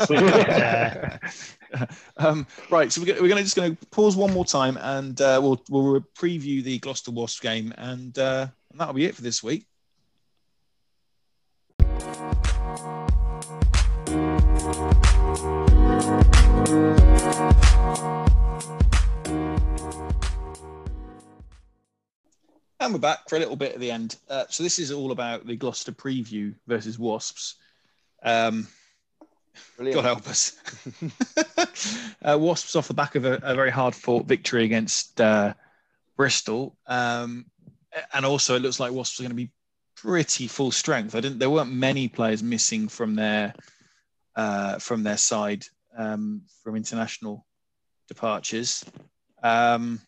um, 2.16 2.46
right, 2.70 2.90
so 2.90 3.02
we're, 3.02 3.20
we're 3.20 3.28
going 3.28 3.36
to 3.36 3.42
just 3.42 3.56
going 3.56 3.76
to 3.76 3.86
pause 3.88 4.16
one 4.16 4.32
more 4.32 4.46
time, 4.46 4.78
and 4.80 5.20
uh, 5.20 5.38
we'll 5.42 5.62
we'll 5.68 6.00
preview 6.18 6.62
the 6.62 6.78
Gloucester 6.78 7.10
Wasps 7.10 7.40
game, 7.40 7.74
and, 7.76 8.18
uh, 8.18 8.46
and 8.70 8.80
that'll 8.80 8.94
be 8.94 9.04
it 9.04 9.14
for 9.14 9.20
this 9.20 9.42
week. 9.42 9.66
And 16.66 17.12
we're 22.90 22.98
back 22.98 23.28
for 23.28 23.36
a 23.36 23.38
little 23.38 23.56
bit 23.56 23.74
at 23.74 23.80
the 23.80 23.90
end. 23.90 24.16
Uh, 24.30 24.44
so 24.48 24.62
this 24.62 24.78
is 24.78 24.90
all 24.90 25.12
about 25.12 25.46
the 25.46 25.56
Gloucester 25.56 25.92
preview 25.92 26.54
versus 26.66 26.98
Wasps. 26.98 27.56
Um, 28.22 28.66
God 29.78 30.04
help 30.04 30.26
us. 30.26 30.56
uh, 32.22 32.38
Wasps 32.38 32.76
off 32.76 32.88
the 32.88 32.94
back 32.94 33.14
of 33.14 33.26
a, 33.26 33.38
a 33.42 33.54
very 33.54 33.70
hard 33.70 33.94
fought 33.94 34.24
victory 34.24 34.64
against 34.64 35.20
uh, 35.20 35.52
Bristol. 36.16 36.78
Um, 36.86 37.44
and 38.14 38.24
also, 38.24 38.56
it 38.56 38.62
looks 38.62 38.80
like 38.80 38.92
Wasps 38.92 39.20
are 39.20 39.24
going 39.24 39.30
to 39.32 39.36
be 39.36 39.50
pretty 39.96 40.46
full 40.46 40.70
strength. 40.70 41.14
I 41.14 41.20
didn't. 41.20 41.40
There 41.40 41.50
weren't 41.50 41.72
many 41.72 42.08
players 42.08 42.42
missing 42.42 42.88
from 42.88 43.16
their 43.16 43.52
uh, 44.34 44.78
from 44.78 45.02
their 45.02 45.18
side 45.18 45.66
um, 45.96 46.42
from 46.62 46.76
international 46.76 47.46
departures. 48.08 48.84
Um, 49.42 50.00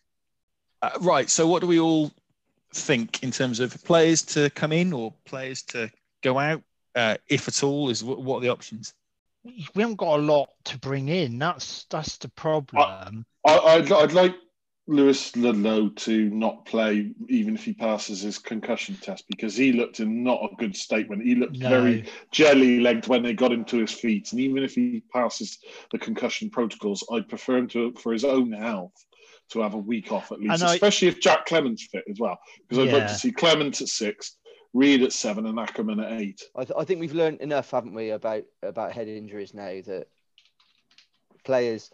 uh, 0.81 0.91
right. 1.01 1.29
So, 1.29 1.47
what 1.47 1.61
do 1.61 1.67
we 1.67 1.79
all 1.79 2.11
think 2.73 3.23
in 3.23 3.31
terms 3.31 3.59
of 3.59 3.83
players 3.83 4.21
to 4.23 4.49
come 4.51 4.71
in 4.71 4.93
or 4.93 5.13
players 5.25 5.63
to 5.63 5.89
go 6.21 6.37
out, 6.37 6.61
uh, 6.95 7.17
if 7.27 7.47
at 7.47 7.63
all? 7.63 7.89
Is 7.89 8.03
what, 8.03 8.21
what 8.21 8.37
are 8.37 8.41
the 8.41 8.49
options? 8.49 8.93
We 9.43 9.81
haven't 9.81 9.95
got 9.95 10.19
a 10.19 10.21
lot 10.21 10.49
to 10.65 10.77
bring 10.77 11.09
in. 11.09 11.39
That's 11.39 11.85
that's 11.85 12.17
the 12.17 12.29
problem. 12.29 13.25
I, 13.45 13.77
would 13.77 13.91
I'd 13.91 14.11
like 14.11 14.35
Lewis 14.89 15.35
Ludlow 15.35 15.89
to 15.89 16.29
not 16.29 16.65
play 16.65 17.11
even 17.27 17.55
if 17.55 17.65
he 17.65 17.73
passes 17.73 18.21
his 18.21 18.39
concussion 18.39 18.95
test 18.95 19.25
because 19.27 19.55
he 19.55 19.73
looked 19.73 19.99
in 19.99 20.23
not 20.23 20.41
a 20.43 20.55
good 20.55 20.75
state 20.75 21.09
when 21.09 21.19
he 21.19 21.35
looked 21.35 21.57
no. 21.57 21.69
very 21.69 22.05
jelly 22.31 22.79
legged 22.79 23.07
when 23.07 23.21
they 23.21 23.33
got 23.33 23.51
him 23.51 23.65
to 23.65 23.79
his 23.79 23.91
feet. 23.91 24.31
And 24.31 24.39
even 24.39 24.63
if 24.63 24.75
he 24.75 25.03
passes 25.11 25.59
the 25.91 25.99
concussion 25.99 26.49
protocols, 26.49 27.05
I'd 27.11 27.27
prefer 27.27 27.57
him 27.57 27.67
to 27.69 27.93
for 27.99 28.13
his 28.13 28.23
own 28.23 28.53
health 28.53 28.93
to 29.49 29.59
have 29.59 29.73
a 29.73 29.77
week 29.77 30.11
off 30.11 30.31
at 30.31 30.39
least, 30.39 30.63
I, 30.63 30.73
especially 30.73 31.09
if 31.09 31.19
Jack 31.19 31.45
Clement's 31.45 31.85
fit 31.87 32.03
as 32.09 32.19
well. 32.19 32.37
Because 32.61 32.83
I'd 32.83 32.91
yeah. 32.91 32.97
like 32.97 33.07
to 33.07 33.15
see 33.15 33.31
Clement 33.31 33.81
at 33.81 33.89
six, 33.89 34.37
Reid 34.73 35.03
at 35.03 35.13
seven, 35.13 35.45
and 35.45 35.57
Ackermann 35.57 36.03
at 36.03 36.21
eight. 36.21 36.41
I, 36.55 36.63
th- 36.63 36.77
I 36.77 36.83
think 36.83 36.99
we've 36.99 37.13
learned 37.13 37.41
enough, 37.41 37.71
haven't 37.71 37.93
we, 37.93 38.11
about 38.11 38.43
about 38.61 38.91
head 38.93 39.07
injuries 39.07 39.53
now 39.53 39.81
that 39.85 40.07
players, 41.43 41.89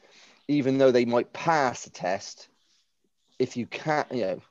even 0.47 0.77
though 0.77 0.91
they 0.91 1.05
might 1.05 1.33
pass 1.33 1.83
the 1.83 1.91
test, 1.91 2.49
if 3.43 3.57
you 3.57 3.65
can't, 3.67 4.09
you 4.11 4.21
know, 4.21 4.41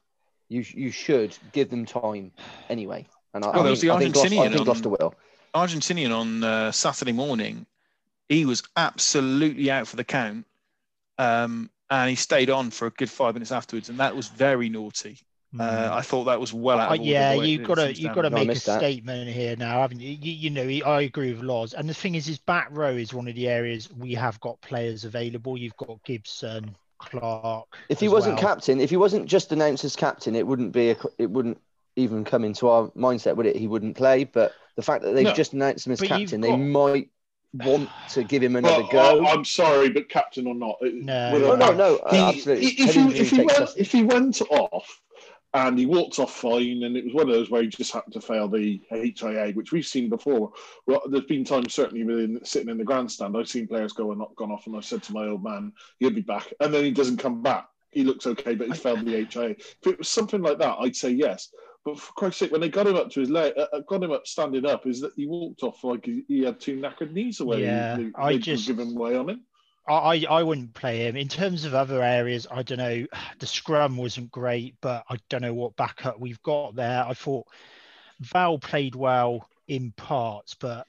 you 0.49 0.65
you 0.75 0.91
should 0.91 1.37
give 1.53 1.71
them 1.71 1.87
time 1.87 2.31
anyway. 2.69 3.07
And 3.35 3.45
I, 3.45 3.53
oh, 3.55 3.63
there 3.63 3.71
was 3.71 3.81
the 3.81 3.89
Argentinian. 3.89 4.47
I 4.47 4.53
think 4.53 4.65
Gloucester 4.65 4.91
will. 4.91 5.15
Argentinian 5.55 6.17
on 6.17 6.45
uh, 6.45 6.73
Saturday 6.73 7.13
morning, 7.13 7.67
he 8.29 8.45
was 8.45 8.63
absolutely 8.77 9.71
out 9.71 9.89
for 9.89 9.97
the 9.97 10.05
count. 10.05 10.47
Um, 11.19 11.71
and 11.91 12.11
he 12.11 12.17
stayed 12.17 12.51
on 12.51 12.71
for 12.71 12.87
a 12.87 12.91
good 12.91 13.11
five 13.11 13.35
minutes 13.35 13.53
afterwards, 13.53 13.89
and 13.89 13.99
that 13.99 14.15
was 14.15 14.29
very 14.29 14.69
naughty. 14.69 15.19
Uh, 15.59 15.63
mm. 15.63 15.91
I 15.91 16.01
thought 16.01 16.25
that 16.25 16.41
was 16.41 16.53
well 16.53 16.81
out. 16.81 16.93
Uh, 16.93 16.95
yeah, 16.95 17.35
you've 17.35 17.67
got 17.67 17.75
to 17.75 17.93
you've 17.93 18.15
got 18.15 18.23
to 18.23 18.31
make 18.31 18.49
a 18.49 18.53
that. 18.55 18.79
statement 18.79 19.29
here 19.29 19.57
now, 19.57 19.81
haven't 19.81 20.01
you? 20.01 20.17
you? 20.21 20.33
You, 20.33 20.51
know, 20.51 20.87
I 20.87 21.03
agree 21.03 21.33
with 21.33 21.43
Loz, 21.43 21.75
and 21.75 21.89
the 21.89 21.95
thing 21.95 22.15
is, 22.15 22.27
his 22.27 22.39
back 22.39 22.69
row 22.71 22.91
is 22.91 23.13
one 23.13 23.29
of 23.29 23.35
the 23.35 23.49
areas 23.49 23.91
we 23.93 24.15
have 24.15 24.41
got 24.41 24.61
players 24.63 25.05
available. 25.05 25.59
You've 25.59 25.77
got 25.77 26.03
Gibson, 26.05 26.75
Clarke. 27.11 27.77
If 27.89 28.01
he 28.01 28.09
wasn't 28.09 28.37
well. 28.37 28.43
captain, 28.43 28.81
if 28.81 28.91
he 28.91 28.97
wasn't 28.97 29.27
just 29.27 29.53
announced 29.53 29.85
as 29.85 29.97
captain, 29.97 30.35
it 30.35 30.47
wouldn't 30.47 30.73
be 30.73 30.91
a, 30.91 30.97
it 31.19 31.31
wouldn't 31.31 31.61
even 31.97 32.25
come 32.25 32.45
into 32.45 32.69
our 32.69 32.89
mindset, 32.89 33.37
would 33.37 33.47
it? 33.47 33.57
He 33.57 33.69
wouldn't 33.69 33.97
play, 33.97 34.25
but 34.25 34.53
the 34.77 34.83
fact 34.83 35.03
that 35.05 35.15
they've 35.15 35.25
no, 35.25 35.33
just 35.33 35.53
announced 35.53 35.87
him 35.87 35.93
as 35.93 36.01
captain, 36.01 36.41
got... 36.41 36.49
they 36.49 36.57
might 36.57 37.11
want 37.55 37.91
to 38.11 38.25
give 38.25 38.43
him 38.43 38.57
another 38.57 38.85
well, 38.93 39.21
go. 39.21 39.27
I'm 39.27 39.45
sorry, 39.45 39.91
but 39.91 40.09
captain 40.09 40.47
or 40.47 40.55
not, 40.55 40.77
no, 40.81 41.31
oh, 41.35 41.39
no, 41.39 41.57
no, 41.57 41.73
no, 41.73 42.01
he, 42.11 42.17
absolutely. 42.19 42.67
If 42.67 42.95
he, 42.95 43.21
if, 43.21 43.31
he 43.31 43.43
went, 43.43 43.71
if 43.77 43.93
he 43.93 44.03
went 44.05 44.41
off 44.51 45.01
and 45.55 45.79
he 45.79 45.87
walked 45.87 46.19
off 46.19 46.35
fine, 46.35 46.83
and 46.83 46.97
it 46.97 47.05
was 47.05 47.15
one 47.15 47.29
of 47.29 47.35
those 47.35 47.51
where 47.51 47.63
he 47.63 47.69
just 47.69 47.93
happened 47.93 48.15
to 48.15 48.21
fail 48.21 48.49
the 48.49 48.81
HIA, 48.91 49.53
which 49.53 49.73
we've 49.73 49.87
seen 49.87 50.09
before. 50.09 50.53
Well, 50.87 51.03
there's 51.09 51.25
been 51.25 51.45
times 51.45 51.75
certainly 51.75 52.05
within 52.05 52.41
sitting 52.43 52.71
in 52.71 52.79
the 52.79 52.85
grandstand, 52.85 53.37
I've 53.37 53.49
seen 53.49 53.69
players 53.69 53.93
go 53.93 54.11
and 54.11 54.19
not 54.19 54.35
gone 54.37 54.51
off, 54.51 54.67
and 54.67 54.77
I've 54.77 54.85
said 54.85 55.03
to 55.05 55.13
my 55.13 55.27
old 55.27 55.45
man, 55.45 55.73
he'll 55.99 56.11
be 56.11 56.23
back, 56.23 56.53
and 56.61 56.73
then 56.73 56.85
he 56.85 56.91
doesn't 56.91 57.19
come 57.19 57.43
back. 57.43 57.69
He 57.91 58.05
looks 58.05 58.27
okay, 58.27 58.55
but 58.55 58.69
he 58.69 58.73
failed 58.73 59.05
the 59.05 59.27
HIA. 59.31 59.51
If 59.51 59.87
it 59.87 59.99
was 59.99 60.09
something 60.09 60.41
like 60.41 60.59
that, 60.59 60.79
I'd 60.81 60.97
say 60.97 61.11
yes. 61.11 61.51
But 61.85 61.99
for 61.99 62.13
Christ's 62.13 62.41
sake, 62.41 62.53
when 62.53 62.61
they 62.61 62.69
got 62.69 62.87
him 62.87 62.97
up 62.97 63.11
to 63.11 63.21
his 63.21 63.29
leg, 63.29 63.53
uh, 63.59 63.67
uh, 63.73 63.81
got 63.81 64.05
him 64.05 64.13
up 64.13 64.27
standing 64.27 64.65
up, 64.65 64.87
is 64.87 65.01
that 65.01 65.13
he 65.17 65.27
walked 65.27 65.63
off 65.65 65.83
like 65.85 66.07
he, 66.07 66.25
he 66.29 66.45
had 66.45 66.61
two 66.61 66.79
knackered 66.79 67.13
knees 67.13 67.41
away. 67.41 67.63
Yeah, 67.63 67.97
they, 67.97 68.11
I 68.15 68.39
just 68.39 68.67
give 68.67 68.79
him 68.79 68.95
way 68.95 69.17
on 69.17 69.29
him. 69.29 69.43
I, 69.89 70.25
I 70.29 70.43
wouldn't 70.43 70.75
play 70.75 71.07
him. 71.07 71.17
In 71.17 71.29
terms 71.29 71.65
of 71.65 71.75
other 71.75 72.03
areas, 72.03 72.47
I 72.51 72.63
don't 72.63 72.79
know. 72.79 73.07
The 73.39 73.47
scrum 73.47 73.97
wasn't 73.97 74.31
great, 74.31 74.77
but 74.81 75.05
I 75.09 75.17
don't 75.29 75.43
know 75.43 75.55
what 75.55 75.77
backup 75.77 76.21
we've 76.21 76.43
got 76.43 76.77
there. 76.77 77.05
I 77.05 77.15
thought 77.15 77.47
Val 78.21 78.59
played 78.59 78.95
well 78.95 79.49
in 79.67 79.93
parts, 79.93 80.55
but 80.55 80.87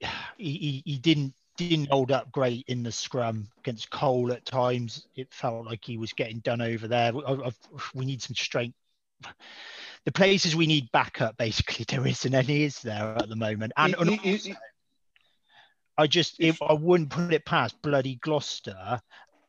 he, 0.38 0.52
he, 0.52 0.82
he 0.84 0.98
didn't 0.98 1.34
didn't 1.56 1.90
hold 1.90 2.10
up 2.10 2.32
great 2.32 2.64
in 2.68 2.82
the 2.82 2.92
scrum 2.92 3.46
against 3.58 3.90
Cole 3.90 4.32
at 4.32 4.46
times. 4.46 5.06
It 5.14 5.28
felt 5.30 5.66
like 5.66 5.84
he 5.84 5.98
was 5.98 6.14
getting 6.14 6.38
done 6.38 6.62
over 6.62 6.88
there. 6.88 7.12
I, 7.14 7.32
I, 7.32 7.50
we 7.92 8.06
need 8.06 8.22
some 8.22 8.34
strength 8.34 8.74
the 10.04 10.12
places 10.12 10.56
we 10.56 10.66
need 10.66 10.90
backup, 10.92 11.36
basically, 11.36 11.84
there 11.88 12.06
isn't 12.06 12.34
any, 12.34 12.64
is 12.64 12.80
there 12.82 13.16
at 13.16 13.28
the 13.28 13.36
moment? 13.36 13.72
And, 13.76 13.94
also, 13.94 14.52
I 16.00 16.06
just 16.06 16.36
if 16.40 16.62
I 16.62 16.72
wouldn't 16.72 17.10
put 17.10 17.34
it 17.34 17.44
past 17.44 17.80
bloody 17.82 18.16
Gloucester, 18.16 19.00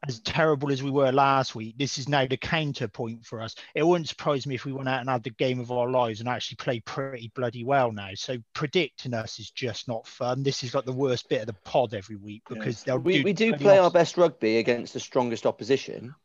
as 0.07 0.19
terrible 0.19 0.71
as 0.71 0.81
we 0.81 0.91
were 0.91 1.11
last 1.11 1.55
week. 1.55 1.77
This 1.77 1.97
is 1.97 2.09
now 2.09 2.25
the 2.25 2.35
counterpoint 2.35 3.25
for 3.25 3.41
us. 3.41 3.55
It 3.75 3.87
wouldn't 3.87 4.09
surprise 4.09 4.47
me 4.47 4.55
if 4.55 4.65
we 4.65 4.73
went 4.73 4.89
out 4.89 4.99
and 4.99 5.09
had 5.09 5.23
the 5.23 5.29
game 5.29 5.59
of 5.59 5.71
our 5.71 5.89
lives 5.89 6.19
and 6.19 6.27
actually 6.27 6.57
played 6.57 6.83
pretty 6.85 7.31
bloody 7.35 7.63
well 7.63 7.91
now. 7.91 8.09
So 8.15 8.37
predicting 8.53 9.13
us 9.13 9.39
is 9.39 9.51
just 9.51 9.87
not 9.87 10.07
fun. 10.07 10.43
This 10.43 10.63
is 10.63 10.73
like 10.73 10.85
the 10.85 10.91
worst 10.91 11.29
bit 11.29 11.41
of 11.41 11.47
the 11.47 11.53
pod 11.63 11.93
every 11.93 12.15
week 12.17 12.41
because 12.49 12.83
they'll 12.83 12.97
We, 12.97 13.19
do 13.19 13.23
we 13.23 13.33
do 13.33 13.49
bloody 13.51 13.63
play 13.63 13.77
our 13.77 13.91
best 13.91 14.17
rugby 14.17 14.57
against 14.57 14.93
the 14.93 14.99
strongest 14.99 15.45
opposition, 15.45 16.15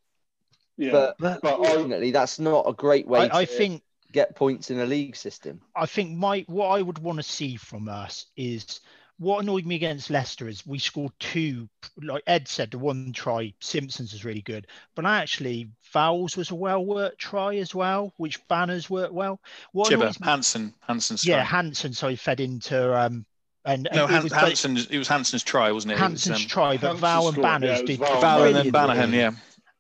Yeah, 0.76 0.92
but, 0.92 1.16
But 1.18 1.42
but 1.42 1.60
I, 1.60 1.66
unfortunately, 1.70 2.10
that's 2.10 2.38
not 2.38 2.68
a 2.68 2.72
great 2.72 3.06
way 3.06 3.28
I, 3.30 3.40
I 3.40 3.44
think 3.44 3.82
get 4.10 4.34
points 4.34 4.70
in 4.70 4.80
a 4.80 4.86
league 4.86 5.16
system. 5.16 5.60
I 5.76 5.84
think 5.84 6.16
my 6.16 6.44
what 6.48 6.68
I 6.68 6.80
would 6.80 6.98
want 6.98 7.18
to 7.18 7.22
see 7.22 7.56
from 7.56 7.88
us 7.88 8.26
is 8.36 8.80
what 9.18 9.42
annoyed 9.42 9.64
me 9.64 9.76
against 9.76 10.10
Leicester 10.10 10.46
is 10.48 10.66
we 10.66 10.78
scored 10.78 11.12
two. 11.18 11.68
Like 12.02 12.22
Ed 12.26 12.48
said, 12.48 12.70
the 12.70 12.78
one 12.78 13.12
try 13.12 13.54
Simpsons 13.60 14.12
was 14.12 14.24
really 14.24 14.42
good, 14.42 14.66
but 14.94 15.06
I 15.06 15.18
actually 15.22 15.70
Vowles 15.94 16.36
was 16.36 16.50
a 16.50 16.54
well 16.54 16.84
worked 16.84 17.18
try 17.18 17.56
as 17.56 17.74
well, 17.74 18.12
which 18.18 18.46
banners 18.48 18.90
worked 18.90 19.14
well. 19.14 19.40
What 19.72 19.90
Chibber, 19.90 20.02
annoys 20.02 20.20
me- 20.20 20.26
Hansen, 20.26 20.74
Hansen's 20.86 21.26
yeah, 21.26 21.36
try. 21.36 21.44
Hansen. 21.44 21.92
So 21.94 22.08
he 22.08 22.16
fed 22.16 22.40
into 22.40 22.94
um 22.98 23.24
and, 23.64 23.88
no, 23.92 24.02
and 24.02 24.10
Han- 24.12 24.20
it 24.20 24.22
was 24.22 24.32
like 24.32 24.40
Hansen's, 24.42 24.86
it 24.86 24.98
was 24.98 25.08
Hansen's 25.08 25.42
try, 25.42 25.72
wasn't 25.72 25.92
it? 25.92 26.00
It 26.00 26.10
was, 26.10 26.30
um, 26.30 26.36
try, 26.36 26.76
but 26.76 26.88
Hansen 26.88 27.00
Val 27.00 27.28
and 27.28 27.42
Banners 27.42 27.80
yeah, 27.80 27.86
did 27.86 27.98
Val. 27.98 28.20
Val 28.20 28.44
and 28.44 28.54
then 28.54 28.70
brilliantly. 28.70 29.06
Banahan, 29.06 29.12
yeah. 29.12 29.30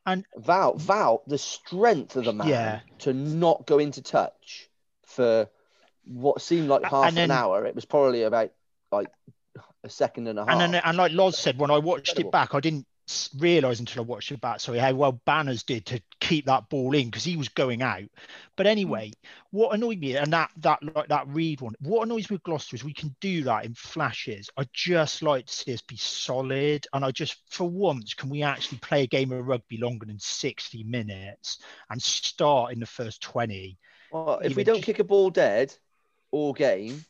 And 0.06 0.24
Val, 0.36 0.74
Val, 0.76 1.22
the 1.26 1.38
strength 1.38 2.16
of 2.16 2.24
the 2.24 2.32
man 2.32 2.48
Yeah. 2.48 2.80
to 3.00 3.12
not 3.12 3.66
go 3.66 3.78
into 3.78 4.02
touch 4.02 4.68
for 5.04 5.48
what 6.04 6.40
seemed 6.40 6.68
like 6.68 6.84
half 6.84 7.08
and 7.08 7.18
an 7.18 7.30
hour. 7.30 7.64
It 7.66 7.74
was 7.74 7.84
probably 7.84 8.22
about 8.22 8.50
like 8.92 9.08
a 9.84 9.88
second 9.88 10.26
and 10.28 10.38
a 10.38 10.44
half. 10.44 10.50
And 10.50 10.74
then, 10.74 10.82
and 10.84 10.96
like 10.96 11.12
Loz 11.12 11.38
said, 11.38 11.58
when 11.58 11.70
I 11.70 11.78
watched 11.78 12.10
Incredible. 12.10 12.28
it 12.28 12.32
back, 12.32 12.54
I 12.54 12.60
didn't 12.60 12.86
realize 13.38 13.78
until 13.78 14.02
I 14.02 14.06
watched 14.06 14.32
it 14.32 14.40
back. 14.40 14.60
Sorry, 14.60 14.78
how 14.78 14.92
well 14.94 15.20
Banners 15.24 15.62
did 15.62 15.86
to 15.86 16.02
keep 16.20 16.46
that 16.46 16.68
ball 16.68 16.94
in 16.94 17.06
because 17.06 17.24
he 17.24 17.36
was 17.36 17.48
going 17.48 17.82
out. 17.82 18.08
But 18.56 18.66
hmm. 18.66 18.70
anyway, 18.70 19.12
what 19.50 19.74
annoyed 19.74 20.00
me, 20.00 20.16
and 20.16 20.32
that 20.32 20.50
that 20.58 20.82
like 20.94 21.08
that 21.08 21.28
read 21.28 21.60
one, 21.60 21.74
what 21.80 22.02
annoys 22.02 22.28
me 22.28 22.34
with 22.34 22.42
Gloucester 22.42 22.76
is 22.76 22.84
we 22.84 22.92
can 22.92 23.14
do 23.20 23.44
that 23.44 23.64
in 23.64 23.74
flashes. 23.74 24.50
I 24.56 24.66
just 24.72 25.22
like 25.22 25.46
to 25.46 25.52
see 25.52 25.72
us 25.72 25.82
be 25.82 25.96
solid, 25.96 26.86
and 26.92 27.04
I 27.04 27.10
just 27.12 27.36
for 27.48 27.68
once 27.68 28.14
can 28.14 28.28
we 28.28 28.42
actually 28.42 28.78
play 28.78 29.02
a 29.02 29.06
game 29.06 29.32
of 29.32 29.46
rugby 29.46 29.78
longer 29.78 30.06
than 30.06 30.18
sixty 30.18 30.82
minutes 30.82 31.58
and 31.90 32.02
start 32.02 32.72
in 32.72 32.80
the 32.80 32.86
first 32.86 33.22
twenty. 33.22 33.78
Well, 34.10 34.40
if 34.42 34.56
we 34.56 34.64
don't 34.64 34.76
just- 34.76 34.86
kick 34.86 34.98
a 34.98 35.04
ball 35.04 35.30
dead 35.30 35.74
all 36.32 36.52
game, 36.52 37.04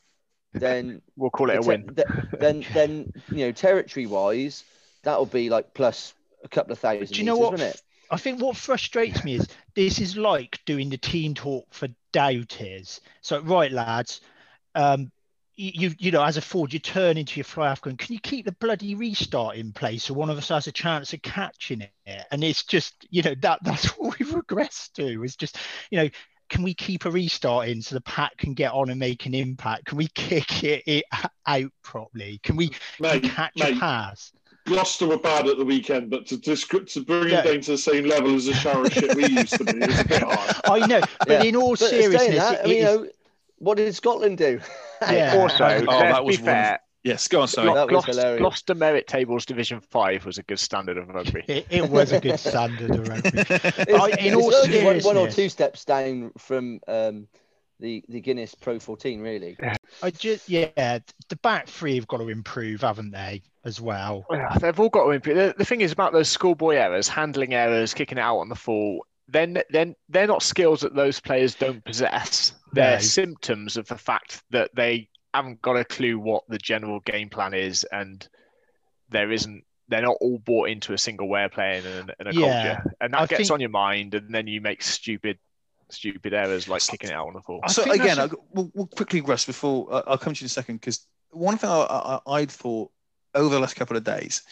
then 0.59 1.01
We'll 1.15 1.29
call 1.29 1.49
it 1.49 1.57
a 1.57 1.61
win. 1.61 1.95
te- 1.95 2.03
then 2.39 2.65
then 2.73 3.13
you 3.31 3.45
know 3.45 3.51
territory 3.51 4.05
wise, 4.05 4.63
that'll 5.03 5.25
be 5.25 5.49
like 5.49 5.73
plus 5.73 6.13
a 6.43 6.47
couple 6.47 6.73
of 6.73 6.79
thousand. 6.79 7.07
Do 7.07 7.19
you 7.19 7.25
know 7.25 7.39
meters, 7.39 7.59
what? 7.61 7.81
I 8.09 8.17
think 8.17 8.41
what 8.41 8.55
frustrates 8.55 9.23
me 9.23 9.35
is 9.35 9.47
this 9.75 9.99
is 9.99 10.15
like 10.15 10.59
doing 10.65 10.89
the 10.89 10.97
team 10.97 11.33
talk 11.33 11.65
for 11.71 11.89
doubters. 12.13 13.01
So 13.21 13.41
right, 13.41 13.71
lads, 13.71 14.21
um, 14.75 15.11
you 15.55 15.71
you 15.73 15.95
you 15.97 16.11
know, 16.11 16.23
as 16.23 16.37
a 16.37 16.41
Ford, 16.41 16.71
you 16.71 16.79
turn 16.79 17.17
into 17.17 17.37
your 17.37 17.43
fly 17.43 17.67
half 17.67 17.81
going, 17.81 17.97
can 17.97 18.13
you 18.13 18.19
keep 18.19 18.45
the 18.45 18.51
bloody 18.53 18.95
restart 18.95 19.57
in 19.57 19.73
place 19.73 20.03
so 20.03 20.13
one 20.13 20.29
of 20.29 20.37
us 20.37 20.49
has 20.49 20.67
a 20.67 20.71
chance 20.71 21.13
of 21.13 21.21
catching 21.21 21.81
it? 21.81 22.25
And 22.31 22.43
it's 22.43 22.63
just, 22.63 22.93
you 23.09 23.23
know, 23.23 23.35
that 23.41 23.59
that's 23.63 23.87
what 23.97 24.17
we've 24.17 24.29
regressed 24.29 24.93
to. 24.93 25.23
It's 25.23 25.35
just, 25.35 25.57
you 25.89 25.99
know, 25.99 26.09
can 26.49 26.63
we 26.63 26.73
keep 26.73 27.05
a 27.05 27.11
restart 27.11 27.67
in 27.69 27.81
so 27.81 27.95
the 27.95 28.01
pack 28.01 28.37
can 28.37 28.53
get 28.53 28.71
on 28.71 28.89
and 28.89 28.99
make 28.99 29.25
an 29.25 29.33
impact? 29.33 29.85
Can 29.85 29.97
we 29.97 30.07
kick 30.07 30.63
it, 30.63 30.83
it 30.85 31.05
out 31.45 31.71
properly? 31.83 32.39
Can 32.43 32.55
we, 32.55 32.69
can 32.69 32.79
we 32.99 33.07
mate, 33.07 33.23
catch 33.23 33.59
a 33.61 33.71
mate, 33.71 33.79
pass? 33.79 34.31
Gloucester 34.65 35.07
were 35.07 35.17
bad 35.17 35.47
at 35.47 35.57
the 35.57 35.65
weekend, 35.65 36.09
but 36.09 36.25
to, 36.27 36.39
to, 36.41 36.55
to 36.55 37.01
bring 37.01 37.29
Yeah. 37.29 37.39
it 37.39 37.43
down 37.45 37.61
to 37.61 37.71
the 37.71 37.77
same 37.77 38.05
level 38.05 38.35
as 38.35 38.45
the 38.45 38.53
shower 38.53 38.89
shit 38.89 39.15
we 39.15 39.27
used 39.27 39.57
to 39.57 39.63
be 39.63 39.79
is 39.79 39.99
a 39.99 40.05
bit 40.05 40.23
hard. 40.27 40.55
I 40.65 40.85
know, 40.85 41.01
but 41.19 41.29
Yeah. 41.29 41.43
in 41.43 41.55
all 41.55 41.71
But 41.71 41.89
seriousness, 41.89 42.37
that, 42.37 42.53
it 42.59 42.65
I 42.65 42.67
mean, 42.67 42.77
you 42.77 42.83
know, 42.83 43.07
what 43.59 43.77
did 43.77 43.93
Scotland 43.95 44.37
do? 44.37 44.59
Yeah. 45.01 45.35
Also, 45.37 45.63
Oh, 45.63 45.67
let's 45.69 45.85
that 45.87 46.25
was 46.25 46.37
be 46.37 46.43
fair, 46.43 46.79
Yes, 47.07 47.27
go 47.27 47.41
on, 47.41 47.47
sorry. 47.47 47.73
That 47.73 47.85
was 47.87 47.89
Gloucester, 48.05 48.11
hilarious. 48.11 48.39
Gloucester 48.41 48.75
Merit 48.75 49.07
Tables 49.07 49.45
Division 49.45 49.79
5 49.81 50.25
was 50.25 50.37
a 50.37 50.43
good 50.43 50.59
standard 50.59 50.97
of 50.97 51.07
rugby. 51.09 51.43
It, 51.47 51.65
it 51.69 51.89
was 51.89 52.11
a 52.11 52.19
good 52.19 52.39
standard 52.51 52.91
of 52.91 53.07
rugby. 53.07 53.31
It's, 53.33 53.51
I- 53.93 54.09
in 54.19 54.33
it's 54.33 54.35
all 54.35 54.53
only 54.55 54.83
one, 54.83 54.99
one 55.01 55.17
or 55.17 55.29
two 55.29 55.49
steps 55.49 55.85
down 55.85 56.31
from 56.37 56.79
um, 56.87 57.27
the 57.79 58.03
the 58.09 58.19
Guinness 58.19 58.55
Pro 58.55 58.79
14, 58.79 59.21
really. 59.21 59.57
I 60.03 60.09
just 60.11 60.49
yeah, 60.49 60.99
the 61.29 61.35
back 61.37 61.67
three 61.67 61.95
have 61.95 62.07
got 62.07 62.17
to 62.17 62.29
improve, 62.29 62.81
haven't 62.81 63.11
they, 63.11 63.43
as 63.63 63.79
well? 63.79 64.25
Well, 64.29 64.57
They've 64.59 64.79
all 64.79 64.89
got 64.89 65.05
to 65.05 65.11
improve. 65.11 65.37
The, 65.37 65.55
the 65.57 65.65
thing 65.65 65.81
is 65.81 65.91
about 65.91 66.11
those 66.13 66.27
schoolboy 66.29 66.75
errors, 66.75 67.07
handling 67.07 67.53
errors, 67.53 67.93
kicking 67.93 68.17
it 68.17 68.21
out 68.21 68.39
on 68.39 68.49
the 68.49 68.55
full. 68.55 69.05
Then, 69.29 69.61
then 69.69 69.93
they're 70.07 70.25
not 70.25 70.41
skills 70.41 70.79
that 70.81 70.95
those 70.95 71.19
players 71.19 71.53
don't 71.53 71.83
possess. 71.83 72.53
They're 72.71 72.95
No. 72.95 73.01
symptoms 73.01 73.75
of 73.75 73.85
the 73.87 73.97
fact 73.97 74.41
that 74.51 74.71
they 74.73 75.09
haven't 75.33 75.61
got 75.61 75.77
a 75.77 75.85
clue 75.85 76.19
what 76.19 76.43
the 76.47 76.57
general 76.57 76.99
game 77.01 77.29
plan 77.29 77.53
is, 77.53 77.83
and 77.85 78.27
there 79.09 79.31
isn't. 79.31 79.63
They're 79.89 80.01
not 80.01 80.17
all 80.19 80.37
bought 80.39 80.69
into 80.69 80.91
a 80.93 80.97
single 80.97 81.29
way 81.29 81.45
of 81.45 81.51
playing 81.51 81.85
and, 81.85 82.13
and 82.19 82.27
a 82.29 82.33
Yeah. 82.33 82.75
culture, 82.75 82.95
and 82.99 83.13
that 83.13 83.21
I 83.21 83.25
gets 83.25 83.37
think- 83.43 83.51
on 83.51 83.59
your 83.61 83.69
mind, 83.69 84.15
and 84.15 84.33
then 84.33 84.45
you 84.47 84.59
make 84.59 84.81
stupid, 84.83 85.37
stupid 85.89 86.33
errors 86.33 86.67
like 86.67 86.81
kicking 86.85 87.09
it 87.09 87.13
out 87.13 87.27
on 87.27 87.33
the 87.33 87.41
full. 87.41 87.61
I 87.63 87.71
so 87.71 87.89
again, 87.89 88.19
I, 88.19 88.27
we'll, 88.51 88.69
we'll 88.73 88.87
quickly, 88.87 89.21
Russ, 89.21 89.45
before 89.45 89.87
uh, 89.93 90.01
I'll 90.07 90.17
come 90.17 90.33
to 90.33 90.41
you 90.41 90.45
in 90.45 90.47
a 90.47 90.49
second, 90.49 90.75
because 90.81 91.07
one 91.31 91.57
thing 91.57 91.69
I, 91.69 92.19
I, 92.25 92.31
I'd 92.33 92.51
thought 92.51 92.91
over 93.33 93.53
the 93.53 93.59
last 93.61 93.75
couple 93.75 93.95
of 93.95 94.03
days 94.03 94.43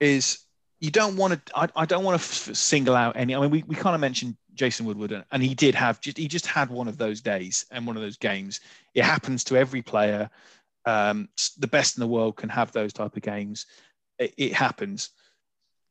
is 0.00 0.40
you 0.80 0.90
don't 0.90 1.16
want 1.16 1.34
to. 1.46 1.58
I, 1.58 1.68
I 1.76 1.86
don't 1.86 2.02
want 2.04 2.20
to 2.20 2.24
f- 2.24 2.56
single 2.56 2.96
out 2.96 3.16
any. 3.16 3.34
I 3.36 3.40
mean, 3.40 3.50
we, 3.50 3.62
we 3.68 3.76
kind 3.76 3.94
of 3.94 4.00
mentioned 4.00 4.36
Jason 4.56 4.86
Woodward, 4.86 5.24
and, 5.30 5.42
he 5.42 5.54
did 5.54 5.74
have 5.74 6.00
just 6.00 6.16
he 6.18 6.28
just 6.28 6.46
had 6.46 6.70
one 6.70 6.88
of 6.88 6.98
those 6.98 7.20
days 7.20 7.66
and 7.70 7.86
one 7.86 7.96
of 7.96 8.02
those 8.02 8.16
games. 8.16 8.60
It 8.94 9.04
happens 9.04 9.44
to 9.44 9.56
every 9.56 9.82
player. 9.82 10.30
Um, 10.84 11.28
the 11.58 11.66
best 11.66 11.96
in 11.96 12.00
the 12.00 12.06
world 12.06 12.36
can 12.36 12.48
have 12.48 12.72
those 12.72 12.92
type 12.92 13.16
of 13.16 13.22
games. 13.22 13.66
It, 14.18 14.34
it 14.36 14.52
happens. 14.52 15.10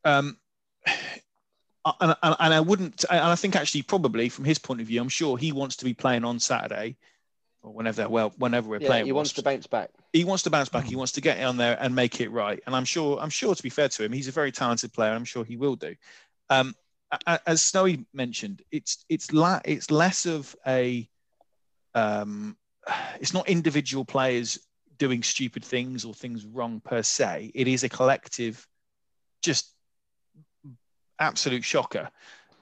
Um, 0.03 0.37
and, 0.87 2.15
and, 2.23 2.35
and 2.39 2.53
I 2.53 2.59
wouldn't, 2.59 3.05
and 3.09 3.19
I 3.19 3.35
think 3.35 3.55
actually 3.55 3.83
probably 3.83 4.29
from 4.29 4.45
his 4.45 4.57
point 4.57 4.81
of 4.81 4.87
view, 4.87 5.01
I'm 5.01 5.09
sure 5.09 5.37
he 5.37 5.51
wants 5.51 5.75
to 5.77 5.85
be 5.85 5.93
playing 5.93 6.23
on 6.23 6.39
Saturday 6.39 6.97
or 7.61 7.73
whenever 7.73 8.07
well 8.07 8.33
whenever 8.37 8.69
we're 8.69 8.79
Yeah, 8.79 8.87
playing. 8.87 9.05
he 9.05 9.11
wants 9.11 9.33
to 9.33 9.43
bounce 9.43 9.67
back. 9.67 9.89
he 10.13 10.23
wants 10.23 10.43
to 10.43 10.49
bounce 10.49 10.69
back. 10.69 10.85
He 10.89 10.95
wants 10.95 11.13
to 11.13 11.21
get 11.21 11.41
on 11.43 11.57
there 11.57 11.77
and 11.79 11.93
make 11.93 12.21
it 12.21 12.29
right. 12.29 12.61
And 12.65 12.75
I'm 12.75 12.85
sure, 12.85 13.19
I'm 13.19 13.29
sure 13.29 13.53
to 13.53 13.63
be 13.63 13.69
fair 13.69 13.89
to 13.89 14.03
him, 14.03 14.11
he's 14.11 14.27
a 14.27 14.31
very 14.31 14.51
talented 14.51 14.93
player. 14.93 15.11
I'm 15.11 15.25
sure 15.25 15.43
he 15.43 15.57
will 15.57 15.75
do. 15.75 15.95
Um, 16.49 16.75
as 17.45 17.61
Snowy 17.61 18.05
mentioned, 18.13 18.61
it's 18.71 19.05
it's 19.09 19.31
la- 19.31 19.61
it's 19.65 19.91
less 19.91 20.25
of 20.25 20.55
a, 20.65 21.07
um, 21.93 22.57
it's 23.19 23.33
not 23.33 23.49
individual 23.49 24.05
players 24.05 24.59
doing 24.97 25.23
stupid 25.23 25.63
things 25.63 26.05
or 26.05 26.13
things 26.13 26.45
wrong 26.45 26.79
per 26.79 27.03
se. 27.03 27.51
It 27.53 27.67
is 27.67 27.83
a 27.83 27.89
collective, 27.89 28.67
just 29.41 29.71
absolute 31.19 31.63
shocker. 31.63 32.09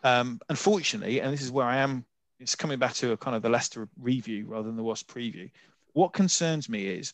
Um, 0.03 0.39
unfortunately, 0.49 1.21
and 1.21 1.31
this 1.31 1.41
is 1.41 1.51
where 1.51 1.65
I 1.65 1.77
am. 1.77 2.05
It's 2.39 2.55
coming 2.55 2.79
back 2.79 2.93
to 2.95 3.13
a 3.13 3.17
kind 3.17 3.35
of 3.35 3.41
the 3.41 3.49
Leicester 3.49 3.87
review 3.97 4.45
rather 4.47 4.67
than 4.67 4.75
the 4.75 4.83
Wasp 4.83 5.09
preview. 5.09 5.49
What 5.93 6.11
concerns 6.11 6.67
me 6.67 6.87
is 6.87 7.13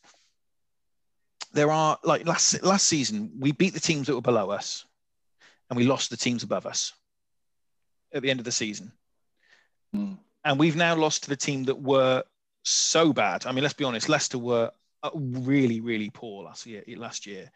there 1.53 1.71
are 1.71 1.99
like 2.03 2.25
last 2.25 2.63
last 2.63 2.87
season 2.87 3.31
we 3.39 3.51
beat 3.51 3.73
the 3.73 3.79
teams 3.79 4.07
that 4.07 4.15
were 4.15 4.21
below 4.21 4.49
us, 4.49 4.85
and 5.69 5.77
we 5.77 5.85
lost 5.85 6.09
the 6.09 6.17
teams 6.17 6.41
above 6.41 6.65
us 6.65 6.93
at 8.13 8.21
the 8.21 8.29
end 8.29 8.39
of 8.39 8.45
the 8.45 8.51
season. 8.51 8.91
Hmm. 9.93 10.13
And 10.45 10.59
we've 10.59 10.75
now 10.75 10.95
lost 10.95 11.23
to 11.23 11.29
the 11.29 11.35
team 11.35 11.65
that 11.65 11.81
were 11.81 12.23
so 12.63 13.13
bad. 13.13 13.45
I 13.45 13.51
mean, 13.51 13.63
let's 13.63 13.73
be 13.73 13.83
honest, 13.83 14.09
Leicester 14.09 14.37
were 14.37 14.71
uh, 15.03 15.09
really, 15.13 15.79
really 15.81 16.09
poor 16.09 16.43
last 16.43 16.65
year. 16.65 16.83
Last 16.95 17.25
year, 17.25 17.51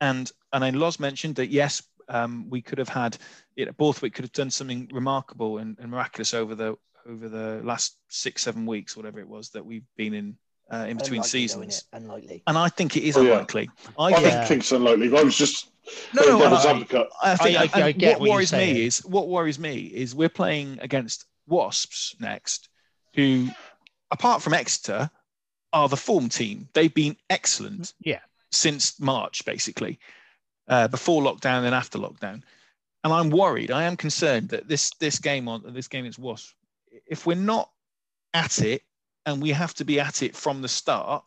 and 0.00 0.30
and 0.52 0.62
then 0.62 0.74
Loz 0.74 1.00
mentioned 1.00 1.36
that 1.36 1.48
yes, 1.48 1.82
um, 2.08 2.48
we 2.48 2.62
could 2.62 2.78
have 2.78 2.88
had, 2.88 3.16
you 3.56 3.66
know, 3.66 3.72
Borthwick 3.72 4.14
could 4.14 4.24
have 4.24 4.32
done 4.32 4.50
something 4.50 4.88
remarkable 4.92 5.58
and, 5.58 5.76
and 5.78 5.90
miraculous 5.90 6.34
over 6.34 6.54
the 6.54 6.76
over 7.06 7.28
the 7.28 7.60
last 7.64 7.96
six, 8.08 8.42
seven 8.42 8.66
weeks, 8.66 8.96
whatever 8.96 9.18
it 9.18 9.28
was 9.28 9.50
that 9.50 9.64
we've 9.64 9.86
been 9.96 10.14
in 10.14 10.36
uh, 10.72 10.86
in 10.88 10.96
between 10.96 11.18
Unlikely, 11.20 11.28
seasons. 11.28 11.84
innit? 11.92 11.96
Unlikely. 11.96 12.42
And 12.46 12.58
I 12.58 12.68
think 12.68 12.96
it 12.96 13.02
is 13.04 13.16
Oh, 13.16 13.22
yeah. 13.22 13.32
unlikely. 13.32 13.70
I 13.98 14.04
I 14.06 14.12
think 14.14 14.26
Yeah. 14.26 14.44
think 14.44 14.60
it's 14.60 14.72
unlikely. 14.72 15.16
I 15.16 15.22
was 15.22 15.36
just 15.36 15.70
no, 16.12 16.22
playing 16.22 16.38
no, 16.38 16.44
I- 16.44 17.32
I 17.32 17.36
think 17.36 17.56
I- 17.56 17.64
and 17.74 17.84
I 17.84 17.92
get 17.92 18.20
what 18.20 18.28
what 18.28 18.34
worries 18.36 18.52
me 18.52 18.84
is 18.84 19.04
what 19.04 19.28
worries 19.28 19.58
me 19.58 19.76
is 19.86 20.14
we're 20.14 20.28
playing 20.28 20.78
against 20.80 21.24
Wasps 21.46 22.14
next, 22.20 22.68
who, 23.14 23.48
apart 24.10 24.42
from 24.42 24.52
Exeter, 24.54 25.10
are 25.72 25.88
the 25.88 25.96
form 25.96 26.28
team. 26.28 26.68
They've 26.74 26.92
been 26.92 27.16
excellent 27.30 27.94
Yeah. 28.00 28.20
since 28.52 29.00
March, 29.00 29.44
basically, 29.46 29.98
uh, 30.68 30.88
before 30.88 31.22
lockdown 31.22 31.64
and 31.64 31.74
after 31.74 31.98
lockdown. 31.98 32.42
And 33.04 33.12
I'm 33.12 33.30
worried. 33.30 33.70
I 33.70 33.84
am 33.84 33.96
concerned 33.96 34.50
that 34.50 34.68
this 34.68 34.90
this 34.98 35.18
game 35.18 35.48
on 35.48 35.62
this 35.72 35.88
game 35.88 36.04
against 36.04 36.18
Wasps, 36.18 36.54
if 37.06 37.24
we're 37.24 37.34
not 37.36 37.70
at 38.34 38.58
it 38.60 38.82
and 39.28 39.42
we 39.42 39.50
have 39.50 39.74
to 39.74 39.84
be 39.84 40.00
at 40.00 40.22
it 40.22 40.34
from 40.34 40.62
the 40.62 40.68
start, 40.68 41.22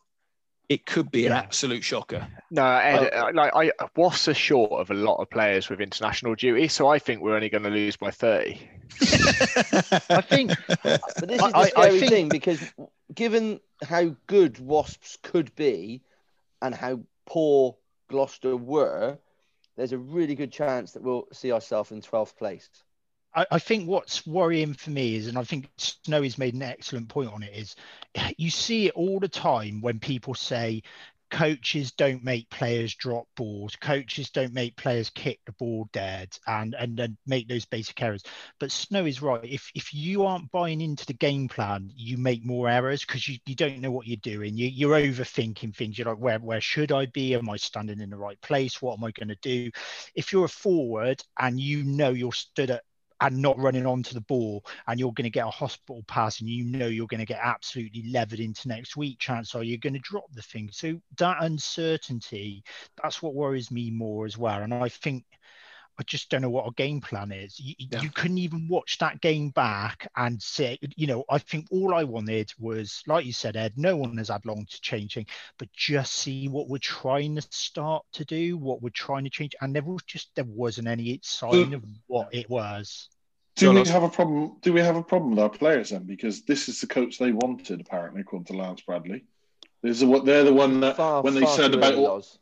it 0.70 0.86
could 0.86 1.12
be 1.12 1.26
an 1.28 1.34
absolute 1.34 1.84
shocker. 1.84 2.26
No, 2.50 2.66
Ed, 2.66 3.14
uh, 3.14 3.32
like 3.34 3.52
I, 3.56 3.72
Wasps 3.96 4.28
are 4.30 4.34
short 4.34 4.72
of 4.72 4.90
a 4.90 4.94
lot 4.94 5.18
of 5.18 5.30
players 5.30 5.70
with 5.70 5.82
international 5.82 6.34
duty, 6.36 6.68
so 6.68 6.88
I 6.88 6.98
think 6.98 7.22
we're 7.22 7.36
only 7.36 7.50
going 7.50 7.64
to 7.64 7.70
lose 7.70 7.96
by 7.98 8.10
thirty. 8.10 8.60
I 9.02 10.22
think 10.22 10.52
But 10.84 11.28
this 11.28 11.38
is 11.38 11.42
I- 11.42 11.50
the 11.52 11.58
I- 11.58 11.62
I 11.62 11.68
scary 11.70 12.00
think- 12.00 12.12
thing 12.12 12.30
because 12.30 12.74
given 13.14 13.60
how 13.84 14.16
good 14.28 14.60
Wasps 14.60 15.18
could 15.22 15.54
be 15.56 16.02
and 16.62 16.74
how 16.74 17.02
poor 17.26 17.76
Gloucester 18.10 18.56
were, 18.56 19.18
there's 19.78 19.92
a 19.94 19.98
really 19.98 20.36
good 20.36 20.52
chance 20.52 20.94
that 20.94 21.04
we'll 21.04 21.28
see 21.34 21.52
ourselves 21.52 21.92
in 21.92 22.02
12th 22.02 22.36
place. 22.38 22.70
I, 23.34 23.46
I 23.52 23.60
think 23.60 23.88
what's 23.88 24.26
worrying 24.26 24.74
for 24.74 24.90
me 24.90 25.16
is, 25.16 25.28
and 25.28 25.38
I 25.38 25.44
think 25.44 25.70
Snowy's 25.78 26.38
made 26.38 26.54
an 26.54 26.62
excellent 26.64 27.10
point 27.10 27.32
on 27.32 27.44
it, 27.44 27.54
is 27.56 27.76
you 28.38 28.50
see 28.50 28.88
it 28.88 28.94
all 28.96 29.20
the 29.20 29.30
time 29.30 29.82
when 29.82 30.00
people 30.00 30.34
say 30.34 30.84
coaches 31.32 31.94
don't 31.94 32.24
make 32.26 32.50
players 32.50 32.94
drop 32.94 33.26
balls, 33.38 33.76
coaches 33.78 34.30
don't 34.32 34.54
make 34.54 34.76
players 34.76 35.10
kick 35.10 35.40
the 35.46 35.54
ball 35.54 35.88
dead 35.94 36.38
and 36.46 36.76
and 36.78 36.98
then 36.98 37.18
make 37.26 37.48
those 37.48 37.66
basic 37.66 38.02
errors. 38.02 38.24
But 38.60 38.72
Snow 38.72 39.06
is 39.06 39.22
right. 39.22 39.44
If 39.44 39.72
if 39.74 39.94
you 39.94 40.26
aren't 40.26 40.52
buying 40.52 40.82
into 40.82 41.06
the 41.06 41.14
game 41.14 41.48
plan, 41.48 41.90
you 41.96 42.18
make 42.18 42.46
more 42.46 42.68
errors 42.68 43.06
because 43.06 43.28
you, 43.28 43.38
you 43.46 43.56
don't 43.56 43.80
know 43.80 43.92
what 43.92 44.08
you're 44.08 44.18
doing. 44.18 44.58
You 44.58 44.68
you're 44.68 45.00
overthinking 45.00 45.74
things. 45.76 45.98
You're 45.98 46.08
like, 46.08 46.18
where 46.18 46.40
where 46.40 46.62
should 46.62 46.92
I 46.92 47.06
be? 47.08 47.34
Am 47.36 47.50
I 47.50 47.56
standing 47.58 48.02
in 48.02 48.10
the 48.10 48.18
right 48.18 48.40
place? 48.42 48.82
What 48.82 48.98
am 48.98 49.06
I 49.06 49.12
going 49.12 49.30
to 49.30 49.38
do? 49.42 49.72
If 50.16 50.34
you're 50.34 50.46
a 50.46 50.50
forward 50.50 51.24
and 51.40 51.60
you 51.60 51.84
know 51.84 52.10
you're 52.10 52.34
stood 52.34 52.72
at 52.72 52.84
and 53.22 53.38
not 53.38 53.58
running 53.58 53.86
onto 53.86 54.14
the 54.14 54.22
ball 54.22 54.64
and 54.88 55.00
you're 55.00 55.14
going 55.14 55.24
to 55.24 55.30
get 55.30 55.46
a 55.46 55.52
hospital 55.52 56.04
pass 56.08 56.42
and 56.42 56.50
you 56.50 56.66
know 56.66 56.88
you're 56.88 57.08
going 57.08 57.20
to 57.20 57.26
get 57.26 57.40
absolutely 57.42 58.10
levered 58.12 58.40
into 58.40 58.68
next 58.68 58.98
week 58.98 59.20
chance 59.20 59.56
are 59.56 59.64
you're 59.64 59.78
going 59.78 59.94
to 59.94 60.00
drop 60.00 60.26
the 60.34 60.42
thing 60.42 60.70
so 60.72 61.00
that 61.18 61.38
uncertainty 61.42 62.64
that's 63.02 63.22
what 63.22 63.36
worries 63.36 63.72
me 63.72 63.90
more 63.92 64.26
as 64.26 64.38
well 64.38 64.62
and 64.62 64.74
i 64.74 64.90
think 64.90 65.24
I 66.02 66.04
just 66.04 66.30
don't 66.32 66.42
know 66.42 66.50
what 66.50 66.68
a 66.68 66.72
game 66.72 67.00
plan 67.00 67.32
is. 67.32 67.60
You, 67.60 67.76
Yeah. 67.78 68.02
you 68.02 68.10
couldn't 68.10 68.40
even 68.40 68.68
watch 68.68 68.98
that 68.98 69.22
game 69.22 69.52
back 69.52 70.10
and 70.16 70.42
say, 70.42 70.80
you 70.96 71.06
know, 71.06 71.24
I 71.30 71.38
think 71.38 71.68
all 71.70 71.94
I 71.94 72.04
wanted 72.06 72.52
was, 72.58 73.04
like 73.06 73.24
you 73.24 73.34
said, 73.34 73.56
Ed, 73.56 73.74
no 73.78 73.96
one 73.98 74.18
has 74.18 74.30
had 74.30 74.44
long 74.44 74.66
to 74.66 74.82
changing, 74.82 75.28
but 75.60 75.72
just 75.74 76.14
see 76.14 76.48
what 76.48 76.70
we're 76.70 76.80
trying 76.80 77.36
to 77.36 77.42
start 77.52 78.04
to 78.14 78.26
do, 78.26 78.58
what 78.58 78.82
we're 78.82 78.90
trying 78.90 79.26
to 79.26 79.30
change. 79.30 79.54
And 79.62 79.76
there 79.76 79.84
was 79.84 80.02
just, 80.08 80.34
there 80.34 80.46
wasn't 80.46 80.88
any 80.88 81.20
sign 81.22 81.74
of 81.74 81.84
what 82.08 82.34
it 82.34 82.50
was. 82.50 83.11
Do 83.56 83.66
John, 83.66 83.76
we 83.76 83.88
have 83.90 84.04
a 84.04 84.10
problem? 84.10 84.58
Do 84.62 84.74
we 84.74 84.80
have 84.82 84.96
a 84.96 85.04
problem 85.04 85.32
with 85.32 85.40
our 85.40 85.50
players 85.50 85.90
then? 85.90 86.04
Because 86.04 86.44
this 86.44 86.70
is 86.70 86.80
the 86.82 86.88
coach 86.88 87.18
they 87.18 87.32
wanted, 87.32 87.82
apparently, 87.82 88.22
according 88.22 88.46
to 88.46 88.54
Lance 88.54 88.82
Bradley. 88.82 89.26
This 89.84 89.98
is 89.98 90.06
what 90.06 90.26
they're 90.26 90.44
the 90.44 90.54
one 90.54 90.80
that 90.82 90.98
Far, 90.98 91.22
when 91.22 91.34
they 91.34 91.46
said 91.46 91.74
about 91.74 91.94
early, 91.94 92.06
all- 92.06 92.16
Loz. 92.16 92.40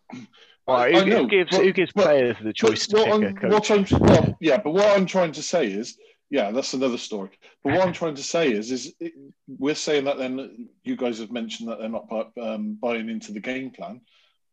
Well, 0.68 0.91
who, 0.91 0.97
I 0.99 1.03
know, 1.05 1.24
who 1.24 1.28
gives 1.28 1.49
but- 1.51 1.66
who 1.66 1.74
gives 1.74 1.91
but- 1.93 2.03
players 2.03 2.38
the 2.43 2.53
choice 2.53 2.86
to 2.88 2.97
what 2.97 3.05
pick 3.05 3.24
a 3.24 3.28
I'm, 3.28 3.36
coach? 3.51 3.51
what 3.51 3.72
I'm, 3.93 3.99
well, 3.99 4.38
yeah, 4.39 4.57
but 4.57 4.72
what 4.72 4.86
I'm 4.95 5.05
trying 5.07 5.32
to 5.32 5.41
say 5.41 5.66
is, 5.68 5.97
yeah, 6.30 6.51
that's 6.51 6.74
another 6.76 6.97
story. 6.99 7.32
But 7.64 7.74
what 7.74 7.88
I'm 7.88 7.93
trying 7.93 8.16
to 8.16 8.24
say 8.24 8.51
is, 8.51 8.72
is 8.72 8.93
it, 8.99 9.14
we're 9.47 9.74
saying 9.74 10.03
that 10.05 10.20
then 10.20 10.70
you 10.84 10.95
guys 10.95 11.18
have 11.20 11.32
mentioned 11.32 11.70
that 11.70 11.80
they're 11.80 11.89
not 11.89 12.32
um, 12.39 12.78
buying 12.80 13.10
into 13.10 13.32
the 13.32 13.39
game 13.39 13.72
plan. 13.72 14.01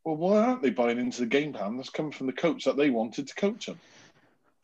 Well, 0.02 0.16
why 0.16 0.38
aren't 0.38 0.62
they 0.62 0.70
buying 0.70 0.98
into 0.98 1.20
the 1.20 1.26
game 1.26 1.52
plan 1.52 1.76
that's 1.76 1.90
come 1.90 2.12
from 2.12 2.28
the 2.28 2.32
coach 2.32 2.64
that 2.64 2.76
they 2.78 2.88
wanted 2.88 3.26
to 3.28 3.34
coach 3.34 3.66
them? 3.66 3.78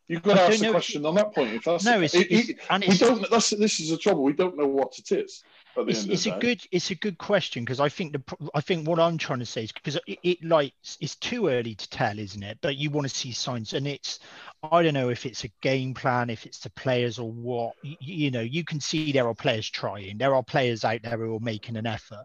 You've 0.07 0.21
got 0.23 0.35
to 0.35 0.41
I 0.41 0.45
ask 0.47 0.59
the 0.59 0.69
question 0.71 1.05
on 1.05 1.15
that 1.15 1.33
point. 1.33 1.53
If 1.53 1.63
that's 1.63 1.85
No, 1.85 2.01
it's, 2.01 2.13
it- 2.13 2.31
it's 2.31 2.49
it- 2.49 2.59
and 2.69 2.83
we 2.87 2.97
don't. 2.97 3.29
That's 3.29 3.49
this 3.51 3.79
is 3.79 3.89
the 3.89 3.97
trouble. 3.97 4.23
We 4.23 4.33
don't 4.33 4.57
know 4.57 4.67
what 4.67 4.97
it 4.99 5.11
is. 5.11 5.43
It's, 5.87 6.05
it's 6.05 6.25
a 6.27 6.31
good 6.31 6.61
it's 6.71 6.91
a 6.91 6.95
good 6.95 7.17
question 7.17 7.65
because 7.65 7.79
I 7.79 7.89
think 7.89 8.13
the 8.13 8.21
I 8.53 8.61
think 8.61 8.87
what 8.87 8.99
I'm 8.99 9.17
trying 9.17 9.39
to 9.39 9.45
say 9.45 9.63
is 9.63 9.71
because 9.71 9.97
it, 10.05 10.19
it 10.21 10.43
like 10.43 10.73
it's 11.01 11.15
too 11.15 11.47
early 11.47 11.73
to 11.75 11.89
tell, 11.89 12.19
isn't 12.19 12.43
it? 12.43 12.59
But 12.61 12.77
you 12.77 12.89
want 12.91 13.07
to 13.07 13.13
see 13.13 13.31
signs, 13.31 13.73
and 13.73 13.87
it's 13.87 14.19
I 14.61 14.83
don't 14.83 14.93
know 14.93 15.09
if 15.09 15.25
it's 15.25 15.45
a 15.45 15.49
game 15.61 15.93
plan, 15.93 16.29
if 16.29 16.45
it's 16.45 16.59
the 16.59 16.69
players 16.71 17.17
or 17.17 17.31
what. 17.31 17.73
You, 17.81 17.95
you 17.99 18.31
know, 18.31 18.41
you 18.41 18.63
can 18.63 18.79
see 18.79 19.11
there 19.11 19.27
are 19.27 19.33
players 19.35 19.69
trying, 19.69 20.17
there 20.19 20.35
are 20.35 20.43
players 20.43 20.83
out 20.85 21.01
there 21.01 21.17
who 21.17 21.35
are 21.35 21.39
making 21.39 21.75
an 21.75 21.87
effort, 21.87 22.23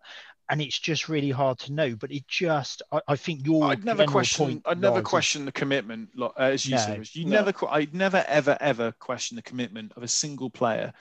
and 0.51 0.61
it's 0.61 0.79
just 0.79 1.09
really 1.09 1.31
hard 1.31 1.59
to 1.61 1.73
know. 1.73 1.95
But 1.97 2.11
it 2.11 2.27
just 2.27 2.83
I, 2.93 3.01
I 3.09 3.17
think 3.17 3.47
your 3.47 3.65
I'd 3.65 3.85
never 3.85 4.07
question, 4.07 4.63
I'd 4.67 4.81
never 4.81 5.03
question 5.03 5.45
the 5.45 5.53
commitment, 5.53 6.11
uh, 6.21 6.31
as 6.37 6.67
you 6.67 6.77
No. 6.77 6.79
said. 6.79 7.09
You 7.15 7.25
No. 7.27 7.45
never, 7.45 7.53
I'd 7.69 7.95
never, 7.95 8.25
ever, 8.27 8.57
ever 8.61 8.93
question 8.93 9.37
the 9.37 9.43
commitment 9.43 9.93
of 9.97 10.03
a 10.03 10.09
single 10.09 10.51
player, 10.51 10.93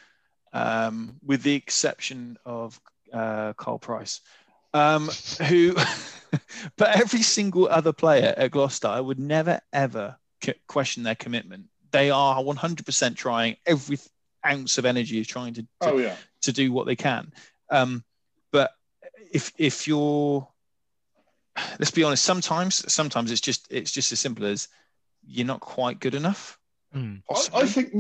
um, 0.54 1.18
with 1.26 1.44
the 1.44 1.56
exception 1.56 2.38
of 2.46 2.80
uh, 3.14 3.54
Carl 3.54 3.80
Price, 3.80 4.22
um, 4.74 5.10
who. 5.48 5.76
but 6.78 6.96
every 6.98 7.22
single 7.22 7.68
other 7.68 7.94
player 7.94 8.34
at 8.36 8.52
Gloucester, 8.52 8.88
I 8.88 9.00
would 9.00 9.20
never, 9.20 9.62
ever 9.72 10.18
question 10.68 11.04
their 11.04 11.16
commitment. 11.16 11.66
They 11.92 12.12
are 12.12 12.42
100% 12.42 13.16
trying 13.16 13.56
every 13.66 13.98
ounce 14.46 14.78
of 14.78 14.86
energy 14.86 15.20
is 15.20 15.28
trying 15.28 15.54
to, 15.56 15.62
to 15.62 15.68
Oh 15.82 15.98
yeah. 15.98 16.16
to 16.42 16.52
do 16.52 16.72
what 16.72 16.86
they 16.86 16.96
can. 16.96 17.32
Um, 17.70 18.04
but 18.04 18.17
if 19.32 19.52
if 19.58 19.88
you're, 19.88 20.48
let's 21.80 21.92
be 21.92 22.04
honest, 22.04 22.24
sometimes 22.24 22.92
sometimes 22.92 23.32
it's 23.32 23.42
just 23.42 23.68
it's 23.70 23.92
just 23.92 24.12
as 24.12 24.20
simple 24.20 24.46
as 24.46 24.68
you're 25.26 25.48
not 25.48 25.60
quite 25.60 26.00
good 26.00 26.16
enough. 26.16 26.60
Mm. 26.96 27.22
I. 27.30 27.62
I 27.62 27.66
think 27.66 27.94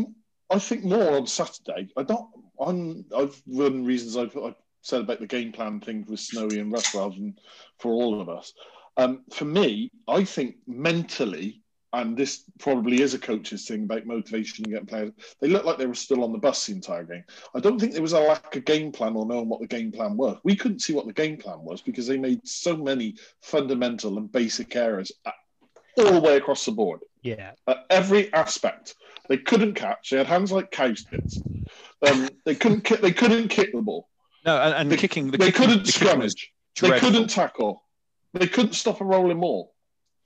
I 0.50 0.60
think 0.60 0.84
more 0.84 1.18
on 1.18 1.28
Saturday. 1.28 1.90
I 1.98 2.04
don't. 2.04 2.28
I'm. 2.60 3.06
I've 3.16 3.42
run 3.48 3.86
reasons 3.86 4.18
I've, 4.18 4.36
I've 4.38 4.56
said 4.82 5.02
about 5.02 5.20
the 5.20 5.28
game 5.28 5.52
plan 5.52 5.80
thing 5.80 6.06
with 6.08 6.20
Snowy 6.20 6.60
and 6.60 6.72
Russ 6.72 6.96
rather 6.96 7.16
than 7.16 7.36
for 7.80 7.92
all 7.92 8.22
of 8.22 8.30
us. 8.30 8.54
Um, 8.96 9.24
for 9.32 9.46
me, 9.46 9.92
I 10.08 10.24
think 10.24 10.56
mentally, 10.66 11.62
and 11.98 12.16
this 12.16 12.43
probably 12.60 13.02
is 13.02 13.14
a 13.14 13.20
coach's 13.20 13.68
thing 13.68 13.84
about 13.84 14.06
motivation 14.06 14.64
and 14.64 14.74
getting 14.74 14.88
players. 14.88 15.12
They 15.41 15.48
looked 15.48 15.66
like 15.66 15.78
they 15.78 15.88
were 15.88 15.95
still 15.95 16.24
on 16.24 16.32
the 16.32 16.38
bus 16.38 16.66
the 16.66 16.74
entire 16.74 17.04
game. 17.04 17.24
I 17.56 17.60
don't 17.60 17.80
think 17.80 17.93
there 17.93 18.02
was 18.02 18.14
a 18.14 18.20
lack 18.20 18.56
of 18.56 18.66
game 18.66 18.91
plan 18.91 19.16
or 19.16 19.26
knowing 19.26 19.50
what 19.50 19.62
the 19.62 19.68
game 19.68 19.91
plan 19.91 20.16
was. 20.16 20.38
We 20.43 20.56
couldn't 20.56 20.82
see 20.82 20.93
what 20.93 21.08
the 21.08 21.14
game 21.14 21.38
plan 21.38 21.60
was 21.62 21.82
because 21.82 22.06
they 22.06 22.18
made 22.18 22.48
so 22.48 22.78
many 22.78 23.16
fundamental 23.41 24.18
and 24.18 24.32
basic 24.32 24.76
errors 24.76 25.12
all 25.98 26.12
the 26.12 26.22
way 26.22 26.38
across 26.38 26.66
the 26.66 26.72
board 26.72 27.00
yeah, 27.24 27.52
at 27.68 27.86
every 27.89 28.32
aspect. 28.34 28.95
They 29.28 29.38
couldn't 29.38 29.74
catch. 29.74 30.12
They 30.12 30.18
had 30.18 30.28
hands 30.28 30.52
like 30.52 30.72
cows' 30.72 31.04
tits. 31.04 31.41
Um, 32.08 32.30
they 32.45 32.56
couldn't. 32.56 32.82
Ki- 32.82 32.98
they 32.98 33.12
couldn't 33.12 33.50
kick 33.50 33.74
the 33.74 33.82
ball. 33.82 34.08
No, 34.45 34.62
and, 34.62 34.74
and 34.76 34.91
They- 34.91 34.98
kicking 34.98 35.32
the 35.32 35.38
they 35.38 35.52
kicking, 35.52 35.68
couldn't 35.68 35.86
the 35.86 35.91
kicking 35.91 36.08
scrummage. 36.08 36.48
They 36.80 37.00
couldn't 37.00 37.30
tackle. 37.30 37.84
They 38.34 38.48
couldn't 38.48 38.74
stop 38.74 39.02
a 39.02 39.06
rolling 39.06 39.39
ball. 39.39 39.74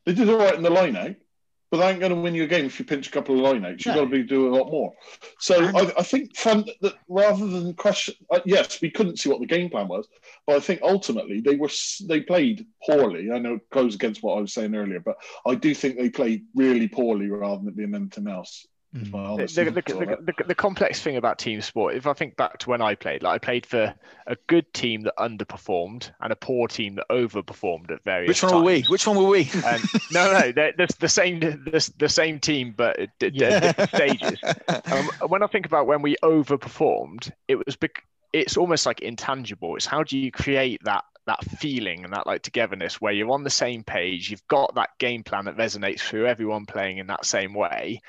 They 0.05 0.13
did 0.13 0.30
all 0.30 0.38
right 0.38 0.53
in 0.53 0.63
the 0.63 0.69
line 0.69 0.95
out, 0.95 1.15
but 1.72 1.78
they 1.78 1.89
ain't 1.89 2.01
going 2.01 2.13
to 2.13 2.19
win 2.19 2.36
you 2.36 2.43
a 2.43 2.47
game 2.47 2.65
if 2.65 2.78
you 2.78 2.86
pinch 2.86 3.07
a 3.07 3.11
couple 3.11 3.34
of 3.36 3.41
line 3.41 3.65
outs. 3.65 3.86
You've 3.86 3.95
No. 3.95 4.01
got 4.01 4.11
to 4.11 4.17
be 4.17 4.24
doing 4.24 4.53
a 4.53 4.57
lot 4.57 4.69
more. 4.69 4.93
So 5.39 5.63
I, 5.63 5.91
I 5.99 6.03
think 6.03 6.36
fun, 6.36 6.65
that 6.82 6.95
rather 7.07 7.47
than 7.47 7.74
question, 7.74 8.13
uh, 8.30 8.41
yes, 8.45 8.82
we 8.82 8.91
couldn't 8.91 9.17
see 9.19 9.30
what 9.30 9.39
the 9.39 9.47
game 9.47 9.69
plan 9.69 9.88
was, 9.88 10.07
but 10.45 10.57
I 10.57 10.59
think 10.59 10.82
ultimately 10.84 11.39
they 11.41 11.55
were 11.55 11.69
they 12.07 12.19
played 12.22 12.65
poorly. 12.86 13.32
I 13.32 13.39
know 13.39 13.55
it 13.55 13.69
goes 13.69 13.95
against 13.95 14.22
what 14.22 14.38
I 14.38 14.41
was 14.41 14.53
saying 14.53 14.76
earlier, 14.76 14.99
but 14.99 15.15
I 15.47 15.55
do 15.55 15.74
think 15.74 15.97
they 15.97 16.09
played 16.09 16.43
really 16.53 16.89
poorly 16.89 17.28
rather 17.30 17.57
than 17.57 17.69
it 17.69 17.78
being 17.78 17.95
anything 17.95 18.28
else. 18.28 18.67
Is 18.93 19.07
Mm. 19.07 19.55
the, 19.55 19.63
the, 19.65 19.71
the, 19.71 19.81
the, 19.81 20.33
the, 20.37 20.43
the 20.47 20.55
complex 20.55 21.01
thing 21.01 21.15
about 21.15 21.39
team 21.39 21.61
sport, 21.61 21.95
if 21.95 22.07
I 22.07 22.13
think 22.13 22.35
back 22.35 22.57
to 22.59 22.69
when 22.69 22.81
I 22.81 22.95
played, 22.95 23.23
like 23.23 23.35
I 23.35 23.37
played 23.37 23.65
for 23.65 23.93
a 24.27 24.35
good 24.47 24.71
team 24.73 25.03
that 25.03 25.13
underperformed 25.17 26.11
and 26.19 26.33
a 26.33 26.35
poor 26.35 26.67
team 26.67 26.95
that 26.95 27.05
overperformed 27.09 27.91
at 27.91 28.03
various 28.03 28.27
Which 28.27 28.43
one 28.43 28.55
were 28.55 28.63
we? 28.63 28.81
Which 28.83 29.07
one 29.07 29.17
were 29.17 29.27
we? 29.27 29.49
And 29.65 29.83
no, 30.09 30.31
no, 30.31 30.51
they're, 30.51 30.73
they're 30.77 30.87
the 30.99 31.07
same, 31.07 31.39
the, 31.39 31.91
the 31.97 32.09
same 32.09 32.39
team, 32.39 32.73
but 32.75 32.99
at 32.99 33.09
di- 33.19 33.29
di- 33.29 33.39
Yeah. 33.39 33.59
different 33.61 33.89
stages. 33.91 34.39
Um, 34.91 35.09
when 35.27 35.41
I 35.41 35.47
think 35.47 35.65
about 35.65 35.87
when 35.87 36.01
we 36.01 36.17
overperformed, 36.21 37.31
it 37.47 37.65
was 37.65 37.75
bec- 37.77 38.03
it's 38.33 38.57
almost 38.57 38.85
like 38.85 38.99
intangible. 39.01 39.75
It's 39.75 39.85
how 39.85 40.03
do 40.03 40.17
you 40.17 40.31
create 40.31 40.81
that 40.83 41.05
that 41.27 41.43
feeling 41.45 42.03
and 42.03 42.13
that 42.13 42.25
like 42.25 42.41
togetherness 42.41 42.99
where 42.99 43.13
you're 43.13 43.31
on 43.31 43.43
the 43.43 43.49
same 43.49 43.83
page, 43.83 44.31
you've 44.31 44.45
got 44.47 44.73
that 44.75 44.89
game 44.97 45.23
plan 45.23 45.45
that 45.45 45.55
resonates 45.55 45.99
through 45.99 46.25
everyone 46.25 46.65
playing 46.65 46.97
in 46.97 47.07
that 47.07 47.25
same 47.25 47.53
way, 47.53 48.01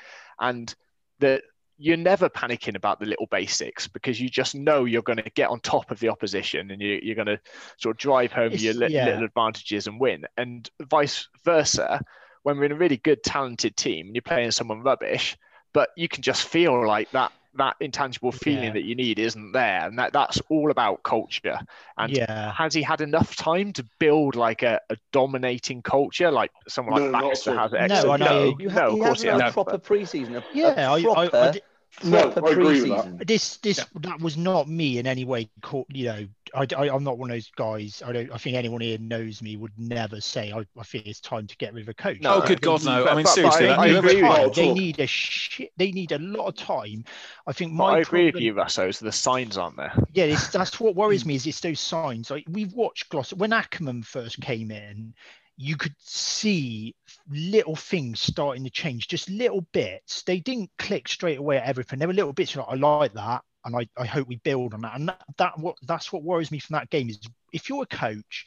and 0.43 0.75
that 1.19 1.41
you're 1.77 1.97
never 1.97 2.29
panicking 2.29 2.75
about 2.75 2.99
the 2.99 3.05
little 3.07 3.25
basics 3.31 3.87
because 3.87 4.21
you 4.21 4.29
just 4.29 4.53
know 4.53 4.85
you're 4.85 5.01
going 5.01 5.17
to 5.17 5.29
get 5.31 5.49
on 5.49 5.59
top 5.61 5.89
of 5.89 5.99
the 5.99 6.07
opposition 6.09 6.69
and 6.69 6.79
you, 6.81 6.99
you're 7.01 7.15
going 7.15 7.25
to 7.25 7.39
sort 7.77 7.95
of 7.95 7.97
drive 7.97 8.31
home 8.31 8.47
It's- 8.53 8.61
your 8.61 8.75
li- 8.75 8.93
yeah. 8.93 9.05
little 9.05 9.23
advantages 9.25 9.87
and 9.87 9.99
win, 9.99 10.25
and 10.37 10.69
vice 10.83 11.27
versa. 11.43 11.99
When 12.43 12.57
we're 12.57 12.65
in 12.65 12.73
a 12.73 12.75
really 12.75 12.97
good, 12.97 13.23
talented 13.23 13.75
team, 13.77 14.07
and 14.07 14.15
you're 14.15 14.21
playing 14.21 14.51
someone 14.51 14.81
rubbish, 14.83 15.37
but 15.73 15.89
you 15.95 16.07
can 16.09 16.21
just 16.21 16.43
feel 16.43 16.85
like 16.85 17.09
that 17.11 17.31
that 17.55 17.75
intangible 17.79 18.31
feeling 18.31 18.63
Yeah. 18.65 18.71
that 18.73 18.83
you 18.83 18.95
need 18.95 19.19
isn't 19.19 19.51
there, 19.51 19.85
and 19.87 19.99
that 19.99 20.13
that's 20.13 20.41
all 20.49 20.71
about 20.71 21.03
culture. 21.03 21.59
And 21.97 22.11
yeah. 22.11 22.51
has 22.53 22.73
he 22.73 22.81
had 22.81 23.01
enough 23.01 23.35
time 23.35 23.73
to 23.73 23.85
build 23.99 24.35
like 24.35 24.63
a, 24.63 24.79
a 24.89 24.97
dominating 25.11 25.81
culture 25.81 26.31
like 26.31 26.51
someone 26.67 26.95
No, 26.95 27.09
like 27.09 27.11
not 27.11 27.23
Baxter 27.23 27.53
has? 27.53 27.73
At 27.73 27.87
No, 27.87 27.95
Exeter? 27.95 28.09
I 28.09 28.17
know. 28.17 28.49
no, 28.49 28.55
You 28.59 28.69
no, 28.69 28.91
of 28.91 28.99
course 28.99 29.21
he 29.21 29.27
hasn't 29.27 29.29
had 29.29 29.41
a 29.41 29.51
proper 29.51 29.77
preseason. 29.77 30.35
A, 30.37 30.43
Yeah, 30.51 30.73
a 30.89 30.91
I, 30.91 31.05
I, 31.13 31.29
proper 31.29 31.37
I, 31.37 31.61
di- 32.01 32.09
No, 32.09 32.29
proper 32.31 32.47
I 32.47 32.51
agree 32.51 32.63
with 32.81 32.89
that. 32.89 33.01
pre-season. 33.01 33.21
this 33.25 33.57
this 33.57 33.85
that 34.01 34.19
was 34.19 34.37
not 34.37 34.67
me 34.67 34.97
in 34.99 35.07
any 35.07 35.25
way 35.25 35.49
caught 35.61 35.87
you 35.89 36.05
know 36.05 36.25
I, 36.55 36.67
I 36.77 36.93
am 36.95 37.03
not 37.03 37.17
one 37.17 37.31
of 37.31 37.35
those 37.35 37.49
guys 37.55 38.03
i 38.05 38.11
don't 38.11 38.31
i 38.31 38.37
think 38.37 38.55
anyone 38.55 38.81
here 38.81 38.97
knows 38.99 39.41
me 39.41 39.55
would 39.57 39.71
never 39.77 40.21
say 40.21 40.51
i, 40.51 40.59
I 40.79 40.83
think 40.83 41.07
it's 41.07 41.19
time 41.19 41.47
to 41.47 41.57
get 41.57 41.73
rid 41.73 41.83
of 41.83 41.89
a 41.89 41.93
coach 41.93 42.19
No, 42.21 42.41
oh, 42.43 42.45
good 42.47 42.61
God, 42.61 42.83
no! 42.85 42.91
I 42.91 43.03
but- 43.05 43.15
mean, 43.15 43.23
but- 43.23 43.23
but 43.23 43.29
seriously, 43.33 43.65
I- 43.69 43.69
that- 43.69 43.79
I 43.79 43.87
agree 43.97 44.21
with 44.21 44.31
time. 44.31 44.43
you. 44.47 44.53
they 44.53 44.73
need 44.73 44.99
a 44.99 45.07
shit 45.07 45.71
they 45.77 45.91
need 45.91 46.11
a 46.11 46.19
lot 46.19 46.47
of 46.47 46.55
time 46.55 47.03
i 47.47 47.53
think 47.53 47.71
But 47.71 47.75
my 47.83 47.95
I 47.95 47.99
agree 47.99 48.25
with 48.25 48.35
you, 48.41 48.53
Russo. 48.53 48.91
So 48.91 49.05
the 49.05 49.11
signs 49.11 49.57
aren't 49.57 49.77
there. 49.77 49.93
yeah, 50.13 50.25
it's, 50.25 50.47
that's 50.49 50.79
what 50.79 50.95
worries 50.95 51.25
me 51.25 51.35
is 51.35 51.45
it's 51.47 51.59
those 51.59 51.79
signs. 51.79 52.29
Like 52.31 52.45
we've 52.49 52.73
watched 52.73 53.09
Gloucester 53.09 53.35
when 53.35 53.51
Ackermann 53.51 54.03
first 54.05 54.39
came 54.41 54.71
in, 54.71 55.13
you 55.57 55.75
could 55.75 55.93
see 55.99 56.95
little 57.29 57.75
things 57.75 58.19
starting 58.19 58.63
to 58.63 58.69
change, 58.69 59.07
just 59.07 59.29
little 59.29 59.61
bits. 59.71 60.23
They 60.23 60.39
didn't 60.39 60.71
click 60.77 61.07
straight 61.07 61.37
away 61.37 61.57
at 61.57 61.67
everything. 61.67 61.99
There 61.99 62.07
were 62.07 62.13
little 62.13 62.33
bits 62.33 62.55
like 62.55 62.67
I 62.69 62.75
like 62.75 63.13
that, 63.13 63.41
and 63.65 63.75
I, 63.75 63.87
I 63.97 64.05
hope 64.05 64.27
we 64.27 64.37
build 64.37 64.73
on 64.73 64.81
that. 64.81 64.95
And 64.95 65.09
that, 65.09 65.23
that 65.37 65.59
what 65.59 65.75
that's 65.83 66.11
what 66.11 66.23
worries 66.23 66.51
me 66.51 66.59
from 66.59 66.75
that 66.75 66.89
game 66.89 67.09
is 67.09 67.19
if 67.51 67.69
you're 67.69 67.83
a 67.83 67.97
coach, 67.97 68.45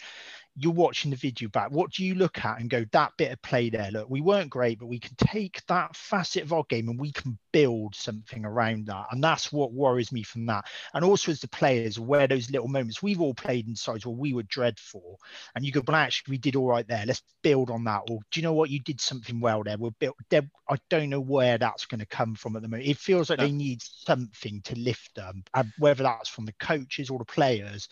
you're 0.56 0.72
watching 0.72 1.10
the 1.10 1.16
video 1.16 1.48
back. 1.48 1.70
What 1.70 1.92
do 1.92 2.04
you 2.04 2.14
look 2.14 2.44
at 2.44 2.60
and 2.60 2.70
go 2.70 2.84
that 2.92 3.12
bit 3.18 3.32
of 3.32 3.42
play 3.42 3.70
there? 3.70 3.90
Look, 3.90 4.08
we 4.08 4.20
weren't 4.20 4.50
great, 4.50 4.78
but 4.78 4.86
we 4.86 4.98
can 4.98 5.14
take 5.16 5.64
that 5.66 5.94
facet 5.94 6.42
of 6.42 6.52
our 6.52 6.64
game 6.68 6.88
and 6.88 6.98
we 6.98 7.12
can 7.12 7.38
build 7.52 7.94
something 7.94 8.44
around 8.44 8.86
that. 8.86 9.06
And 9.10 9.22
that's 9.22 9.52
what 9.52 9.72
worries 9.72 10.12
me 10.12 10.22
from 10.22 10.46
that 10.46 10.64
and 10.94 11.04
also 11.04 11.30
as 11.30 11.40
the 11.40 11.48
players 11.48 11.98
where 11.98 12.26
those 12.26 12.50
little 12.50 12.68
moments 12.68 13.02
we've 13.02 13.20
all 13.20 13.34
played 13.34 13.68
in 13.68 13.76
sides 13.76 14.06
where 14.06 14.14
we 14.14 14.32
were 14.32 14.42
dreadful 14.44 15.18
and 15.54 15.64
you 15.64 15.72
go 15.72 15.82
well 15.86 15.96
actually 15.96 16.32
we 16.32 16.38
did 16.38 16.56
all 16.56 16.66
right 16.66 16.86
there 16.88 17.04
let's 17.06 17.22
build 17.42 17.70
on 17.70 17.84
that 17.84 18.02
or 18.10 18.20
do 18.30 18.40
you 18.40 18.42
know 18.42 18.52
what 18.52 18.70
you 18.70 18.80
did 18.80 19.00
something 19.00 19.40
well 19.40 19.62
there 19.62 19.76
we're 19.78 19.90
built 19.98 20.16
there 20.30 20.48
i 20.68 20.76
don't 20.90 21.10
know 21.10 21.20
where 21.20 21.58
that's 21.58 21.86
going 21.86 22.00
to 22.00 22.06
come 22.06 22.34
from 22.34 22.56
at 22.56 22.62
the 22.62 22.68
moment 22.68 22.88
it 22.88 22.96
feels 22.98 23.30
like 23.30 23.38
No. 23.38 23.46
they 23.46 23.52
need 23.52 23.82
something 23.82 24.60
to 24.62 24.78
lift 24.78 25.14
them 25.14 25.42
and 25.54 25.72
whether 25.78 26.02
that's 26.02 26.28
from 26.28 26.46
the 26.46 26.54
coaches 26.60 27.10
or 27.10 27.18
the 27.18 27.24
players 27.24 27.88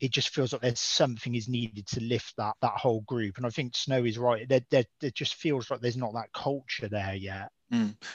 it 0.00 0.10
just 0.10 0.28
feels 0.30 0.52
like 0.52 0.62
there's 0.62 0.78
something 0.80 1.34
is 1.34 1.48
needed 1.48 1.86
to 1.86 2.00
lift 2.00 2.34
that 2.36 2.54
that 2.60 2.72
whole 2.74 3.00
group 3.02 3.36
and 3.38 3.46
i 3.46 3.50
think 3.50 3.74
snow 3.76 4.04
is 4.04 4.18
right 4.18 4.48
there, 4.48 4.60
there, 4.70 4.84
there 5.00 5.10
just 5.10 5.34
feels 5.36 5.70
like 5.70 5.80
there's 5.80 5.96
not 5.96 6.12
that 6.12 6.32
culture 6.34 6.88
there 6.88 7.14
yet 7.14 7.48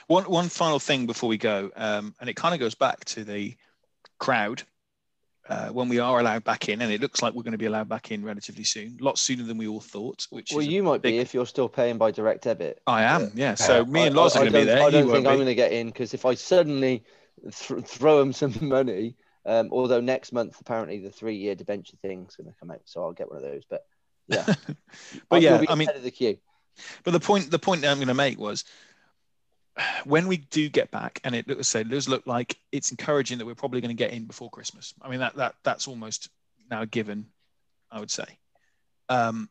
One 0.07 0.23
one 0.25 0.47
final 0.49 0.79
thing 0.79 1.05
before 1.07 1.27
we 1.27 1.37
go, 1.37 1.69
um, 1.75 2.15
and 2.21 2.29
it 2.29 2.35
kind 2.37 2.53
of 2.53 2.59
goes 2.61 2.75
back 2.75 3.03
to 3.05 3.23
the 3.25 3.55
crowd 4.17 4.63
uh, 5.49 5.69
when 5.69 5.89
we 5.89 5.99
are 5.99 6.19
allowed 6.21 6.43
back 6.45 6.69
in, 6.69 6.81
and 6.81 6.89
it 6.91 7.01
looks 7.01 7.21
like 7.21 7.33
we're 7.33 7.43
going 7.43 7.51
to 7.51 7.57
be 7.57 7.65
allowed 7.65 7.89
back 7.89 8.11
in 8.11 8.23
relatively 8.23 8.63
soon, 8.63 8.97
a 9.01 9.03
lot 9.03 9.17
sooner 9.17 9.43
than 9.43 9.57
we 9.57 9.67
all 9.67 9.81
thought. 9.81 10.25
Which 10.29 10.51
Well, 10.53 10.61
is 10.61 10.67
you 10.67 10.83
might 10.83 11.01
big- 11.01 11.15
be 11.15 11.17
if 11.17 11.33
you're 11.33 11.45
still 11.47 11.67
paying 11.67 11.97
by 11.97 12.11
direct 12.11 12.43
debit. 12.43 12.79
I 12.87 13.03
am, 13.03 13.31
yeah. 13.35 13.55
So 13.55 13.83
me 13.83 14.03
and 14.07 14.17
I- 14.17 14.21
Loz 14.21 14.35
I- 14.35 14.39
are 14.39 14.43
going 14.43 14.53
to 14.53 14.59
be 14.59 14.65
don't- 14.65 14.75
there. 14.77 14.87
I 14.87 14.89
don't 14.91 15.05
won't 15.07 15.15
think 15.17 15.27
I'm 15.27 15.33
be. 15.33 15.37
going 15.37 15.47
to 15.47 15.55
get 15.55 15.71
in 15.73 15.87
because 15.87 16.13
if 16.13 16.25
I 16.25 16.35
suddenly 16.35 17.03
th- 17.51 17.83
throw 17.85 18.19
them 18.19 18.31
some 18.31 18.53
money, 18.61 19.17
um, 19.45 19.69
although 19.71 20.01
next 20.01 20.31
month 20.31 20.59
apparently 20.59 20.99
the 20.99 21.09
three-year 21.09 21.55
debenture 21.55 21.97
thing's 21.97 22.35
going 22.35 22.51
to 22.51 22.59
come 22.59 22.71
out, 22.71 22.81
so 22.85 23.03
I'll 23.03 23.13
get 23.13 23.29
one 23.29 23.37
of 23.37 23.43
those. 23.43 23.63
But 23.69 23.85
yeah, 24.27 24.45
But 25.29 25.41
yeah, 25.41 25.63
I 25.67 25.75
mean, 25.75 25.89
of 25.89 26.03
the 26.03 26.11
queue. 26.11 26.37
But 27.03 27.11
the 27.11 27.19
point 27.19 27.51
the 27.51 27.59
point 27.59 27.81
that 27.81 27.91
I'm 27.91 27.97
going 27.97 28.07
to 28.07 28.13
make 28.13 28.39
was 28.39 28.63
when 30.03 30.27
we 30.27 30.37
do 30.37 30.69
get 30.69 30.91
back, 30.91 31.19
and 31.23 31.35
it 31.35 31.47
looks 31.47 31.67
say 31.67 31.83
does 31.83 32.09
look 32.09 32.27
like 32.27 32.57
it's 32.71 32.91
encouraging 32.91 33.37
that 33.37 33.45
we're 33.45 33.55
probably 33.55 33.81
going 33.81 33.95
to 33.95 34.03
get 34.03 34.11
in 34.11 34.25
before 34.25 34.49
Christmas. 34.49 34.93
I 35.01 35.09
mean 35.09 35.19
that 35.19 35.35
that 35.35 35.55
that's 35.63 35.87
almost 35.87 36.29
now 36.69 36.81
a 36.81 36.87
given, 36.87 37.27
I 37.91 37.99
would 37.99 38.11
say. 38.11 38.25
Um, 39.09 39.49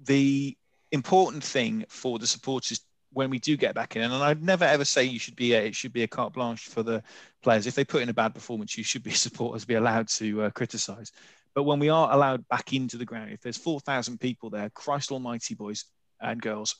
the 0.00 0.56
important 0.90 1.44
thing 1.44 1.84
for 1.88 2.18
the 2.18 2.26
supporters 2.26 2.80
when 3.18 3.30
we 3.30 3.40
do 3.40 3.56
get 3.56 3.74
back 3.74 3.96
in, 3.96 4.02
and 4.02 4.14
I'd 4.14 4.44
never 4.44 4.64
ever 4.64 4.84
say 4.84 5.02
you 5.02 5.18
should 5.18 5.34
be 5.34 5.52
a, 5.52 5.66
it 5.66 5.74
should 5.74 5.92
be 5.92 6.04
a 6.04 6.06
carte 6.06 6.34
blanche 6.34 6.68
for 6.68 6.84
the 6.84 7.02
players. 7.42 7.66
If 7.66 7.74
they 7.74 7.84
put 7.84 8.00
in 8.00 8.08
a 8.08 8.14
bad 8.14 8.32
performance, 8.32 8.78
you 8.78 8.84
should 8.84 9.02
be 9.02 9.10
supporters 9.26 9.64
be 9.64 9.74
allowed 9.74 10.06
to 10.20 10.42
uh, 10.44 10.50
criticise. 10.50 11.10
But 11.52 11.64
when 11.64 11.80
we 11.80 11.88
are 11.88 12.12
allowed 12.12 12.46
back 12.46 12.72
into 12.72 12.96
the 12.96 13.04
ground, 13.04 13.32
if 13.32 13.40
there's 13.40 13.56
four 13.56 13.80
thousand 13.80 14.20
people 14.20 14.50
there, 14.50 14.70
Christ 14.70 15.10
Almighty, 15.10 15.56
boys 15.56 15.84
and 16.20 16.40
girls, 16.40 16.76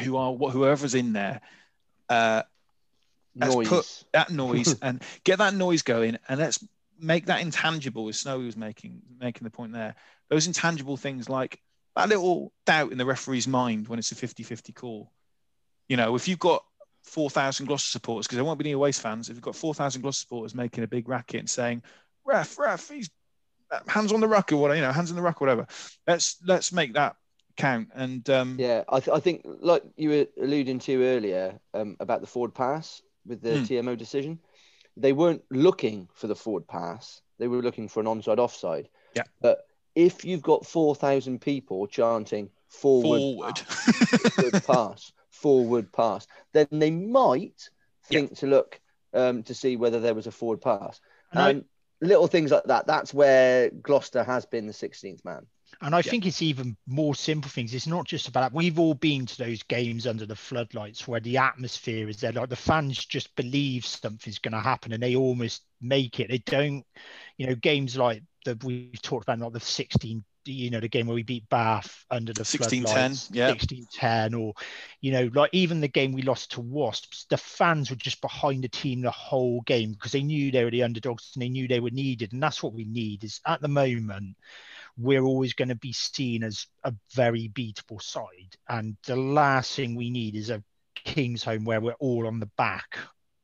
who 0.00 0.18
are 0.18 0.34
whoever's 0.34 0.94
in 0.94 1.14
there, 1.14 1.40
uh, 2.10 2.42
Let's 3.34 3.54
Noise. 3.54 3.68
put- 3.68 4.04
that 4.12 4.30
noise 4.30 4.78
and 4.82 5.02
get 5.24 5.38
that 5.38 5.54
noise 5.54 5.80
going, 5.80 6.18
and 6.28 6.40
let's 6.40 6.62
make 7.00 7.24
that 7.26 7.40
intangible. 7.40 8.06
As 8.10 8.18
Snowy 8.18 8.44
was 8.44 8.56
making 8.56 9.00
making 9.18 9.44
the 9.44 9.50
point 9.50 9.72
there, 9.72 9.94
those 10.28 10.46
intangible 10.46 10.98
things 10.98 11.30
like 11.30 11.58
that 11.96 12.10
little 12.10 12.52
doubt 12.66 12.92
in 12.92 12.98
the 12.98 13.06
referee's 13.06 13.48
mind 13.48 13.88
when 13.88 13.98
it's 13.98 14.12
a 14.12 14.14
50-50 14.14 14.74
call. 14.74 15.10
You 15.90 15.96
know, 15.96 16.14
if 16.14 16.28
you've 16.28 16.38
got 16.38 16.64
4,000 17.02 17.66
Gloucester 17.66 17.88
supporters, 17.88 18.28
because 18.28 18.36
there 18.36 18.44
won't 18.44 18.60
be 18.60 18.66
any 18.66 18.76
Wasps 18.76 19.02
fans, 19.02 19.28
if 19.28 19.34
you've 19.34 19.42
got 19.42 19.56
4,000 19.56 20.02
Gloucester 20.02 20.20
supporters 20.20 20.54
making 20.54 20.84
a 20.84 20.86
big 20.86 21.08
racket 21.08 21.40
and 21.40 21.50
saying, 21.50 21.82
ref, 22.24 22.56
ref, 22.60 22.88
he's 22.88 23.10
uh, 23.72 23.80
hands 23.88 24.12
on 24.12 24.20
the 24.20 24.28
ruck 24.28 24.52
or 24.52 24.58
whatever, 24.58 24.76
you 24.76 24.82
know, 24.86 24.92
hands 24.92 25.10
on 25.10 25.16
the 25.16 25.22
ruck 25.22 25.42
or 25.42 25.46
whatever. 25.46 25.66
Let's 26.06 26.36
let's 26.46 26.72
make 26.72 26.94
that 26.94 27.16
count. 27.56 27.88
And 27.92 28.30
um, 28.30 28.56
Yeah, 28.56 28.84
I, 28.88 29.00
th- 29.00 29.16
I 29.16 29.18
think 29.18 29.42
like 29.44 29.82
you 29.96 30.10
were 30.10 30.26
alluding 30.40 30.78
to 30.80 31.02
earlier 31.02 31.58
um, 31.74 31.96
about 31.98 32.20
the 32.20 32.28
forward 32.28 32.54
pass 32.54 33.02
with 33.26 33.42
the 33.42 33.58
Hmm. 33.58 33.64
TMO 33.64 33.98
decision, 33.98 34.38
they 34.96 35.12
weren't 35.12 35.42
looking 35.50 36.08
for 36.14 36.28
the 36.28 36.36
forward 36.36 36.68
pass; 36.68 37.20
they 37.38 37.48
were 37.48 37.62
looking 37.62 37.88
for 37.88 37.98
an 37.98 38.06
onside 38.06 38.38
offside. 38.38 38.88
Yeah. 39.16 39.24
But 39.40 39.66
if 39.96 40.24
you've 40.24 40.42
got 40.42 40.66
four 40.66 40.94
thousand 40.94 41.40
people 41.40 41.88
chanting 41.88 42.50
forward, 42.68 43.20
forward. 43.20 43.58
forward 43.58 44.64
pass, 44.64 45.12
forward 45.30 45.92
pass, 45.92 46.26
then 46.52 46.66
they 46.70 46.90
might 46.90 47.68
think 48.04 48.36
to 48.38 48.46
look 48.46 48.80
um, 49.12 49.42
to 49.44 49.54
see 49.54 49.76
whether 49.76 50.00
there 50.00 50.14
was 50.14 50.26
a 50.26 50.32
forward 50.32 50.60
pass. 50.60 51.00
And 51.32 51.40
I- 51.40 52.04
little 52.04 52.26
things 52.28 52.50
like 52.50 52.64
that. 52.64 52.86
That's 52.86 53.12
where 53.12 53.70
Gloucester 53.70 54.22
has 54.24 54.46
been 54.46 54.66
the 54.66 54.72
16th 54.72 55.24
man. 55.24 55.46
And 55.82 55.94
I 55.94 55.98
Yeah. 55.98 56.10
think 56.10 56.26
it's 56.26 56.42
even 56.42 56.76
more 56.86 57.14
simple 57.14 57.50
things. 57.50 57.74
It's 57.74 57.86
not 57.86 58.06
just 58.06 58.26
about 58.28 58.52
we've 58.52 58.78
all 58.78 58.94
been 58.94 59.26
to 59.26 59.38
those 59.38 59.62
games 59.62 60.06
under 60.06 60.26
the 60.26 60.34
floodlights 60.36 61.06
where 61.06 61.20
the 61.20 61.36
atmosphere 61.38 62.08
is 62.08 62.18
there. 62.18 62.32
Like 62.32 62.48
the 62.48 62.56
fans 62.56 63.04
just 63.04 63.34
believe 63.36 63.86
something's 63.86 64.38
going 64.38 64.52
to 64.52 64.60
happen 64.60 64.92
and 64.92 65.02
they 65.02 65.14
almost 65.16 65.62
make 65.80 66.20
it. 66.20 66.28
They 66.28 66.38
don't, 66.38 66.84
you 67.36 67.46
know, 67.46 67.54
games 67.54 67.96
like 67.96 68.22
that 68.46 68.64
we've 68.64 69.00
talked 69.02 69.24
about, 69.24 69.38
like 69.38 69.52
the 69.52 69.60
16, 69.60 70.24
you 70.44 70.70
know, 70.70 70.80
the 70.80 70.88
game 70.88 71.06
where 71.06 71.14
we 71.14 71.22
beat 71.22 71.48
Bath 71.48 72.04
under 72.10 72.32
the 72.32 72.42
16-10, 72.42 73.28
yeah. 73.32 73.52
16-10, 73.52 74.40
or, 74.40 74.54
you 75.00 75.12
know, 75.12 75.30
like 75.34 75.50
even 75.52 75.80
the 75.80 75.88
game 75.88 76.12
we 76.12 76.22
lost 76.22 76.52
to 76.52 76.60
Wasps, 76.60 77.26
the 77.28 77.36
fans 77.36 77.90
were 77.90 77.96
just 77.96 78.20
behind 78.20 78.64
the 78.64 78.68
team 78.68 79.00
the 79.00 79.10
whole 79.10 79.60
game 79.62 79.92
because 79.92 80.12
they 80.12 80.22
knew 80.22 80.50
they 80.50 80.64
were 80.64 80.70
the 80.70 80.82
underdogs 80.82 81.32
and 81.34 81.42
they 81.42 81.48
knew 81.48 81.68
they 81.68 81.80
were 81.80 81.90
needed. 81.90 82.32
And 82.32 82.42
that's 82.42 82.62
what 82.62 82.72
we 82.72 82.84
need 82.84 83.24
is 83.24 83.40
at 83.46 83.60
the 83.60 83.68
moment, 83.68 84.36
we're 84.96 85.22
always 85.22 85.54
going 85.54 85.68
to 85.68 85.76
be 85.76 85.92
seen 85.92 86.42
as 86.42 86.66
a 86.84 86.94
very 87.14 87.48
beatable 87.48 88.02
side. 88.02 88.56
And 88.68 88.96
the 89.06 89.16
last 89.16 89.74
thing 89.74 89.94
we 89.94 90.10
need 90.10 90.34
is 90.34 90.50
a 90.50 90.62
Kingsholm 91.06 91.64
where 91.64 91.80
we're 91.80 91.92
all 91.94 92.26
on 92.26 92.40
the 92.40 92.50
back 92.58 92.98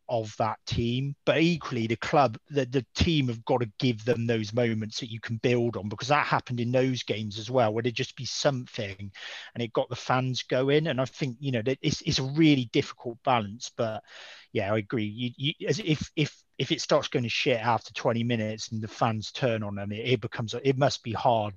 of 0.09 0.35
that 0.39 0.59
team. 0.67 1.15
But 1.25 1.41
equally, 1.41 1.87
the 1.87 1.97
club, 1.97 2.39
the, 2.51 2.67
the 2.67 2.87
team 2.95 3.29
have 3.29 3.45
got 3.45 3.61
to 3.61 3.71
give 3.79 4.05
them 4.05 4.27
those 4.27 4.53
moments 4.53 5.01
that 5.01 5.11
you 5.11 5.21
can 5.21 5.37
build 5.39 5.77
on 5.77 5.89
because 5.89 6.09
that 6.09 6.27
happened 6.27 6.61
in 6.61 6.73
those 6.73 7.03
games 7.03 7.39
as 7.39 7.51
well, 7.51 7.73
where 7.73 7.83
there'd 7.83 7.95
just 7.95 8.17
be 8.17 8.25
something 8.25 9.11
and 9.55 9.63
it 9.63 9.73
got 9.73 9.89
the 9.89 9.97
fans 9.97 10.43
going. 10.43 10.87
And 10.87 11.01
I 11.01 11.05
think, 11.05 11.37
you 11.41 11.53
know, 11.53 11.63
it's, 11.83 12.01
it's 12.03 12.19
a 12.19 12.25
really 12.25 12.69
difficult 12.73 13.19
balance. 13.25 13.71
But 13.77 14.03
yeah, 14.53 14.73
I 14.73 14.79
agree. 14.79 15.05
You, 15.05 15.31
you, 15.37 15.69
as 15.69 15.79
if, 15.79 16.11
if, 16.17 16.37
if 16.59 16.73
it 16.73 16.81
starts 16.81 17.09
going 17.09 17.25
to 17.25 17.29
shit 17.29 17.61
after 17.61 17.93
20 17.93 18.25
minutes 18.25 18.73
and 18.73 18.83
the 18.83 18.89
fans 18.89 19.33
turn 19.33 19.63
on 19.63 19.75
them, 19.75 19.93
it, 19.93 20.09
it 20.09 20.21
becomes, 20.21 20.55
it 20.63 20.79
must 20.79 21.03
be 21.03 21.13
hard. 21.13 21.55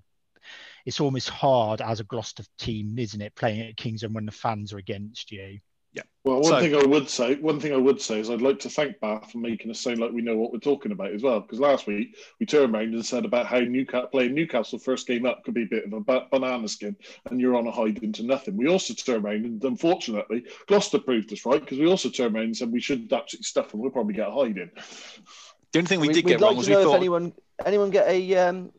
It's 0.86 1.00
almost 1.00 1.30
hard 1.30 1.82
as 1.82 2.00
a 2.00 2.06
Gloucester 2.06 2.44
team, 2.58 2.98
isn't 2.98 3.22
it, 3.22 3.36
playing 3.36 3.62
at 3.62 3.76
Kingsholm 3.76 4.14
when 4.14 4.26
the 4.26 4.32
fans 4.32 4.74
are 4.74 4.78
against 4.78 5.32
you? 5.32 5.60
Well, 6.26 6.42
one 6.42 6.44
So- 6.44 6.60
thing 6.60 6.76
I 6.76 6.84
would 6.86 7.10
say, 7.10 7.36
one 7.36 7.62
thing 7.62 7.74
I 7.74 7.78
would 7.78 8.02
say 8.02 8.20
is 8.20 8.30
I'd 8.30 8.42
like 8.42 8.60
to 8.60 8.70
thank 8.70 9.00
Bath 9.00 9.32
for 9.32 9.38
making 9.38 9.72
us 9.72 9.80
sound 9.80 10.00
like 10.00 10.12
we 10.12 10.22
know 10.22 10.36
what 10.38 10.52
we're 10.52 10.60
talking 10.60 10.92
about 10.92 11.14
as 11.14 11.24
well. 11.24 11.40
Because 11.40 11.62
last 11.62 11.88
week 11.88 12.18
we 12.40 12.46
turned 12.46 12.76
around 12.76 12.94
and 12.94 13.06
said 13.06 13.24
about 13.24 13.46
how 13.46 13.60
Newcastle 13.62 14.08
playing 14.10 14.34
Newcastle 14.36 14.80
first 14.80 15.08
game 15.08 15.26
up 15.26 15.44
could 15.46 15.54
be 15.54 15.64
a 15.64 15.68
bit 15.68 15.86
of 15.86 15.94
a 15.94 16.02
banana 16.30 16.68
skin, 16.68 16.96
and 17.30 17.40
you're 17.40 17.56
on 17.56 17.68
a 17.68 17.72
hide 17.72 18.00
into 18.04 18.24
nothing. 18.24 18.58
We 18.58 18.68
also 18.68 18.94
turned 18.94 19.24
around 19.24 19.46
and 19.46 19.64
unfortunately 19.64 20.44
Gloucester 20.68 21.00
proved 21.00 21.32
us 21.32 21.46
right 21.46 21.62
because 21.62 21.80
we 21.80 21.88
also 21.88 22.10
turned 22.10 22.36
around 22.36 22.46
and 22.46 22.58
said 22.58 22.72
we 22.72 22.82
should 22.82 23.12
absolutely 23.14 23.44
stuff 23.46 23.72
them. 23.72 23.80
We'll 23.80 23.90
probably 23.92 24.14
get 24.14 24.28
a 24.28 24.32
hide 24.32 24.58
in. 24.58 24.70
The 25.72 25.80
only 25.80 25.88
thing 25.88 26.00
we 26.02 26.10
We- 26.10 26.14
did 26.16 26.26
we'd 26.26 26.32
get 26.34 26.42
like 26.42 26.48
wrong 26.50 26.56
to 26.56 26.58
was 26.58 26.68
we 26.68 26.74
know 26.74 26.80
if 26.82 26.86
thought 26.86 26.96
anyone 26.98 27.34
anyone 27.66 27.90
get 27.92 28.08
a 28.10 28.36
um, 28.36 28.74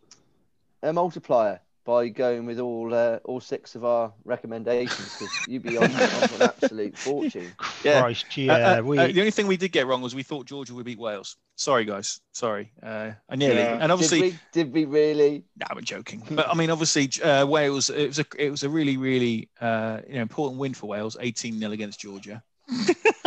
a 0.83 0.93
multiplier 0.93 1.61
by 1.91 2.09
going 2.09 2.47
with 2.47 2.61
all 2.61 2.95
uh, 2.95 3.19
all 3.25 3.41
six 3.41 3.75
of 3.75 3.85
our 3.85 4.13
recommendations 4.25 5.17
because 5.19 5.49
you'd 5.49 5.65
be 5.65 5.77
on, 5.77 5.85
on 5.85 6.31
an 6.35 6.43
absolute 6.43 6.97
fortune. 7.07 7.53
Yeah. 7.83 8.01
Christ, 8.03 8.27
Uh, 8.29 8.41
yeah. 8.43 8.53
uh, 8.53 8.83
we, 8.83 8.97
uh, 8.97 9.09
the 9.09 9.19
only 9.21 9.33
thing 9.33 9.49
we 9.49 9.57
did 9.57 9.73
get 9.73 9.89
wrong 9.89 10.01
was 10.01 10.15
we 10.15 10.23
thought 10.23 10.47
Georgia 10.47 10.73
would 10.75 10.85
beat 10.85 11.01
Wales. 11.01 11.37
Sorry, 11.57 11.85
guys. 11.85 12.21
Sorry. 12.31 12.71
Uh, 12.81 13.11
I 13.29 13.35
nearly. 13.35 13.63
Yeah. 13.63 13.79
And 13.81 13.91
obviously, 13.91 14.21
did 14.21 14.33
we? 14.33 14.39
Did 14.53 14.73
we 14.73 14.85
really? 14.85 15.45
no, 15.59 15.67
I'm 15.71 15.83
joking. 15.83 16.23
But 16.31 16.49
I 16.49 16.55
mean, 16.55 16.71
obviously, 16.71 17.11
uh, 17.23 17.45
Wales. 17.45 17.91
It 17.91 18.07
was 18.07 18.19
a 18.21 18.27
it 18.39 18.51
was 18.51 18.63
a 18.63 18.69
really 18.69 18.97
really 18.97 19.49
uh, 19.61 20.01
you 20.07 20.15
know 20.15 20.23
important 20.23 20.61
win 20.61 20.75
for 20.75 20.87
Wales. 20.87 21.17
18 21.21 21.59
0 21.59 21.73
against 21.73 21.99
Georgia. 21.99 22.41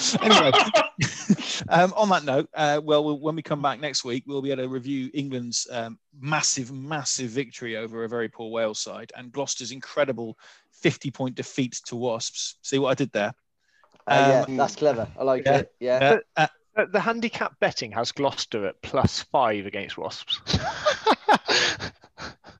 anyway, 0.22 0.50
um, 1.68 1.92
on 1.96 2.08
that 2.08 2.24
note, 2.24 2.48
uh, 2.54 2.80
well, 2.82 3.04
we'll, 3.04 3.20
when 3.20 3.36
we 3.36 3.42
come 3.42 3.62
back 3.62 3.80
next 3.80 4.04
week, 4.04 4.24
we'll 4.26 4.42
be 4.42 4.50
able 4.50 4.62
to 4.62 4.68
review 4.68 5.10
England's 5.14 5.66
um, 5.70 5.98
massive, 6.20 6.72
massive 6.72 7.30
victory 7.30 7.76
over 7.76 8.04
a 8.04 8.08
very 8.08 8.28
poor 8.28 8.50
Wales 8.50 8.80
side 8.80 9.12
and 9.16 9.32
Gloucester's 9.32 9.72
incredible 9.72 10.38
50 10.72 11.10
point 11.10 11.34
defeat 11.34 11.80
to 11.86 11.96
Wasps. 11.96 12.56
See 12.62 12.78
what 12.78 12.90
I 12.90 12.94
did 12.94 13.12
there? 13.12 13.32
Uh, 14.06 14.44
Um, 14.46 14.54
yeah, 14.54 14.56
that's 14.58 14.76
clever. 14.76 15.06
I 15.18 15.24
like 15.24 15.44
yeah, 15.44 15.58
it. 15.58 15.72
Yeah. 15.80 15.98
Uh, 16.36 16.42
uh, 16.42 16.46
Uh, 16.76 16.86
The 16.92 17.00
handicap 17.00 17.58
betting 17.60 17.92
has 17.92 18.12
Gloucester 18.12 18.66
at 18.66 18.80
plus 18.82 19.22
five 19.22 19.66
against 19.66 19.98
Wasps. 19.98 20.40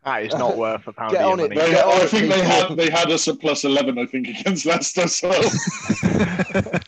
That 0.04 0.22
is 0.24 0.32
not 0.34 0.56
worth 0.56 0.86
a 0.86 0.92
pound 0.94 1.12
Get 1.12 1.22
on 1.24 1.40
it, 1.40 1.42
money. 1.50 1.56
They, 1.56 1.70
Get 1.72 1.84
on 1.84 1.92
I 2.00 2.04
it, 2.04 2.08
think 2.10 2.32
they 2.32 2.42
had 2.42 2.74
they 2.76 2.88
had 2.90 3.10
us 3.10 3.28
at 3.28 3.38
plus 3.38 3.64
eleven, 3.64 3.98
I 3.98 4.06
think, 4.06 4.28
against 4.28 4.64
Leicester. 4.64 5.06
So 5.08 5.30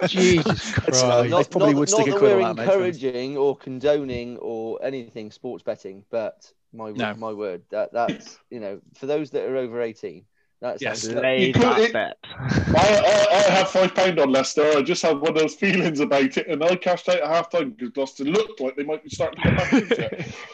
Jesus 0.06 0.78
uh, 0.78 0.80
Christ. 0.82 1.30
They 1.30 1.44
probably 1.44 1.72
not, 1.72 1.78
would 1.80 1.90
not 1.90 2.00
stick 2.00 2.06
a 2.06 2.10
that 2.12 2.18
quid 2.18 2.36
we're 2.36 2.42
on 2.42 2.56
that, 2.56 2.62
encouraging 2.62 3.36
or 3.36 3.56
condoning 3.56 4.38
or 4.38 4.82
anything 4.82 5.30
sports 5.30 5.62
betting, 5.62 6.04
but 6.10 6.50
my 6.72 6.90
No. 6.92 7.14
my 7.14 7.32
word, 7.32 7.62
that 7.70 7.92
that's 7.92 8.38
you 8.50 8.60
know 8.60 8.80
for 8.94 9.06
those 9.06 9.30
that 9.30 9.44
are 9.44 9.56
over 9.56 9.82
eighteen, 9.82 10.24
that's 10.60 10.80
Yes. 10.82 11.06
Laid 11.06 11.54
could- 11.54 11.62
that 11.64 11.80
it- 11.80 11.92
bet. 11.92 12.16
I, 12.24 13.28
I, 13.30 13.36
I 13.36 13.40
had 13.50 13.68
five 13.68 13.94
pound 13.94 14.18
on 14.20 14.30
Leicester. 14.32 14.72
I 14.78 14.82
just 14.82 15.02
had 15.02 15.18
one 15.20 15.32
of 15.32 15.38
those 15.38 15.54
feelings 15.54 16.00
about 16.00 16.36
it, 16.36 16.48
and 16.48 16.62
I 16.64 16.76
cashed 16.76 17.08
out 17.08 17.16
at 17.20 17.26
half 17.28 17.50
time 17.50 17.70
because 17.70 17.90
Gloucester 17.90 18.24
looked 18.24 18.60
like 18.60 18.76
they 18.76 18.84
might 18.84 19.04
be 19.04 19.10
starting 19.10 19.42
to 19.42 19.50
get 19.50 19.58
back 19.58 19.72
into 19.74 20.18
it. 20.18 20.34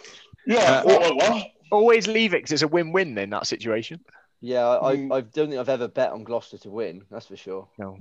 Yeah, 0.46 0.56
Uh, 0.56 0.78
I 0.78 0.82
thought, 0.82 1.00
well, 1.00 1.16
what? 1.16 1.46
Always 1.70 2.06
leave 2.06 2.34
it 2.34 2.38
because 2.38 2.52
it's 2.52 2.62
a 2.62 2.68
win-win 2.68 3.16
in 3.18 3.30
that 3.30 3.46
situation. 3.46 4.00
yeah. 4.40 4.66
I, 4.68 4.96
Mm. 4.96 5.12
I 5.12 5.16
I 5.16 5.20
don't 5.22 5.48
think 5.48 5.60
I've 5.60 5.68
ever 5.68 5.88
bet 5.88 6.10
on 6.12 6.24
Gloucester 6.24 6.58
to 6.58 6.70
win. 6.70 7.02
That's 7.10 7.26
for 7.26 7.36
sure. 7.36 7.68
No. 7.78 7.98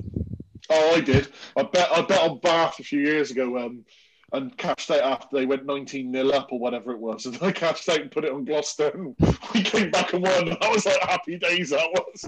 Oh, 0.69 0.95
I 0.95 1.01
did. 1.01 1.27
I 1.55 1.63
bet 1.63 1.89
I 1.91 2.01
bet 2.01 2.21
on 2.29 2.39
Bath 2.39 2.79
a 2.79 2.83
few 2.83 2.99
years 2.99 3.31
ago, 3.31 3.57
um, 3.57 3.85
and 4.33 4.57
cashed 4.57 4.91
out 4.91 5.01
after 5.01 5.27
they 5.37 5.45
went 5.45 5.65
19 5.65 6.11
nil 6.11 6.33
up 6.33 6.49
or 6.51 6.59
whatever 6.59 6.91
it 6.91 6.99
was, 6.99 7.25
and 7.27 7.37
I 7.41 7.51
cashed 7.51 7.87
out 7.89 8.01
and 8.01 8.11
put 8.11 8.25
it 8.25 8.31
on 8.33 8.43
Gloucester, 8.45 8.89
and 8.89 9.15
we 9.53 9.63
came 9.63 9.91
back 9.91 10.13
and 10.13 10.23
won. 10.23 10.45
That 10.49 10.71
was 10.71 10.85
like 10.85 10.99
happy 11.01 11.37
days. 11.37 11.69
That 11.69 11.89
was. 11.91 12.25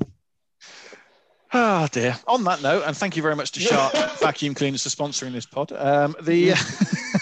Ah 1.52 1.88
dear. 1.92 2.16
On 2.28 2.44
that 2.44 2.62
note, 2.62 2.84
and 2.86 2.96
thank 2.96 3.16
you 3.18 3.24
very 3.24 3.36
much 3.36 3.52
to 3.54 3.60
Sharp 3.70 3.94
Vacuum 4.20 4.54
Cleaners 4.54 4.84
for 4.84 4.90
sponsoring 4.90 5.32
this 5.34 5.46
pod. 5.48 5.72
Um, 5.74 6.16
the 6.22 6.54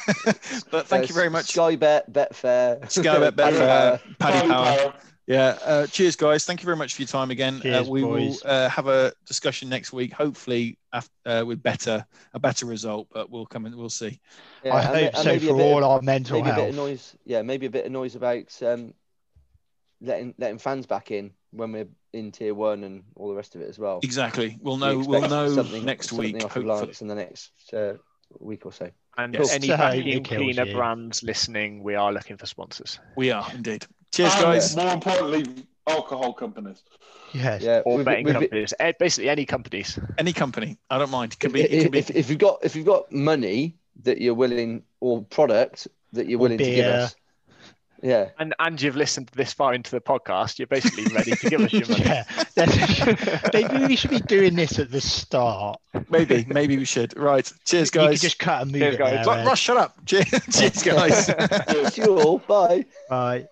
but 0.72 0.88
thank 0.88 1.10
you 1.10 1.16
very 1.16 1.30
much, 1.30 1.47
Sky 1.51 1.76
Bet, 1.76 2.12
Betfair, 2.12 2.89
Sky 2.89 3.20
Bet, 3.20 3.36
Paddy 3.36 3.58
Betfair, 3.58 3.58
Power. 3.60 3.99
Paddy 4.20 4.38
Paddy 4.39 4.47
Power. 4.49 4.76
Power. 4.91 4.93
Yeah. 5.28 5.58
Uh, 5.66 5.88
cheers, 5.88 6.16
guys. 6.16 6.45
Thank 6.45 6.62
you 6.62 6.66
very 6.66 6.78
much 6.78 6.95
for 6.95 7.01
your 7.01 7.08
time 7.08 7.32
again. 7.32 7.62
uh, 7.66 7.84
we 7.86 8.01
boys. 8.01 8.41
will 8.43 8.49
uh, 8.49 8.70
have 8.70 8.88
a 8.88 9.12
discussion 9.26 9.68
next 9.68 9.91
week, 9.91 10.14
hopefully 10.14 10.78
af- 10.93 11.10
uh, 11.26 11.43
with 11.45 11.62
better 11.62 12.05
a 12.34 12.39
better 12.39 12.66
result, 12.66 13.10
but 13.14 13.30
we'll 13.30 13.45
come 13.45 13.66
and 13.66 13.76
we'll 13.76 13.89
see. 13.89 14.22
Yeah, 14.64 14.76
I 14.76 14.80
and 14.80 14.88
hope 14.88 15.14
and 15.16 15.18
so 15.18 15.24
maybe 15.26 15.47
a 15.47 15.49
for 15.49 15.58
bit 15.58 15.64
all 15.66 15.78
of- 15.80 15.84
our 15.84 16.01
mental 16.01 16.39
maybe 16.39 16.49
a 16.51 16.55
bit 16.55 16.70
of 16.70 16.76
noise. 16.76 17.16
Yeah, 17.26 17.41
maybe 17.41 17.66
a 17.66 17.70
bit 17.70 17.86
of 17.86 17.91
noise 17.91 18.16
about 18.16 18.45
um, 18.64 18.93
letting 20.01 20.34
letting 20.38 20.60
fans 20.60 20.86
back 20.86 21.12
in 21.12 21.32
when 21.51 21.74
we're 21.74 21.88
in 22.14 22.32
tier 22.32 22.53
one 22.53 22.86
and 22.86 23.03
all 23.18 23.28
the 23.28 23.36
rest 23.36 23.55
of 23.55 23.62
it 23.62 23.68
as 23.70 23.78
well. 23.78 23.99
Exactly. 24.03 24.58
We'll 24.62 24.78
know. 24.78 24.99
expect 24.99 25.10
We'll 25.10 25.30
know 25.30 25.53
something- 25.53 25.84
next 25.86 26.08
something 26.10 26.34
week. 26.36 26.41
Hopefully. 26.43 26.93
In 27.01 27.08
the 27.08 27.16
next 27.16 27.51
uh, 27.74 27.95
week 28.39 28.66
or 28.66 28.72
so. 28.72 28.89
And 29.18 29.34
Yes. 29.34 29.51
any 29.53 29.68
So 29.68 29.78
vacuum 29.78 30.24
cleaner 30.24 30.65
you. 30.65 30.74
brands 30.74 31.24
listening, 31.24 31.82
we 31.84 31.95
are 31.95 32.13
looking 32.13 32.38
for 32.38 32.45
sponsors. 32.45 32.99
We 33.15 33.32
are 33.32 33.47
indeed. 33.53 33.86
Cheers, 34.11 34.34
And 34.34 34.41
guys. 34.43 34.76
More 34.76 34.93
importantly, 34.93 35.65
alcohol 35.88 36.34
companies. 36.34 36.84
Yes. 37.34 37.61
Yeah, 37.63 37.82
Or 37.86 37.97
we've- 37.97 38.05
betting 38.05 38.26
we've- 38.26 38.34
companies. 38.39 38.74
Eh, 38.80 38.93
Basically, 38.99 39.30
any 39.30 39.45
companies. 39.45 39.97
Any 40.18 40.34
company, 40.34 40.78
I 40.89 40.97
don't 40.99 41.09
mind. 41.09 41.34
It 41.34 41.39
could 41.39 41.51
be. 41.51 41.61
It 41.61 41.72
if, 41.72 41.84
could 41.84 41.91
be. 41.91 41.99
if, 41.99 42.09
if 42.11 42.30
you've 42.30 42.39
got 42.39 42.59
if 42.63 42.76
you've 42.76 42.86
got 42.86 43.11
money 43.11 43.76
that 44.03 44.22
you're 44.22 44.36
willing 44.36 44.84
or 44.99 45.24
product 45.24 45.88
that 46.13 46.28
you're 46.30 46.39
Or 46.39 46.43
willing 46.43 46.59
to 46.59 46.63
give 46.63 46.86
us, 46.86 47.15
yeah, 48.02 48.30
And 48.39 48.54
and 48.60 48.82
you've 48.82 48.95
listened 48.95 49.28
this 49.34 49.54
far 49.54 49.74
into 49.74 49.91
the 49.91 50.02
podcast, 50.02 50.60
you're 50.60 50.68
basically 50.68 51.06
ready 51.14 51.32
to 51.32 51.50
give 51.50 51.62
us 51.62 51.74
your 51.74 51.88
money. 51.89 52.04
Yeah, 52.04 52.24
that's- 52.56 53.88
we 53.88 53.95
should 53.95 54.12
be 54.12 54.20
doing 54.20 54.56
this 54.56 54.80
at 54.80 54.91
the 54.91 55.02
start. 55.02 55.80
Maybe. 56.10 56.45
Maybe 56.48 56.78
we 56.78 56.86
should. 56.86 57.18
Right. 57.18 57.52
Cheers, 57.66 57.89
guys. 57.89 58.04
You 58.04 58.08
could 58.10 58.12
guys. 58.14 58.22
just 58.22 58.39
cut 58.39 58.62
and 58.64 58.72
move 58.72 58.82
Cheers, 58.82 58.95
it 58.95 58.98
guys. 59.00 59.26
there, 59.26 59.45
Ross, 59.45 59.52
Ed. 59.52 59.56
Shut 59.58 59.78
up. 59.78 60.06
Cheers, 60.06 60.30
cheers 60.52 60.84
guys. 60.84 61.93
See 61.93 62.02
you 62.04 62.20
all. 62.20 62.38
Bye. 62.39 62.86
Right. 63.10 63.48